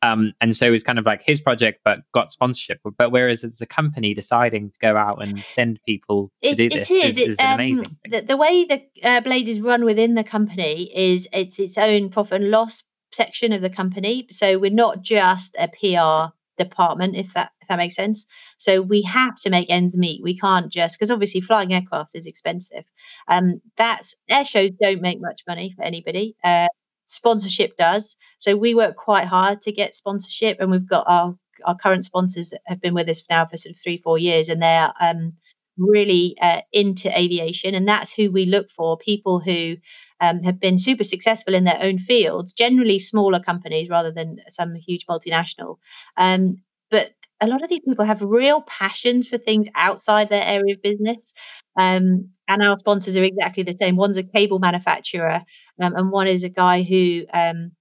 um, 0.02 0.32
and 0.40 0.54
so 0.54 0.66
it 0.66 0.70
was 0.70 0.82
kind 0.82 0.98
of 0.98 1.06
like 1.06 1.22
his 1.22 1.40
project, 1.40 1.80
but 1.84 2.00
got 2.12 2.30
sponsorship. 2.30 2.80
But 2.98 3.10
whereas 3.10 3.44
it's 3.44 3.60
a 3.60 3.66
company 3.66 4.14
deciding 4.14 4.70
to 4.70 4.78
go 4.78 4.96
out 4.96 5.22
and 5.22 5.38
send 5.40 5.80
people 5.86 6.30
to 6.42 6.50
it, 6.50 6.56
do 6.56 6.68
this 6.68 6.90
it 6.90 6.94
is, 6.94 7.18
is, 7.18 7.28
is 7.28 7.36
um, 7.40 7.54
amazing. 7.54 7.96
The, 8.04 8.20
the, 8.20 8.36
way 8.36 8.64
the 8.64 8.82
uh, 9.02 9.20
Blades 9.22 9.48
is 9.48 9.60
run 9.60 9.84
within 9.84 10.14
the 10.14 10.24
company 10.24 10.90
is 10.94 11.26
it's 11.32 11.58
its 11.58 11.78
own 11.78 12.10
profit 12.10 12.42
and 12.42 12.50
loss 12.50 12.84
section 13.12 13.52
of 13.52 13.62
the 13.62 13.70
company. 13.70 14.26
So 14.30 14.58
we're 14.58 14.70
not 14.70 15.02
just 15.02 15.56
a 15.58 15.68
PR 15.68 16.34
department, 16.58 17.16
if 17.16 17.32
that 17.34 17.52
if 17.60 17.68
that 17.68 17.76
makes 17.76 17.96
sense. 17.96 18.26
So 18.58 18.82
we 18.82 19.02
have 19.02 19.38
to 19.40 19.50
make 19.50 19.70
ends 19.70 19.96
meet. 19.96 20.22
We 20.22 20.38
can't 20.38 20.70
just 20.70 20.98
because 20.98 21.10
obviously 21.10 21.40
flying 21.40 21.72
aircraft 21.72 22.14
is 22.14 22.26
expensive. 22.26 22.84
Um, 23.28 23.60
that's 23.76 24.14
air 24.28 24.44
shows 24.44 24.70
don't 24.80 25.02
make 25.02 25.20
much 25.20 25.42
money 25.48 25.72
for 25.74 25.82
anybody. 25.82 26.36
Uh, 26.44 26.68
sponsorship 27.06 27.76
does. 27.76 28.16
So 28.38 28.56
we 28.56 28.74
work 28.74 28.96
quite 28.96 29.26
hard 29.26 29.62
to 29.62 29.72
get 29.72 29.94
sponsorship, 29.94 30.58
and 30.60 30.70
we've 30.70 30.88
got 30.88 31.04
our 31.06 31.36
our 31.64 31.76
current 31.76 32.04
sponsors 32.04 32.52
have 32.66 32.80
been 32.80 32.94
with 32.94 33.08
us 33.08 33.22
now 33.30 33.46
for 33.46 33.56
sort 33.56 33.74
of 33.74 33.80
three 33.80 33.98
four 33.98 34.18
years, 34.18 34.48
and 34.48 34.62
they're 34.62 34.92
um, 35.00 35.32
really 35.78 36.36
uh, 36.40 36.60
into 36.72 37.16
aviation, 37.18 37.74
and 37.74 37.88
that's 37.88 38.12
who 38.12 38.30
we 38.30 38.46
look 38.46 38.70
for. 38.70 38.96
People 38.98 39.40
who 39.40 39.76
um, 40.20 40.42
have 40.42 40.60
been 40.60 40.78
super 40.78 41.04
successful 41.04 41.54
in 41.54 41.64
their 41.64 41.78
own 41.80 41.98
fields, 41.98 42.52
generally 42.52 42.98
smaller 42.98 43.40
companies 43.40 43.88
rather 43.88 44.10
than 44.10 44.38
some 44.48 44.74
huge 44.74 45.06
multinational. 45.06 45.76
Um, 46.16 46.62
but 46.90 47.10
a 47.40 47.46
lot 47.46 47.62
of 47.62 47.68
these 47.68 47.80
people 47.86 48.04
have 48.04 48.22
real 48.22 48.62
passions 48.62 49.28
for 49.28 49.38
things 49.38 49.68
outside 49.74 50.28
their 50.30 50.44
area 50.44 50.74
of 50.74 50.82
business. 50.82 51.32
Um, 51.78 52.30
and 52.48 52.62
our 52.62 52.76
sponsors 52.76 53.16
are 53.16 53.22
exactly 53.24 53.62
the 53.62 53.76
same. 53.78 53.96
One's 53.96 54.16
a 54.16 54.22
cable 54.22 54.58
manufacturer, 54.58 55.42
um, 55.82 55.94
and 55.96 56.10
one 56.10 56.26
is 56.28 56.44
a 56.44 56.48
guy 56.48 56.82
who 56.82 57.24
um, 57.34 57.72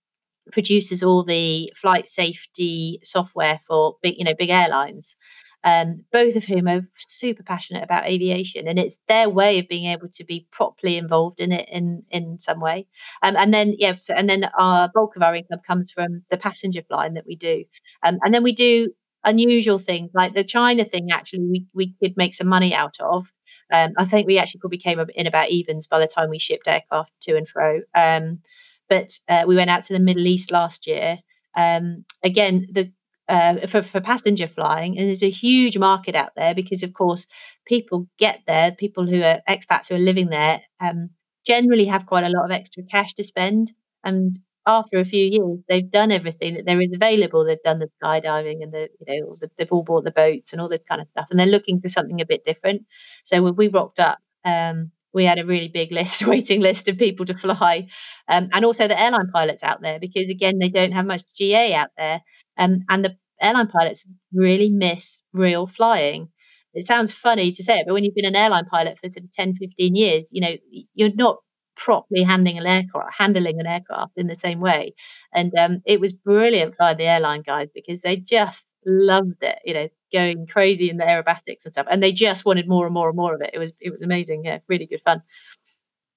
produces 0.52 1.04
all 1.04 1.24
the 1.24 1.72
flight 1.76 2.08
safety 2.08 3.00
software 3.04 3.60
for 3.68 3.98
big, 4.04 4.16
you 4.18 4.26
know, 4.26 4.36
big 4.38 4.50
airlines. 4.50 5.16
um, 5.64 6.04
both 6.12 6.36
of 6.36 6.44
whom 6.46 6.68
are 6.68 6.82
super 6.98 7.42
passionate 7.44 7.84
about 7.84 8.06
aviation, 8.06 8.68
and 8.68 8.78
it's 8.78 9.00
their 9.08 9.30
way 9.30 9.58
of 9.60 9.68
being 9.68 9.86
able 9.92 10.08
to 10.10 10.24
be 10.24 10.48
properly 10.52 10.96
involved 10.98 11.40
in 11.40 11.52
it 11.52 11.68
in 11.70 12.04
in 12.12 12.40
some 12.40 12.60
way. 12.60 12.86
Um, 13.24 13.36
and 13.36 13.54
then 13.54 13.74
yeah, 13.80 13.96
so, 14.00 14.14
and 14.14 14.30
then 14.30 14.46
our 14.60 14.90
bulk 14.94 15.16
of 15.16 15.24
our 15.24 15.36
income 15.36 15.60
comes 15.66 15.92
from 15.92 16.24
the 16.30 16.38
passenger 16.38 16.84
flying 16.88 17.16
that 17.16 17.26
we 17.28 17.36
do, 17.36 17.64
um, 18.04 18.20
and 18.24 18.34
then 18.34 18.44
we 18.44 18.54
do 18.54 18.90
unusual 19.26 19.80
things 19.80 20.12
like 20.14 20.34
the 20.34 20.44
China 20.44 20.86
thing. 20.86 21.12
Actually, 21.12 21.48
we 21.50 21.66
we 21.74 21.94
could 22.02 22.16
make 22.18 22.34
some 22.34 22.48
money 22.48 22.74
out 22.74 22.98
of. 23.00 23.32
Um, 23.74 23.94
I 23.98 24.06
think 24.06 24.28
we 24.28 24.38
actually 24.38 24.62
probably 24.62 24.78
came 24.78 25.00
in 25.16 25.28
about 25.28 25.50
evens 25.50 25.88
by 25.88 26.00
the 26.00 26.08
time 26.08 26.30
we 26.30 26.40
shipped 26.40 26.68
aircraft 26.68 27.12
to 27.22 27.36
and 27.36 27.48
fro. 27.48 27.82
Um, 27.96 28.40
but 28.88 29.18
uh, 29.28 29.44
we 29.48 29.56
went 29.56 29.70
out 29.70 29.84
to 29.84 29.94
the 29.94 30.00
Middle 30.00 30.28
East 30.28 30.52
last 30.52 30.88
year. 30.88 31.18
Um, 31.56 32.06
again, 32.24 32.66
the 32.72 32.92
uh, 33.28 33.66
for, 33.66 33.82
for 33.82 34.02
passenger 34.02 34.48
flying, 34.48 34.98
and 34.98 35.08
there's 35.08 35.24
a 35.24 35.30
huge 35.30 35.78
market 35.78 36.16
out 36.16 36.32
there 36.36 36.54
because, 36.54 36.84
of 36.84 36.94
course, 36.94 37.26
people 37.66 38.08
get 38.20 38.42
there. 38.46 38.72
People 38.72 39.08
who 39.08 39.24
are 39.24 39.42
expats 39.50 39.90
who 39.90 39.96
are 39.96 40.00
living 40.00 40.30
there 40.30 40.62
um, 40.80 41.10
generally 41.46 41.86
have 41.86 42.06
quite 42.06 42.24
a 42.24 42.30
lot 42.30 42.46
of 42.46 42.52
extra 42.52 42.84
cash 42.84 43.14
to 43.16 43.24
spend, 43.24 43.72
and 44.04 44.36
after 44.68 45.00
a 45.00 45.06
few 45.06 45.26
years, 45.26 45.60
they've 45.70 45.90
done 45.90 46.12
everything 46.12 46.56
that 46.56 46.66
there 46.66 46.82
is 46.82 46.92
available. 46.94 47.46
They've 47.46 47.62
done 47.64 47.80
the 47.80 47.90
skydiving 48.02 48.64
and 48.64 48.74
the, 48.74 48.90
you 49.00 49.22
know, 49.22 49.36
the, 49.40 49.50
they've 49.58 49.72
all 49.72 49.84
bought 49.84 50.04
the 50.06 50.12
boats 50.12 50.52
and 50.52 50.62
all 50.62 50.70
this 50.70 50.84
kind 50.84 51.02
of 51.02 51.08
stuff, 51.10 51.28
and 51.30 51.40
they're 51.40 51.48
looking 51.48 51.80
for 51.80 51.90
something 51.90 52.22
a 52.22 52.26
bit 52.26 52.44
different. 52.44 52.84
So 53.24 53.42
when 53.44 53.56
we 53.56 53.68
rocked 53.68 54.00
up, 54.00 54.20
um, 54.44 54.92
we 55.14 55.24
had 55.26 55.40
a 55.40 55.46
really 55.46 55.68
big 55.68 55.92
list, 56.00 56.26
waiting 56.28 56.62
list 56.62 56.88
of 56.88 56.98
people 56.98 57.26
to 57.26 57.38
fly, 57.38 57.88
um, 58.28 58.50
and 58.54 58.66
also 58.66 58.88
the 58.88 59.00
airline 59.00 59.30
pilots 59.32 59.64
out 59.64 59.82
there 59.82 60.00
because 60.00 60.30
again 60.30 60.60
they 60.60 60.70
don't 60.70 60.92
have 60.94 61.06
much 61.06 61.24
GA 61.38 61.74
out 61.74 61.90
there, 61.98 62.22
um, 62.58 62.80
and 62.90 63.06
the 63.06 63.16
airline 63.42 63.68
pilots 63.68 64.06
really 64.34 64.70
miss 64.70 65.22
real 65.34 65.68
flying. 65.68 66.30
It 66.74 66.86
sounds 66.86 67.12
funny 67.14 67.52
to 67.54 67.64
say 67.64 67.80
it, 67.80 67.86
but 67.88 67.94
when 67.94 68.04
you've 68.04 68.16
been 68.16 68.26
an 68.26 68.36
airline 68.36 68.66
pilot 68.66 69.00
for 69.00 69.10
sort 69.10 69.24
of 69.24 69.32
10, 69.32 69.54
15 69.56 69.96
years, 69.96 70.30
you 70.32 70.42
know, 70.42 70.58
you're 70.94 71.14
not 71.16 71.38
properly 71.76 72.24
handling 72.24 72.58
an 72.58 72.66
aircraft, 72.66 73.16
handling 73.18 73.60
an 73.60 73.68
aircraft 73.68 74.14
in 74.18 74.28
the 74.28 74.36
same 74.36 74.60
way. 74.60 74.94
And 75.34 75.54
um, 75.56 75.82
it 75.86 76.00
was 76.00 76.14
brilliant 76.14 76.78
by 76.78 76.94
the 76.94 77.04
airline 77.04 77.42
guys 77.42 77.70
because 77.74 78.02
they 78.02 78.18
just 78.18 78.72
loved 78.86 79.42
it, 79.42 79.60
you 79.66 79.74
know, 79.74 79.88
going 80.12 80.48
crazy 80.48 80.90
in 80.90 80.98
the 80.98 81.04
aerobatics 81.04 81.66
and 81.66 81.74
stuff. 81.74 81.88
And 81.90 82.02
they 82.02 82.12
just 82.12 82.46
wanted 82.46 82.68
more 82.68 82.86
and 82.86 82.94
more 82.94 83.10
and 83.10 83.18
more 83.18 83.36
of 83.36 83.42
it. 83.42 83.52
It 83.54 83.60
was 83.60 83.74
it 83.82 83.92
was 83.92 84.02
amazing. 84.02 84.46
Yeah, 84.46 84.60
really 84.68 84.86
good 84.86 85.02
fun. 85.02 85.22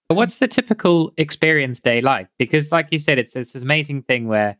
What's 0.08 0.36
the 0.36 0.48
typical 0.48 1.12
experience 1.18 1.80
day 1.80 2.00
like? 2.00 2.28
Because, 2.38 2.72
like 2.72 2.88
you 2.90 2.98
said, 2.98 3.18
it's, 3.18 3.36
it's 3.36 3.52
this 3.52 3.62
amazing 3.62 4.02
thing 4.02 4.26
where, 4.26 4.56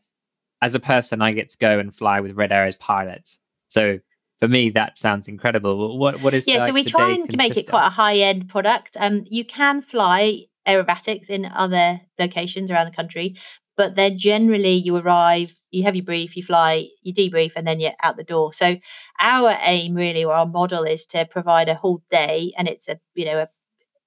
as 0.61 0.75
a 0.75 0.79
person, 0.79 1.23
I 1.23 1.31
get 1.31 1.49
to 1.49 1.57
go 1.57 1.79
and 1.79 1.93
fly 1.93 2.19
with 2.19 2.33
Red 2.33 2.51
Arrows 2.51 2.75
pilots. 2.75 3.39
So 3.67 3.99
for 4.39 4.47
me, 4.47 4.69
that 4.71 4.97
sounds 4.97 5.27
incredible. 5.27 5.97
What 5.97 6.21
what 6.21 6.33
is 6.33 6.47
yeah? 6.47 6.65
So 6.65 6.73
we 6.73 6.83
try 6.83 7.11
and 7.11 7.35
make 7.35 7.57
it 7.57 7.67
quite 7.67 7.87
a 7.87 7.89
high 7.89 8.17
end 8.17 8.47
product. 8.47 8.95
Um, 8.99 9.23
you 9.29 9.43
can 9.43 9.81
fly 9.81 10.43
aerobatics 10.67 11.29
in 11.29 11.45
other 11.45 12.01
locations 12.19 12.71
around 12.71 12.85
the 12.85 12.95
country, 12.95 13.35
but 13.77 13.95
they're 13.95 14.09
generally 14.15 14.73
you 14.73 14.95
arrive, 14.97 15.53
you 15.71 15.83
have 15.83 15.95
your 15.95 16.05
brief, 16.05 16.35
you 16.35 16.43
fly, 16.43 16.87
you 17.01 17.13
debrief, 17.13 17.53
and 17.55 17.65
then 17.65 17.79
you're 17.79 17.93
out 18.03 18.17
the 18.17 18.23
door. 18.23 18.51
So 18.53 18.77
our 19.19 19.57
aim 19.61 19.93
really, 19.95 20.23
or 20.25 20.33
our 20.33 20.45
model, 20.45 20.83
is 20.83 21.05
to 21.07 21.25
provide 21.25 21.69
a 21.69 21.75
whole 21.75 22.03
day, 22.09 22.51
and 22.57 22.67
it's 22.67 22.87
a 22.89 22.99
you 23.15 23.25
know 23.25 23.39
a, 23.39 23.47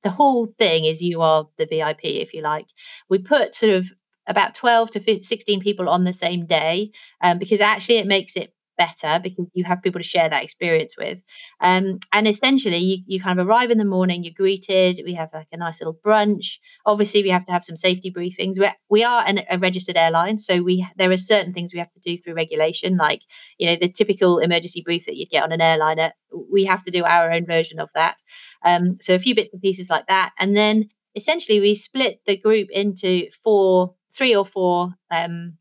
the 0.02 0.10
whole 0.10 0.46
thing 0.58 0.84
is 0.84 1.02
you 1.02 1.22
are 1.22 1.48
the 1.58 1.66
VIP 1.66 2.20
if 2.20 2.34
you 2.34 2.42
like. 2.42 2.66
We 3.08 3.18
put 3.18 3.54
sort 3.54 3.72
of 3.72 3.92
about 4.26 4.54
12 4.54 4.90
to 4.92 5.22
16 5.24 5.60
people 5.60 5.88
on 5.88 6.04
the 6.04 6.12
same 6.12 6.46
day 6.46 6.92
um, 7.20 7.38
because 7.38 7.60
actually 7.60 7.98
it 7.98 8.06
makes 8.06 8.36
it 8.36 8.52
better 8.76 9.20
because 9.22 9.50
you 9.54 9.64
have 9.64 9.82
people 9.82 10.00
to 10.00 10.06
share 10.06 10.28
that 10.28 10.42
experience 10.42 10.96
with. 10.96 11.22
Um, 11.60 11.98
and 12.12 12.26
essentially, 12.26 12.76
you, 12.76 12.98
you 13.06 13.20
kind 13.20 13.38
of 13.38 13.46
arrive 13.46 13.70
in 13.70 13.78
the 13.78 13.84
morning, 13.84 14.22
you're 14.22 14.32
greeted. 14.34 15.00
We 15.04 15.14
have 15.14 15.30
like 15.32 15.48
a 15.52 15.56
nice 15.56 15.80
little 15.80 15.98
brunch. 16.04 16.58
Obviously, 16.86 17.22
we 17.22 17.30
have 17.30 17.44
to 17.46 17.52
have 17.52 17.64
some 17.64 17.76
safety 17.76 18.10
briefings. 18.10 18.58
We're, 18.58 18.74
we 18.90 19.04
are 19.04 19.24
an, 19.26 19.40
a 19.50 19.58
registered 19.58 19.96
airline, 19.96 20.38
so 20.38 20.62
we 20.62 20.86
there 20.96 21.10
are 21.10 21.16
certain 21.16 21.52
things 21.52 21.72
we 21.72 21.78
have 21.78 21.92
to 21.92 22.00
do 22.00 22.16
through 22.16 22.34
regulation, 22.34 22.96
like 22.96 23.22
you 23.58 23.68
know 23.68 23.76
the 23.76 23.88
typical 23.88 24.38
emergency 24.38 24.82
brief 24.82 25.06
that 25.06 25.16
you'd 25.16 25.30
get 25.30 25.44
on 25.44 25.52
an 25.52 25.60
airliner. 25.60 26.12
We 26.50 26.64
have 26.64 26.82
to 26.84 26.90
do 26.90 27.04
our 27.04 27.30
own 27.30 27.46
version 27.46 27.78
of 27.78 27.90
that. 27.94 28.20
Um, 28.64 28.98
so 29.00 29.14
a 29.14 29.18
few 29.18 29.34
bits 29.34 29.50
and 29.52 29.62
pieces 29.62 29.90
like 29.90 30.06
that, 30.06 30.32
and 30.38 30.56
then 30.56 30.88
essentially 31.14 31.60
we 31.60 31.74
split 31.74 32.20
the 32.26 32.36
group 32.36 32.68
into 32.70 33.28
four, 33.42 33.94
three 34.12 34.34
or 34.34 34.44
four 34.44 34.90
um, 35.10 35.54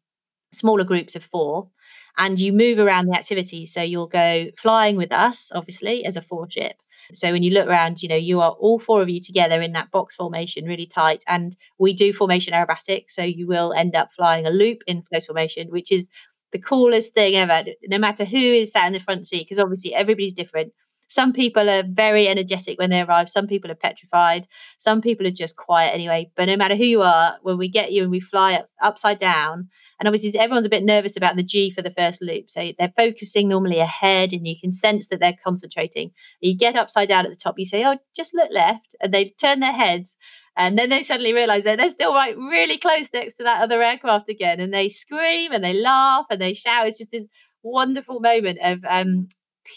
smaller 0.52 0.84
groups 0.84 1.15
of 1.15 1.24
four 1.24 1.69
and 2.17 2.39
you 2.39 2.54
move 2.54 2.80
around 2.80 3.08
the 3.08 3.17
activity. 3.17 3.65
So 3.65 3.82
you'll 3.82 4.08
go 4.08 4.47
flying 4.58 4.95
with 4.95 5.12
us, 5.12 5.52
obviously, 5.54 6.06
as 6.06 6.17
a 6.17 6.21
four 6.21 6.50
ship. 6.50 6.76
So 7.13 7.32
when 7.32 7.43
you 7.43 7.52
look 7.52 7.67
around, 7.67 8.02
you 8.02 8.10
know, 8.10 8.15
you 8.15 8.39
are 8.41 8.52
all 8.52 8.80
four 8.80 9.02
of 9.02 9.10
you 9.10 9.19
together 9.19 9.62
in 9.62 9.74
that 9.74 9.91
box 9.91 10.15
formation, 10.15 10.65
really 10.65 10.86
tight. 10.86 11.24
And 11.28 11.56
we 11.78 11.93
do 11.93 12.13
formation 12.13 12.54
aerobatics. 12.54 13.12
So 13.12 13.24
you 13.24 13.47
will 13.47 13.74
end 13.74 13.95
up 13.95 14.13
flying 14.13 14.45
a 14.45 14.52
loop 14.52 14.84
in 14.88 15.02
close 15.02 15.26
formation, 15.26 15.69
which 15.69 15.91
is 15.91 16.10
the 16.52 16.60
coolest 16.60 17.13
thing 17.13 17.36
ever, 17.36 17.63
no 17.88 17.97
matter 17.97 18.26
who 18.26 18.38
is 18.38 18.71
sat 18.71 18.88
in 18.88 18.93
the 18.93 19.00
front 19.00 19.28
seat, 19.28 19.43
because 19.43 19.60
obviously 19.60 19.93
everybody's 19.93 20.34
different. 20.34 20.74
Some 21.08 21.34
people 21.34 21.69
are 21.69 21.84
very 21.86 22.30
energetic 22.30 22.80
when 22.80 22.89
they 22.89 23.02
arrive. 23.02 23.28
Some 23.28 23.45
people 23.45 23.69
are 23.69 23.76
petrified. 23.76 24.47
Some 24.78 25.02
people 25.02 25.28
are 25.28 25.32
just 25.32 25.58
quiet 25.58 25.93
anyway. 25.93 26.32
But 26.38 26.45
no 26.45 26.56
matter 26.56 26.76
who 26.76 26.86
you 26.86 27.02
are, 27.02 27.38
when 27.41 27.58
we 27.58 27.67
get 27.67 27.91
you 27.91 28.04
and 28.04 28.12
we 28.12 28.21
fly 28.21 28.54
up, 28.54 28.69
upside 28.82 29.19
down, 29.19 29.67
and 30.01 30.07
obviously 30.07 30.39
everyone's 30.39 30.65
a 30.65 30.69
bit 30.69 30.83
nervous 30.83 31.15
about 31.15 31.35
the 31.35 31.43
G 31.43 31.69
for 31.69 31.83
the 31.83 31.91
first 31.91 32.23
loop. 32.23 32.49
So 32.49 32.71
they're 32.79 32.91
focusing 32.97 33.47
normally 33.47 33.77
ahead 33.77 34.33
and 34.33 34.47
you 34.47 34.55
can 34.59 34.73
sense 34.73 35.09
that 35.09 35.19
they're 35.19 35.37
concentrating. 35.43 36.09
You 36.39 36.57
get 36.57 36.75
upside 36.75 37.07
down 37.07 37.23
at 37.23 37.29
the 37.29 37.37
top, 37.37 37.59
you 37.59 37.65
say, 37.65 37.85
Oh, 37.85 37.99
just 38.15 38.33
look 38.33 38.49
left. 38.51 38.95
And 38.99 39.13
they 39.13 39.25
turn 39.25 39.59
their 39.59 39.71
heads. 39.71 40.17
And 40.57 40.75
then 40.75 40.89
they 40.89 41.03
suddenly 41.03 41.33
realize 41.33 41.65
that 41.65 41.77
they're 41.77 41.91
still 41.91 42.15
right 42.15 42.35
really 42.35 42.79
close 42.79 43.13
next 43.13 43.35
to 43.35 43.43
that 43.43 43.61
other 43.61 43.79
aircraft 43.83 44.27
again. 44.27 44.59
And 44.59 44.73
they 44.73 44.89
scream 44.89 45.51
and 45.51 45.63
they 45.63 45.79
laugh 45.79 46.25
and 46.31 46.41
they 46.41 46.53
shout. 46.53 46.87
It's 46.87 46.97
just 46.97 47.11
this 47.11 47.27
wonderful 47.61 48.21
moment 48.21 48.57
of 48.63 48.83
um, 48.89 49.27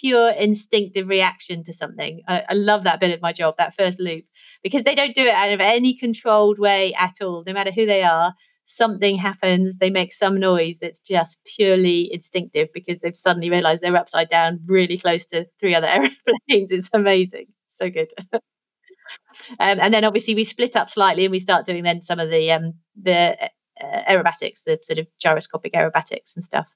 pure 0.01 0.31
instinctive 0.31 1.09
reaction 1.09 1.65
to 1.65 1.75
something. 1.75 2.23
I, 2.27 2.45
I, 2.49 2.55
love 2.55 2.85
that 2.85 2.99
bit 2.99 3.13
of 3.13 3.21
my 3.21 3.35
job, 3.35 3.57
that 3.59 3.77
first 3.77 4.01
loop, 4.01 4.25
because 4.63 4.85
they 4.85 4.95
don't 4.95 5.15
do 5.15 5.25
it 5.25 5.35
out 5.35 5.53
of 5.53 5.61
any 5.61 5.95
controlled 5.95 6.59
way 6.59 6.95
at 6.95 7.17
all, 7.21 7.45
no 7.47 7.53
matter 7.53 7.71
who 7.71 7.85
they 7.85 8.03
are. 8.03 8.33
Something 8.67 9.17
happens, 9.17 9.79
they 9.79 9.91
make 9.91 10.13
some 10.13 10.41
noise 10.41 10.79
that's 10.79 11.01
just 11.01 11.39
purely 11.57 12.13
instinctive 12.13 12.69
because 12.73 13.01
they've 13.01 13.17
suddenly 13.17 13.51
realized 13.51 13.83
they're 13.83 13.97
upside 13.97 14.29
down 14.29 14.61
really 14.67 14.97
close 14.97 15.27
to 15.27 15.47
three 15.61 15.75
other 15.75 15.87
airplanes. 15.89 16.73
It's 16.73 16.91
amazing. 16.93 17.47
So 17.69 17.91
good. 17.91 18.11
um, 18.33 18.41
and 19.59 19.93
then 19.93 20.05
obviously 20.05 20.35
we 20.35 20.45
split 20.45 20.77
up 20.77 20.89
slightly 20.89 21.25
and 21.25 21.33
we 21.33 21.41
start 21.41 21.67
doing 21.67 21.83
then 21.83 22.03
some 22.03 22.21
of 22.21 22.31
the 22.31 22.51
um, 22.53 22.75
the 23.01 23.37
uh, 23.83 24.03
aerobatics, 24.09 24.65
the 24.65 24.79
sort 24.83 24.99
of 24.99 25.07
gyroscopic 25.21 25.75
aerobatics 25.75 26.35
and 26.35 26.45
stuff 26.45 26.75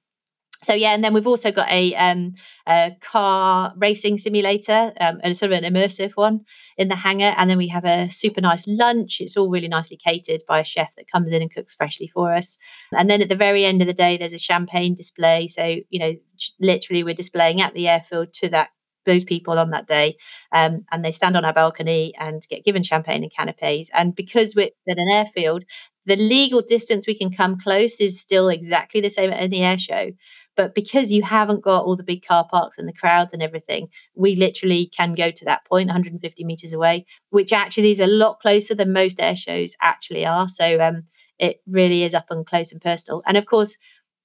so 0.62 0.74
yeah, 0.74 0.92
and 0.92 1.04
then 1.04 1.14
we've 1.14 1.26
also 1.26 1.52
got 1.52 1.70
a, 1.70 1.94
um, 1.94 2.34
a 2.66 2.92
car 3.00 3.72
racing 3.76 4.18
simulator, 4.18 4.92
um, 5.00 5.20
and 5.22 5.36
sort 5.36 5.52
of 5.52 5.62
an 5.62 5.72
immersive 5.72 6.12
one 6.16 6.40
in 6.76 6.88
the 6.88 6.96
hangar, 6.96 7.32
and 7.36 7.48
then 7.48 7.58
we 7.58 7.68
have 7.68 7.84
a 7.84 8.10
super 8.10 8.40
nice 8.40 8.66
lunch. 8.66 9.20
It's 9.20 9.36
all 9.36 9.50
really 9.50 9.68
nicely 9.68 9.96
catered 9.96 10.42
by 10.48 10.58
a 10.60 10.64
chef 10.64 10.94
that 10.96 11.10
comes 11.10 11.32
in 11.32 11.42
and 11.42 11.52
cooks 11.54 11.74
freshly 11.76 12.08
for 12.08 12.32
us. 12.32 12.58
And 12.92 13.08
then 13.08 13.22
at 13.22 13.28
the 13.28 13.36
very 13.36 13.64
end 13.64 13.82
of 13.82 13.86
the 13.88 13.94
day, 13.94 14.16
there's 14.16 14.32
a 14.32 14.38
champagne 14.38 14.94
display. 14.94 15.46
So 15.48 15.76
you 15.90 15.98
know, 15.98 16.14
literally, 16.60 17.04
we're 17.04 17.14
displaying 17.14 17.60
at 17.60 17.74
the 17.74 17.86
airfield 17.88 18.32
to 18.34 18.48
that 18.50 18.70
those 19.04 19.24
people 19.24 19.58
on 19.58 19.70
that 19.70 19.86
day, 19.86 20.16
um, 20.52 20.84
and 20.90 21.04
they 21.04 21.12
stand 21.12 21.36
on 21.36 21.44
our 21.44 21.52
balcony 21.54 22.12
and 22.18 22.42
get 22.50 22.64
given 22.64 22.82
champagne 22.82 23.22
and 23.22 23.32
canapes. 23.32 23.90
And 23.94 24.14
because 24.14 24.54
we're 24.54 24.70
at 24.88 24.98
an 24.98 25.08
airfield, 25.08 25.64
the 26.04 26.16
legal 26.16 26.62
distance 26.62 27.06
we 27.06 27.16
can 27.16 27.30
come 27.30 27.58
close 27.58 28.00
is 28.00 28.20
still 28.20 28.48
exactly 28.48 29.00
the 29.00 29.10
same 29.10 29.30
at 29.30 29.40
any 29.42 29.60
air 29.62 29.78
show. 29.78 30.10
But 30.58 30.74
because 30.74 31.12
you 31.12 31.22
haven't 31.22 31.62
got 31.62 31.84
all 31.84 31.94
the 31.94 32.02
big 32.02 32.26
car 32.26 32.44
parks 32.44 32.78
and 32.78 32.88
the 32.88 32.92
crowds 32.92 33.32
and 33.32 33.40
everything, 33.40 33.86
we 34.16 34.34
literally 34.34 34.86
can 34.86 35.14
go 35.14 35.30
to 35.30 35.44
that 35.44 35.64
point 35.64 35.86
150 35.86 36.42
meters 36.42 36.74
away, 36.74 37.06
which 37.30 37.52
actually 37.52 37.92
is 37.92 38.00
a 38.00 38.08
lot 38.08 38.40
closer 38.40 38.74
than 38.74 38.92
most 38.92 39.20
air 39.20 39.36
shows 39.36 39.76
actually 39.80 40.26
are. 40.26 40.48
So 40.48 40.80
um, 40.80 41.04
it 41.38 41.62
really 41.68 42.02
is 42.02 42.12
up 42.12 42.26
and 42.30 42.44
close 42.44 42.72
and 42.72 42.82
personal. 42.82 43.22
And 43.24 43.36
of 43.36 43.46
course, 43.46 43.76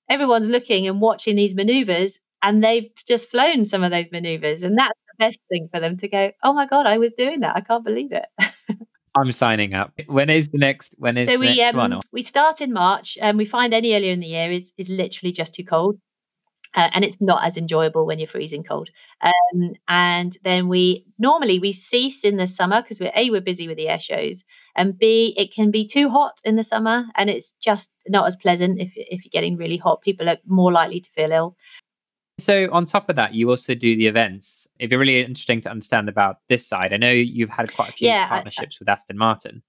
everyone's 0.10 0.50
looking 0.50 0.88
and 0.88 1.00
watching 1.00 1.36
these 1.36 1.54
maneuvers 1.54 2.20
and 2.42 2.64
they've 2.64 2.90
just 3.08 3.30
flown 3.30 3.64
some 3.64 3.84
of 3.84 3.92
those 3.92 4.12
maneuvers. 4.12 4.64
And 4.64 4.76
that's 4.76 5.00
the 5.10 5.24
best 5.24 5.40
thing 5.50 5.68
for 5.68 5.80
them 5.80 5.98
to 5.98 6.08
go, 6.08 6.32
oh 6.42 6.54
my 6.54 6.66
God, 6.66 6.88
I 6.88 6.98
was 6.98 7.12
doing 7.12 7.42
that. 7.42 7.56
I 7.56 7.62
can't 7.62 7.86
believe 7.86 8.12
it. 8.12 8.26
I'm 9.16 9.32
signing 9.32 9.76
up. 9.76 9.94
When 10.08 10.32
is 10.32 10.50
the 10.50 10.58
next? 10.58 10.96
When 10.98 11.16
is 11.16 11.28
so 11.28 11.38
we 11.38 11.62
um, 11.62 11.76
one? 11.76 12.00
we 12.12 12.24
start 12.24 12.60
in 12.60 12.74
March, 12.74 13.16
and 13.22 13.38
we 13.38 13.46
find 13.46 13.72
any 13.72 13.94
earlier 13.94 14.12
in 14.12 14.20
the 14.20 14.26
year 14.26 14.52
is 14.52 14.74
is 14.76 14.90
literally 14.90 15.32
just 15.32 15.54
too 15.54 15.64
cold 15.64 16.00
uh, 16.76 16.90
and 16.94 17.04
it's 17.04 17.22
not 17.22 17.44
as 17.44 17.58
enjoyable 17.58 18.06
when 18.06 18.20
you're 18.20 18.28
freezing 18.28 18.64
cold. 18.64 18.90
Um, 19.22 19.74
and 19.88 20.38
then 20.44 20.68
we 20.68 21.06
normally 21.20 21.60
we 21.60 21.72
cease 21.72 22.24
in 22.24 22.38
the 22.38 22.48
summer 22.48 22.82
because 22.82 23.00
we're 23.00 23.12
a 23.16 23.30
we're 23.30 23.42
busy 23.42 23.68
with 23.68 23.78
the 23.78 23.90
air 23.90 24.00
shows, 24.00 24.44
and 24.76 24.98
b 24.98 25.34
it 25.38 25.54
can 25.54 25.72
be 25.72 25.86
too 25.86 26.10
hot 26.10 26.40
in 26.44 26.56
the 26.56 26.64
summer, 26.64 27.06
and 27.16 27.30
it's 27.30 27.54
just 27.62 27.92
not 28.08 28.28
as 28.28 28.36
pleasant 28.36 28.80
if 28.80 28.94
if 28.96 29.24
you're 29.24 29.32
getting 29.32 29.58
really 29.58 29.78
hot. 29.78 30.02
People 30.02 30.30
are 30.30 30.38
more 30.46 30.72
likely 30.72 31.00
to 31.00 31.10
feel 31.12 31.32
ill. 31.32 31.56
So, 32.40 32.68
on 32.72 32.86
top 32.86 33.10
of 33.10 33.16
that, 33.16 33.36
you 33.36 33.50
also 33.52 33.76
do 33.76 33.96
the 33.96 34.08
events. 34.08 34.68
It'd 34.80 34.90
be 34.90 34.96
really 34.96 35.22
interesting 35.22 35.62
to 35.62 35.70
understand 35.70 36.10
about 36.10 36.38
this 36.50 36.66
side. 36.66 36.92
I 36.92 36.98
know 36.98 37.12
you've 37.12 37.52
had 37.52 37.72
quite 37.74 37.90
a 37.90 37.92
few 37.94 38.08
Yeah, 38.08 38.24
I, 38.24 38.26
I, 38.26 38.28
partnerships 38.30 38.80
with 38.80 38.90
Aston 38.90 39.18
Martin. 39.18 39.62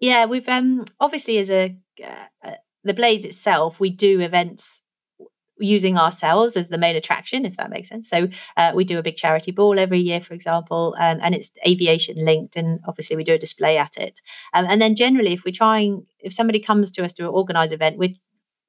yeah, 0.00 0.26
we've 0.26 0.48
um 0.48 0.84
obviously 0.98 1.38
as 1.38 1.50
a 1.50 1.76
uh, 2.04 2.26
uh, 2.44 2.56
the 2.82 2.94
Blades 2.94 3.24
itself, 3.24 3.78
we 3.78 3.90
do 3.90 4.20
events 4.20 4.82
using 5.58 5.96
ourselves 5.96 6.56
as 6.56 6.68
the 6.68 6.78
main 6.78 6.96
attraction, 6.96 7.44
if 7.44 7.56
that 7.56 7.70
makes 7.70 7.88
sense. 7.88 8.08
So 8.08 8.28
uh, 8.56 8.72
we 8.74 8.84
do 8.84 8.98
a 8.98 9.02
big 9.02 9.16
charity 9.16 9.52
ball 9.52 9.78
every 9.78 10.00
year, 10.00 10.20
for 10.20 10.34
example, 10.34 10.94
um, 10.98 11.18
and 11.22 11.34
it's 11.34 11.52
aviation 11.66 12.24
linked, 12.24 12.56
and 12.56 12.80
obviously 12.86 13.16
we 13.16 13.24
do 13.24 13.34
a 13.34 13.38
display 13.38 13.78
at 13.78 13.96
it. 13.96 14.20
Um, 14.52 14.66
and 14.68 14.80
then 14.80 14.94
generally, 14.96 15.32
if 15.32 15.44
we're 15.44 15.52
trying, 15.52 16.06
if 16.20 16.32
somebody 16.32 16.60
comes 16.60 16.90
to 16.92 17.04
us 17.04 17.12
to 17.14 17.26
organise 17.26 17.70
an 17.70 17.76
event, 17.76 17.98
we 17.98 18.20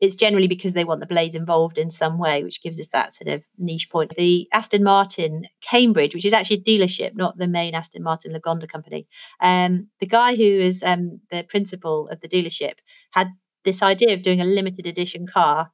it's 0.01 0.15
generally 0.15 0.47
because 0.47 0.73
they 0.73 0.83
want 0.83 0.99
the 0.99 1.05
blades 1.05 1.35
involved 1.35 1.77
in 1.77 1.89
some 1.89 2.17
way, 2.17 2.43
which 2.43 2.61
gives 2.61 2.79
us 2.79 2.89
that 2.89 3.13
sort 3.13 3.33
of 3.33 3.43
niche 3.57 3.89
point. 3.89 4.13
The 4.17 4.47
Aston 4.51 4.83
Martin 4.83 5.43
Cambridge, 5.61 6.13
which 6.13 6.25
is 6.25 6.33
actually 6.33 6.57
a 6.57 6.63
dealership, 6.63 7.15
not 7.15 7.37
the 7.37 7.47
main 7.47 7.73
Aston 7.73 8.03
Martin 8.03 8.33
Lagonda 8.33 8.69
company. 8.69 9.07
Um, 9.39 9.87
the 10.01 10.05
guy 10.05 10.35
who 10.35 10.43
is 10.43 10.83
um, 10.83 11.21
the 11.31 11.43
principal 11.43 12.09
of 12.09 12.19
the 12.19 12.27
dealership 12.27 12.73
had 13.11 13.29
this 13.63 13.81
idea 13.81 14.13
of 14.13 14.21
doing 14.21 14.41
a 14.41 14.45
limited 14.45 14.85
edition 14.85 15.25
car, 15.27 15.71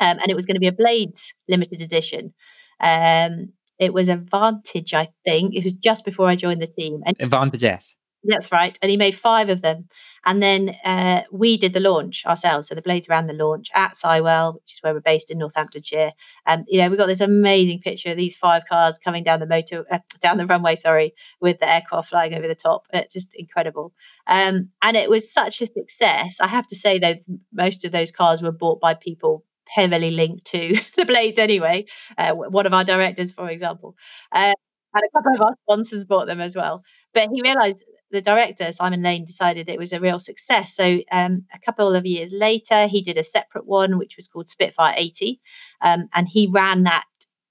um, 0.00 0.18
and 0.18 0.28
it 0.28 0.34
was 0.34 0.46
going 0.46 0.56
to 0.56 0.60
be 0.60 0.66
a 0.66 0.72
Blades 0.72 1.34
limited 1.48 1.80
edition. 1.80 2.32
Um, 2.80 3.52
it 3.78 3.92
was 3.94 4.08
a 4.08 4.16
Vantage, 4.16 4.94
I 4.94 5.08
think. 5.24 5.54
It 5.54 5.64
was 5.64 5.74
just 5.74 6.04
before 6.04 6.28
I 6.28 6.36
joined 6.36 6.62
the 6.62 6.66
team, 6.66 7.02
and 7.06 7.16
Vantage 7.30 7.64
S. 7.64 7.96
that's 8.24 8.50
right. 8.52 8.78
And 8.82 8.90
he 8.90 8.96
made 8.96 9.14
five 9.14 9.48
of 9.48 9.62
them. 9.62 9.88
And 10.24 10.42
then 10.42 10.76
uh, 10.84 11.22
we 11.32 11.56
did 11.56 11.72
the 11.72 11.80
launch 11.80 12.24
ourselves. 12.26 12.68
So 12.68 12.74
the 12.74 12.82
Blades 12.82 13.08
ran 13.08 13.26
the 13.26 13.32
launch 13.32 13.70
at 13.74 13.94
Sywell, 13.94 14.54
which 14.54 14.74
is 14.74 14.78
where 14.82 14.92
we're 14.92 15.00
based 15.00 15.30
in 15.30 15.38
Northamptonshire. 15.38 16.12
And 16.44 16.64
you 16.68 16.78
know, 16.78 16.90
we 16.90 16.96
got 16.96 17.06
this 17.06 17.20
amazing 17.20 17.80
picture 17.80 18.10
of 18.10 18.16
these 18.16 18.36
five 18.36 18.64
cars 18.68 18.98
coming 18.98 19.24
down 19.24 19.40
the 19.40 19.46
motor, 19.46 19.84
uh, 19.90 20.00
down 20.20 20.38
the 20.38 20.46
runway, 20.46 20.74
sorry, 20.74 21.14
with 21.40 21.60
the 21.60 21.70
aircraft 21.70 22.10
flying 22.10 22.34
over 22.34 22.48
the 22.48 22.54
top. 22.54 22.86
Uh, 22.92 23.02
just 23.10 23.34
incredible. 23.36 23.94
Um, 24.26 24.70
and 24.82 24.96
it 24.96 25.08
was 25.08 25.32
such 25.32 25.62
a 25.62 25.66
success. 25.66 26.40
I 26.40 26.48
have 26.48 26.66
to 26.66 26.76
say, 26.76 26.98
though, 26.98 27.14
most 27.52 27.84
of 27.84 27.92
those 27.92 28.10
cars 28.10 28.42
were 28.42 28.52
bought 28.52 28.80
by 28.80 28.94
people 28.94 29.44
heavily 29.68 30.10
linked 30.10 30.46
to 30.46 30.74
the 30.96 31.04
Blades 31.04 31.38
anyway. 31.38 31.86
Uh, 32.16 32.32
one 32.32 32.66
of 32.66 32.74
our 32.74 32.84
directors, 32.84 33.32
for 33.32 33.50
example. 33.50 33.96
Uh, 34.32 34.54
and 34.94 35.04
a 35.04 35.10
couple 35.16 35.34
of 35.34 35.40
our 35.42 35.52
sponsors 35.64 36.04
bought 36.04 36.26
them 36.26 36.40
as 36.40 36.56
well. 36.56 36.82
But 37.12 37.28
he 37.32 37.42
realized 37.42 37.84
the 38.10 38.22
director 38.22 38.72
Simon 38.72 39.02
Lane 39.02 39.24
decided 39.24 39.68
it 39.68 39.78
was 39.78 39.92
a 39.92 40.00
real 40.00 40.18
success. 40.18 40.74
So 40.74 41.00
um, 41.12 41.44
a 41.54 41.58
couple 41.58 41.94
of 41.94 42.06
years 42.06 42.32
later, 42.32 42.86
he 42.86 43.02
did 43.02 43.18
a 43.18 43.24
separate 43.24 43.66
one 43.66 43.98
which 43.98 44.16
was 44.16 44.26
called 44.26 44.48
Spitfire 44.48 44.94
80, 44.96 45.40
um, 45.82 46.08
and 46.14 46.26
he 46.28 46.46
ran 46.46 46.84
that 46.84 47.04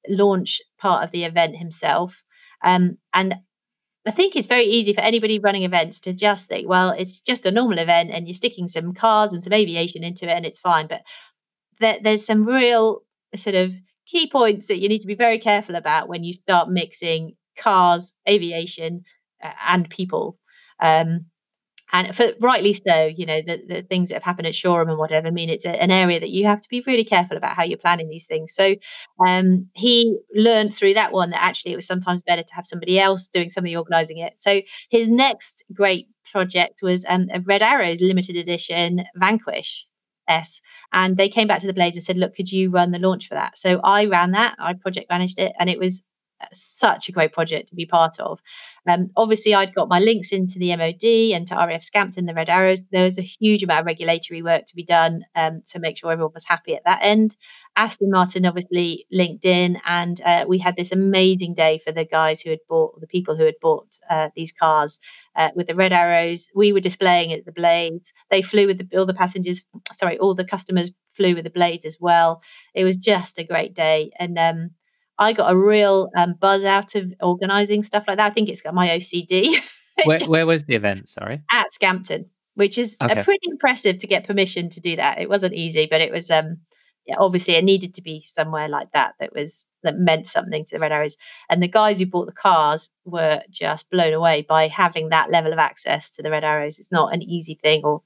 launch 0.09 0.61
part 0.79 1.03
of 1.03 1.11
the 1.11 1.23
event 1.25 1.55
himself. 1.57 2.23
Um, 2.63 2.97
and 3.13 3.35
I 4.07 4.11
think 4.11 4.35
it's 4.35 4.47
very 4.47 4.65
easy 4.65 4.93
for 4.93 5.01
anybody 5.01 5.37
running 5.39 5.63
events 5.63 5.99
to 6.01 6.13
just 6.13 6.49
think, 6.49 6.67
well, 6.67 6.91
it's 6.91 7.19
just 7.19 7.45
a 7.45 7.51
normal 7.51 7.77
event, 7.77 8.09
and 8.11 8.27
you're 8.27 8.35
sticking 8.35 8.67
some 8.67 8.93
cars 8.93 9.33
and 9.33 9.43
some 9.43 9.53
aviation 9.53 10.03
into 10.03 10.25
it, 10.25 10.31
and 10.31 10.45
it's 10.45 10.59
fine. 10.59 10.87
But 10.87 11.01
there, 11.79 11.97
there's 12.01 12.25
some 12.25 12.43
real 12.45 13.03
sort 13.35 13.55
of 13.55 13.73
key 14.05 14.29
points 14.29 14.67
that 14.67 14.79
you 14.79 14.89
need 14.89 15.01
to 15.01 15.07
be 15.07 15.15
very 15.15 15.39
careful 15.39 15.75
about 15.75 16.07
when 16.07 16.23
you 16.23 16.33
start 16.33 16.69
mixing 16.69 17.35
cars, 17.57 18.13
aviation, 18.29 19.03
uh, 19.43 19.51
and 19.67 19.89
people. 19.89 20.37
Um, 20.79 21.25
and 21.93 22.13
for 22.13 22.33
rightly 22.41 22.73
so, 22.73 23.05
you 23.05 23.25
know, 23.25 23.41
the, 23.41 23.63
the 23.67 23.81
things 23.81 24.09
that 24.09 24.15
have 24.15 24.23
happened 24.23 24.47
at 24.47 24.55
Shoreham 24.55 24.89
and 24.89 24.97
whatever, 24.97 25.27
I 25.27 25.31
mean, 25.31 25.49
it's 25.49 25.65
a, 25.65 25.81
an 25.81 25.89
area 25.89 26.19
that 26.19 26.31
you 26.31 26.45
have 26.45 26.59
to 26.59 26.69
be 26.69 26.83
really 26.85 27.05
careful 27.05 27.37
about 27.37 27.55
how 27.55 27.63
you're 27.63 27.77
planning 27.77 28.09
these 28.09 28.25
things. 28.25 28.53
So 28.53 28.75
um, 29.25 29.69
he 29.73 30.17
learned 30.35 30.73
through 30.73 30.95
that 30.95 31.13
one 31.13 31.29
that 31.29 31.41
actually 31.41 31.71
it 31.71 31.77
was 31.77 31.87
sometimes 31.87 32.21
better 32.21 32.43
to 32.43 32.55
have 32.55 32.65
somebody 32.65 32.99
else 32.99 33.27
doing 33.27 33.49
some 33.49 33.63
of 33.63 33.65
the 33.65 33.77
organising 33.77 34.17
it. 34.17 34.33
So 34.37 34.61
his 34.89 35.09
next 35.09 35.63
great 35.73 36.09
project 36.29 36.81
was 36.83 37.05
um, 37.07 37.27
a 37.33 37.39
Red 37.39 37.61
Arrows 37.61 38.01
limited 38.01 38.35
edition 38.35 39.05
Vanquish 39.15 39.85
S. 40.27 40.61
And 40.93 41.17
they 41.17 41.29
came 41.29 41.47
back 41.47 41.59
to 41.59 41.67
the 41.67 41.73
Blades 41.73 41.97
and 41.97 42.03
said, 42.05 42.17
look, 42.17 42.35
could 42.35 42.51
you 42.51 42.69
run 42.69 42.91
the 42.91 42.99
launch 42.99 43.27
for 43.27 43.35
that? 43.35 43.57
So 43.57 43.79
I 43.83 44.05
ran 44.05 44.31
that, 44.31 44.55
I 44.59 44.73
project 44.73 45.09
managed 45.09 45.39
it, 45.39 45.53
and 45.59 45.69
it 45.69 45.79
was 45.79 46.01
such 46.53 47.09
a 47.09 47.11
great 47.11 47.33
project 47.33 47.69
to 47.69 47.75
be 47.75 47.85
part 47.85 48.19
of. 48.19 48.39
Um, 48.87 49.09
obviously, 49.17 49.53
I'd 49.53 49.75
got 49.75 49.89
my 49.89 49.99
links 49.99 50.31
into 50.31 50.59
the 50.59 50.75
MOD 50.75 51.35
and 51.35 51.45
to 51.47 51.55
RAF 51.55 51.83
Scampton, 51.83 52.25
the 52.25 52.33
Red 52.33 52.49
Arrows. 52.49 52.85
There 52.85 53.03
was 53.03 53.17
a 53.17 53.21
huge 53.21 53.63
amount 53.63 53.81
of 53.81 53.85
regulatory 53.85 54.41
work 54.41 54.65
to 54.65 54.75
be 54.75 54.83
done 54.83 55.25
um, 55.35 55.61
to 55.67 55.79
make 55.79 55.97
sure 55.97 56.11
everyone 56.11 56.33
was 56.33 56.45
happy 56.45 56.75
at 56.75 56.85
that 56.85 56.99
end. 57.01 57.35
Aston 57.75 58.09
Martin 58.09 58.45
obviously 58.45 59.05
linked 59.11 59.45
in, 59.45 59.79
and 59.85 60.21
uh, 60.21 60.45
we 60.47 60.57
had 60.57 60.75
this 60.75 60.91
amazing 60.91 61.53
day 61.53 61.79
for 61.83 61.91
the 61.91 62.05
guys 62.05 62.41
who 62.41 62.49
had 62.49 62.59
bought, 62.69 62.99
the 63.01 63.07
people 63.07 63.35
who 63.35 63.45
had 63.45 63.59
bought 63.61 63.97
uh, 64.09 64.29
these 64.35 64.51
cars 64.51 64.99
uh, 65.35 65.49
with 65.55 65.67
the 65.67 65.75
Red 65.75 65.93
Arrows. 65.93 66.49
We 66.55 66.71
were 66.71 66.79
displaying 66.79 67.33
at 67.33 67.45
the 67.45 67.51
Blades. 67.51 68.13
They 68.31 68.41
flew 68.41 68.67
with 68.67 68.89
the, 68.89 68.97
all 68.97 69.05
the 69.05 69.13
passengers, 69.13 69.63
sorry, 69.93 70.17
all 70.17 70.33
the 70.33 70.45
customers 70.45 70.91
flew 71.13 71.35
with 71.35 71.43
the 71.43 71.49
Blades 71.49 71.85
as 71.85 71.97
well. 71.99 72.41
It 72.73 72.83
was 72.83 72.97
just 72.97 73.37
a 73.37 73.43
great 73.43 73.73
day. 73.73 74.11
And 74.19 74.37
um, 74.37 74.71
I 75.19 75.33
got 75.33 75.51
a 75.51 75.57
real 75.57 76.09
um, 76.15 76.33
buzz 76.39 76.65
out 76.65 76.95
of 76.95 77.13
organising 77.21 77.83
stuff 77.83 78.05
like 78.07 78.17
that. 78.17 78.31
I 78.31 78.33
think 78.33 78.49
it's 78.49 78.61
got 78.61 78.73
my 78.73 78.89
OCD. 78.89 79.55
where, 80.05 80.19
where, 80.19 80.45
was 80.45 80.65
the 80.65 80.75
event? 80.75 81.09
Sorry, 81.09 81.41
at 81.51 81.73
Scampton, 81.73 82.29
which 82.55 82.77
is 82.77 82.95
okay. 83.01 83.23
pretty 83.23 83.49
impressive 83.49 83.97
to 83.99 84.07
get 84.07 84.27
permission 84.27 84.69
to 84.69 84.79
do 84.79 84.95
that. 84.95 85.19
It 85.19 85.29
wasn't 85.29 85.53
easy, 85.53 85.87
but 85.89 86.01
it 86.01 86.11
was. 86.11 86.29
Um, 86.29 86.57
yeah, 87.05 87.15
obviously, 87.19 87.55
it 87.55 87.63
needed 87.63 87.93
to 87.93 88.01
be 88.01 88.19
somewhere 88.21 88.67
like 88.67 88.91
that 88.91 89.13
that 89.19 89.33
was 89.33 89.65
that 89.83 89.97
meant 89.97 90.27
something 90.27 90.65
to 90.65 90.75
the 90.75 90.81
Red 90.81 90.91
Arrows. 90.91 91.15
And 91.49 91.63
the 91.63 91.67
guys 91.67 91.99
who 91.99 92.05
bought 92.05 92.25
the 92.25 92.33
cars 92.33 92.89
were 93.05 93.41
just 93.49 93.89
blown 93.89 94.13
away 94.13 94.45
by 94.47 94.67
having 94.67 95.09
that 95.09 95.31
level 95.31 95.53
of 95.53 95.59
access 95.59 96.09
to 96.11 96.21
the 96.21 96.29
Red 96.29 96.43
Arrows. 96.43 96.79
It's 96.79 96.91
not 96.91 97.13
an 97.13 97.21
easy 97.21 97.55
thing, 97.55 97.81
or 97.85 98.01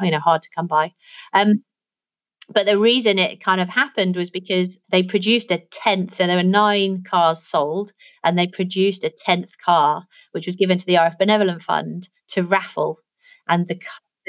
you 0.00 0.10
know, 0.10 0.18
hard 0.18 0.42
to 0.42 0.50
come 0.54 0.66
by. 0.66 0.92
Um, 1.32 1.64
but 2.52 2.66
the 2.66 2.78
reason 2.78 3.18
it 3.18 3.42
kind 3.42 3.60
of 3.60 3.68
happened 3.68 4.16
was 4.16 4.30
because 4.30 4.78
they 4.90 5.02
produced 5.02 5.50
a 5.50 5.62
10th 5.70 6.14
so 6.14 6.26
there 6.26 6.36
were 6.36 6.42
nine 6.42 7.02
cars 7.08 7.46
sold 7.46 7.92
and 8.24 8.38
they 8.38 8.46
produced 8.46 9.04
a 9.04 9.14
10th 9.26 9.52
car 9.64 10.04
which 10.32 10.46
was 10.46 10.56
given 10.56 10.78
to 10.78 10.86
the 10.86 10.96
RAF 10.96 11.18
benevolent 11.18 11.62
fund 11.62 12.08
to 12.28 12.42
raffle 12.42 12.98
and 13.48 13.68
the 13.68 13.80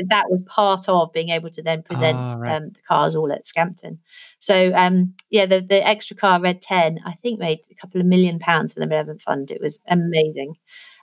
that 0.09 0.29
was 0.29 0.43
part 0.43 0.89
of 0.89 1.13
being 1.13 1.29
able 1.29 1.49
to 1.51 1.61
then 1.61 1.83
present 1.83 2.31
oh, 2.31 2.39
right. 2.39 2.55
um, 2.55 2.69
the 2.69 2.81
cars 2.87 3.15
all 3.15 3.31
at 3.31 3.45
Scampton. 3.45 3.99
So 4.39 4.73
um, 4.73 5.13
yeah, 5.29 5.45
the 5.45 5.61
the 5.61 5.85
extra 5.85 6.15
car 6.15 6.41
Red 6.41 6.61
Ten 6.61 6.99
I 7.05 7.13
think 7.13 7.39
made 7.39 7.59
a 7.71 7.75
couple 7.75 8.01
of 8.01 8.07
million 8.07 8.39
pounds 8.39 8.73
for 8.73 8.79
the 8.79 8.87
Benevolent 8.87 9.21
Fund. 9.21 9.51
It 9.51 9.61
was 9.61 9.79
amazing. 9.87 10.55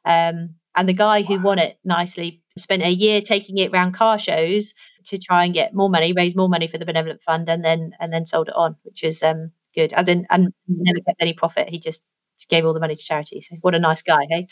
Um, 0.05 0.57
and 0.77 0.89
the 0.89 0.95
guy 0.95 1.23
who 1.23 1.39
won 1.41 1.59
it 1.59 1.79
nicely 1.85 2.43
spent 2.57 2.83
a 2.83 2.91
year 2.91 3.21
taking 3.21 3.59
it 3.59 3.73
around 3.73 3.93
car 3.93 4.19
shows 4.19 4.75
to 5.05 5.19
try 5.19 5.45
and 5.45 5.55
get 5.55 5.75
more 5.75 5.89
money, 5.89 6.13
raise 6.13 6.37
more 6.37 6.49
money 6.49 6.67
for 6.67 6.79
the 6.79 6.87
benevolent 6.87 7.23
fund, 7.23 7.49
and 7.49 7.65
then 7.65 7.93
and 8.01 8.13
then 8.13 8.27
sold 8.27 8.49
it 8.49 8.55
on, 8.55 8.77
which 8.83 9.03
was 9.03 9.23
um, 9.23 9.51
good. 9.75 9.93
As 9.93 10.09
in, 10.09 10.27
and 10.31 10.53
never 10.69 11.01
kept 11.07 11.21
any 11.21 11.33
profit. 11.33 11.69
He 11.69 11.79
just 11.79 12.05
gave 12.49 12.65
all 12.65 12.73
the 12.73 12.81
money 12.81 12.97
to 12.97 13.03
charity. 13.03 13.41
So 13.41 13.57
what 13.61 13.75
a 13.75 13.79
nice 13.79 14.03
guy, 14.03 14.27
hey. 14.31 14.47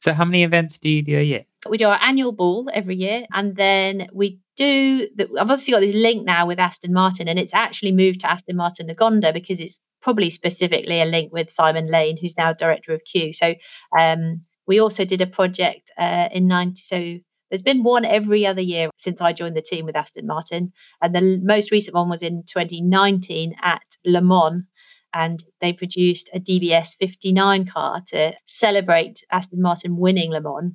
So 0.00 0.14
how 0.14 0.24
many 0.24 0.42
events 0.42 0.78
do 0.78 0.88
you 0.88 1.02
do 1.02 1.18
a 1.18 1.22
year? 1.22 1.44
We 1.68 1.76
do 1.76 1.88
our 1.88 1.98
annual 2.00 2.32
ball 2.32 2.70
every 2.72 2.96
year, 2.96 3.26
and 3.32 3.54
then 3.56 4.08
we 4.12 4.40
do. 4.56 5.08
The, 5.14 5.28
I've 5.38 5.50
obviously 5.50 5.72
got 5.72 5.80
this 5.80 5.94
link 5.94 6.24
now 6.24 6.46
with 6.46 6.58
Aston 6.58 6.92
Martin, 6.92 7.28
and 7.28 7.38
it's 7.38 7.54
actually 7.54 7.92
moved 7.92 8.20
to 8.20 8.30
Aston 8.30 8.56
Martin 8.56 8.88
Lagonda 8.88 9.34
because 9.34 9.60
it's 9.60 9.80
probably 10.00 10.30
specifically 10.30 11.02
a 11.02 11.04
link 11.04 11.32
with 11.32 11.50
Simon 11.50 11.88
Lane, 11.88 12.16
who's 12.16 12.38
now 12.38 12.54
director 12.54 12.94
of 12.94 13.04
Q. 13.04 13.34
So 13.34 13.54
um, 13.98 14.40
we 14.70 14.80
also 14.80 15.04
did 15.04 15.20
a 15.20 15.26
project 15.26 15.90
uh, 15.98 16.28
in 16.30 16.46
90. 16.46 16.80
So 16.80 17.18
there's 17.50 17.60
been 17.60 17.82
one 17.82 18.04
every 18.04 18.46
other 18.46 18.60
year 18.60 18.88
since 18.98 19.20
I 19.20 19.32
joined 19.32 19.56
the 19.56 19.62
team 19.62 19.84
with 19.84 19.96
Aston 19.96 20.28
Martin. 20.28 20.72
And 21.02 21.12
the 21.12 21.40
most 21.42 21.72
recent 21.72 21.96
one 21.96 22.08
was 22.08 22.22
in 22.22 22.44
2019 22.44 23.56
at 23.62 23.82
Le 24.06 24.20
Mans. 24.20 24.64
And 25.12 25.42
they 25.60 25.72
produced 25.72 26.30
a 26.32 26.38
DBS 26.38 26.96
59 27.00 27.66
car 27.66 28.00
to 28.10 28.32
celebrate 28.44 29.24
Aston 29.32 29.60
Martin 29.60 29.96
winning 29.96 30.30
Le 30.30 30.40
Mans. 30.40 30.72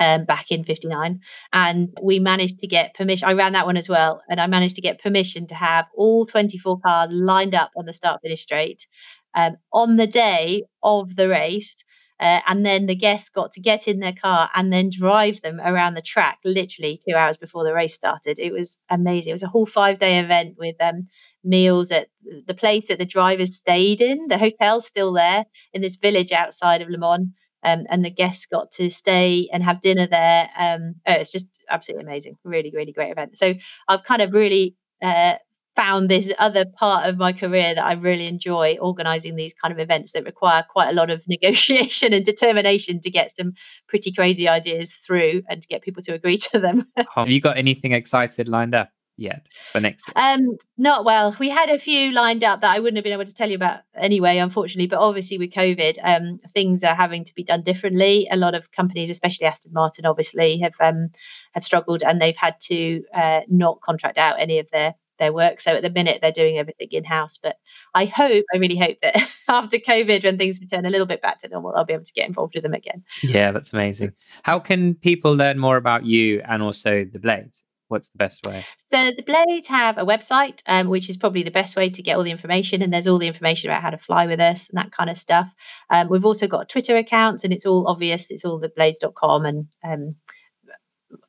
Um, 0.00 0.24
back 0.24 0.50
in 0.50 0.64
59 0.64 1.20
and 1.52 1.88
we 2.02 2.18
managed 2.18 2.58
to 2.58 2.66
get 2.66 2.94
permission 2.94 3.28
i 3.28 3.32
ran 3.32 3.52
that 3.52 3.64
one 3.64 3.76
as 3.76 3.88
well 3.88 4.22
and 4.28 4.40
i 4.40 4.48
managed 4.48 4.74
to 4.74 4.82
get 4.82 5.00
permission 5.00 5.46
to 5.46 5.54
have 5.54 5.84
all 5.94 6.26
24 6.26 6.80
cars 6.80 7.12
lined 7.12 7.54
up 7.54 7.70
on 7.76 7.86
the 7.86 7.92
start 7.92 8.20
finish 8.20 8.42
straight 8.42 8.88
um, 9.36 9.56
on 9.72 9.94
the 9.94 10.08
day 10.08 10.64
of 10.82 11.14
the 11.14 11.28
race 11.28 11.76
uh, 12.24 12.40
and 12.46 12.64
then 12.64 12.86
the 12.86 12.94
guests 12.94 13.28
got 13.28 13.52
to 13.52 13.60
get 13.60 13.86
in 13.86 14.00
their 14.00 14.14
car 14.14 14.48
and 14.54 14.72
then 14.72 14.88
drive 14.88 15.42
them 15.42 15.60
around 15.60 15.92
the 15.92 16.00
track 16.00 16.38
literally 16.42 16.98
two 17.06 17.14
hours 17.14 17.36
before 17.36 17.64
the 17.64 17.74
race 17.74 17.92
started. 17.92 18.38
It 18.38 18.50
was 18.50 18.78
amazing. 18.88 19.32
It 19.32 19.34
was 19.34 19.42
a 19.42 19.48
whole 19.48 19.66
five 19.66 19.98
day 19.98 20.18
event 20.18 20.54
with 20.58 20.74
um, 20.80 21.06
meals 21.44 21.90
at 21.90 22.08
the 22.46 22.54
place 22.54 22.88
that 22.88 22.98
the 22.98 23.04
drivers 23.04 23.54
stayed 23.54 24.00
in. 24.00 24.28
The 24.28 24.38
hotel's 24.38 24.86
still 24.86 25.12
there 25.12 25.44
in 25.74 25.82
this 25.82 25.96
village 25.96 26.32
outside 26.32 26.80
of 26.80 26.88
Le 26.88 26.96
Mans. 26.96 27.28
Um, 27.62 27.84
and 27.90 28.04
the 28.04 28.10
guests 28.10 28.46
got 28.46 28.70
to 28.72 28.90
stay 28.90 29.48
and 29.52 29.62
have 29.62 29.80
dinner 29.80 30.06
there. 30.06 30.48
Um, 30.58 30.94
oh, 31.06 31.12
it's 31.12 31.32
just 31.32 31.62
absolutely 31.70 32.04
amazing. 32.06 32.36
Really, 32.44 32.70
really 32.74 32.92
great 32.92 33.10
event. 33.10 33.36
So 33.36 33.54
I've 33.88 34.04
kind 34.04 34.20
of 34.22 34.34
really 34.34 34.76
uh, 35.02 35.36
found 35.76 36.08
this 36.08 36.32
other 36.38 36.64
part 36.64 37.06
of 37.06 37.18
my 37.18 37.32
career 37.32 37.74
that 37.74 37.84
I 37.84 37.94
really 37.94 38.26
enjoy 38.26 38.76
organizing 38.80 39.36
these 39.36 39.54
kind 39.54 39.72
of 39.72 39.78
events 39.78 40.12
that 40.12 40.24
require 40.24 40.64
quite 40.68 40.88
a 40.88 40.94
lot 40.94 41.10
of 41.10 41.22
negotiation 41.28 42.12
and 42.12 42.24
determination 42.24 43.00
to 43.00 43.10
get 43.10 43.34
some 43.36 43.54
pretty 43.88 44.12
crazy 44.12 44.48
ideas 44.48 44.96
through 44.96 45.42
and 45.48 45.60
to 45.62 45.68
get 45.68 45.82
people 45.82 46.02
to 46.02 46.14
agree 46.14 46.36
to 46.36 46.58
them. 46.58 46.86
Have 47.14 47.30
you 47.30 47.40
got 47.40 47.56
anything 47.56 47.92
excited 47.92 48.48
lined 48.48 48.74
up? 48.74 48.90
yet 49.16 49.46
for 49.52 49.80
next 49.80 50.08
year? 50.08 50.14
Um, 50.16 50.56
not 50.76 51.04
well. 51.04 51.34
We 51.38 51.48
had 51.48 51.70
a 51.70 51.78
few 51.78 52.12
lined 52.12 52.42
up 52.42 52.60
that 52.60 52.74
I 52.74 52.80
wouldn't 52.80 52.96
have 52.96 53.04
been 53.04 53.12
able 53.12 53.24
to 53.24 53.34
tell 53.34 53.48
you 53.48 53.56
about 53.56 53.82
anyway, 53.94 54.38
unfortunately. 54.38 54.88
But 54.88 54.98
obviously, 54.98 55.38
with 55.38 55.52
COVID, 55.52 55.98
um, 56.02 56.38
things 56.52 56.82
are 56.82 56.94
having 56.94 57.24
to 57.24 57.34
be 57.34 57.44
done 57.44 57.62
differently. 57.62 58.26
A 58.30 58.36
lot 58.36 58.54
of 58.54 58.72
companies, 58.72 59.10
especially 59.10 59.46
Aston 59.46 59.72
Martin, 59.72 60.06
obviously 60.06 60.58
have 60.58 60.74
um, 60.80 61.10
have 61.52 61.64
struggled, 61.64 62.02
and 62.02 62.20
they've 62.20 62.36
had 62.36 62.60
to 62.62 63.02
uh, 63.14 63.40
not 63.48 63.80
contract 63.82 64.18
out 64.18 64.40
any 64.40 64.58
of 64.58 64.70
their 64.70 64.94
their 65.18 65.32
work. 65.32 65.60
So 65.60 65.72
at 65.72 65.82
the 65.82 65.90
minute, 65.90 66.18
they're 66.20 66.32
doing 66.32 66.58
everything 66.58 66.88
in 66.90 67.04
house. 67.04 67.38
But 67.38 67.56
I 67.94 68.04
hope, 68.06 68.44
I 68.52 68.58
really 68.58 68.78
hope 68.78 68.98
that 69.02 69.16
after 69.48 69.78
COVID, 69.78 70.24
when 70.24 70.38
things 70.38 70.60
return 70.60 70.86
a 70.86 70.90
little 70.90 71.06
bit 71.06 71.22
back 71.22 71.38
to 71.40 71.48
normal, 71.48 71.74
I'll 71.76 71.84
be 71.84 71.94
able 71.94 72.04
to 72.04 72.12
get 72.12 72.26
involved 72.26 72.54
with 72.54 72.62
them 72.62 72.74
again. 72.74 73.04
Yeah, 73.22 73.52
that's 73.52 73.72
amazing. 73.72 74.12
How 74.42 74.58
can 74.58 74.94
people 74.94 75.34
learn 75.34 75.58
more 75.58 75.76
about 75.76 76.04
you 76.04 76.42
and 76.46 76.62
also 76.62 77.04
the 77.04 77.18
Blades? 77.18 77.64
what's 77.88 78.08
the 78.08 78.18
best 78.18 78.46
way? 78.46 78.64
So 78.88 79.10
the 79.16 79.22
Blades 79.22 79.68
have 79.68 79.98
a 79.98 80.04
website, 80.04 80.62
um, 80.66 80.88
which 80.88 81.08
is 81.08 81.16
probably 81.16 81.42
the 81.42 81.50
best 81.50 81.76
way 81.76 81.90
to 81.90 82.02
get 82.02 82.16
all 82.16 82.24
the 82.24 82.30
information. 82.30 82.82
And 82.82 82.92
there's 82.92 83.06
all 83.06 83.18
the 83.18 83.26
information 83.26 83.70
about 83.70 83.82
how 83.82 83.90
to 83.90 83.98
fly 83.98 84.26
with 84.26 84.40
us 84.40 84.68
and 84.68 84.78
that 84.78 84.90
kind 84.90 85.08
of 85.08 85.16
stuff. 85.16 85.54
Um, 85.90 86.08
we've 86.08 86.26
also 86.26 86.48
got 86.48 86.68
Twitter 86.68 86.96
accounts, 86.96 87.44
and 87.44 87.52
it's 87.52 87.66
all 87.66 87.86
obvious. 87.86 88.30
It's 88.30 88.44
all 88.44 88.58
the 88.58 88.68
blades.com 88.68 89.44
and 89.46 89.66
um, 89.84 90.16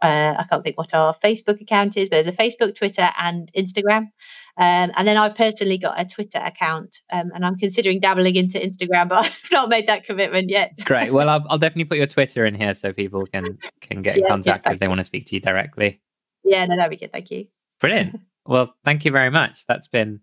uh, 0.01 0.35
I 0.37 0.45
can't 0.49 0.63
think 0.63 0.77
what 0.77 0.93
our 0.93 1.13
Facebook 1.13 1.61
account 1.61 1.97
is, 1.97 2.09
but 2.09 2.23
there's 2.23 2.27
a 2.27 2.31
Facebook, 2.31 2.75
Twitter, 2.75 3.09
and 3.17 3.51
Instagram. 3.53 4.09
Um, 4.57 4.91
and 4.95 5.07
then 5.07 5.17
I've 5.17 5.35
personally 5.35 5.77
got 5.77 5.99
a 5.99 6.05
Twitter 6.05 6.39
account, 6.39 7.01
um, 7.11 7.31
and 7.33 7.45
I'm 7.45 7.57
considering 7.57 7.99
dabbling 7.99 8.35
into 8.35 8.59
Instagram, 8.59 9.09
but 9.09 9.25
I've 9.25 9.51
not 9.51 9.69
made 9.69 9.87
that 9.87 10.05
commitment 10.05 10.49
yet. 10.49 10.77
Great. 10.85 11.11
Well, 11.11 11.29
I'll, 11.29 11.45
I'll, 11.49 11.57
definitely 11.57 11.85
put 11.85 11.97
your 11.97 12.07
Twitter 12.07 12.45
in 12.45 12.55
here 12.55 12.75
so 12.75 12.93
people 12.93 13.25
can 13.27 13.57
can 13.81 14.01
get 14.01 14.17
in 14.17 14.25
contact 14.25 14.65
yeah, 14.65 14.73
if 14.73 14.79
they 14.79 14.87
want 14.87 14.99
to 14.99 15.05
speak 15.05 15.25
to 15.27 15.35
you 15.35 15.41
directly. 15.41 16.01
Yeah, 16.43 16.65
no, 16.65 16.75
that'd 16.75 16.91
be 16.91 16.97
good. 16.97 17.11
Thank 17.11 17.31
you. 17.31 17.47
Brilliant. 17.79 18.19
Well, 18.47 18.75
thank 18.85 19.05
you 19.05 19.11
very 19.11 19.31
much. 19.31 19.65
That's 19.65 19.87
been, 19.87 20.19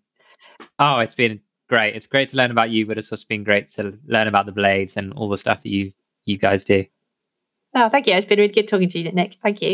oh, 0.79 1.01
it's 1.01 1.17
been 1.17 1.41
great. 1.69 1.97
It's 1.97 2.07
great 2.07 2.29
to 2.29 2.37
learn 2.37 2.53
about 2.53 2.71
you, 2.71 2.87
but 2.87 2.97
it's 2.97 3.11
also 3.11 3.27
been 3.29 3.43
great 3.43 3.67
to 3.71 3.99
learn 4.07 4.29
about 4.29 4.47
the 4.47 4.53
blades 4.53 4.97
and 4.97 5.13
all 5.15 5.29
the 5.29 5.37
stuff 5.37 5.65
that 5.65 5.71
you 5.71 5.93
you 6.25 6.39
guys 6.39 6.63
do. 6.63 6.85
Oh, 7.75 7.89
thank 7.89 8.07
you. 8.07 8.15
It's 8.15 8.27
been 8.27 8.39
really 8.39 8.53
good 8.53 8.69
talking 8.69 8.89
to 8.89 8.99
you, 8.99 9.13
Nick. 9.13 9.37
Thank 9.43 9.63
you. 9.63 9.73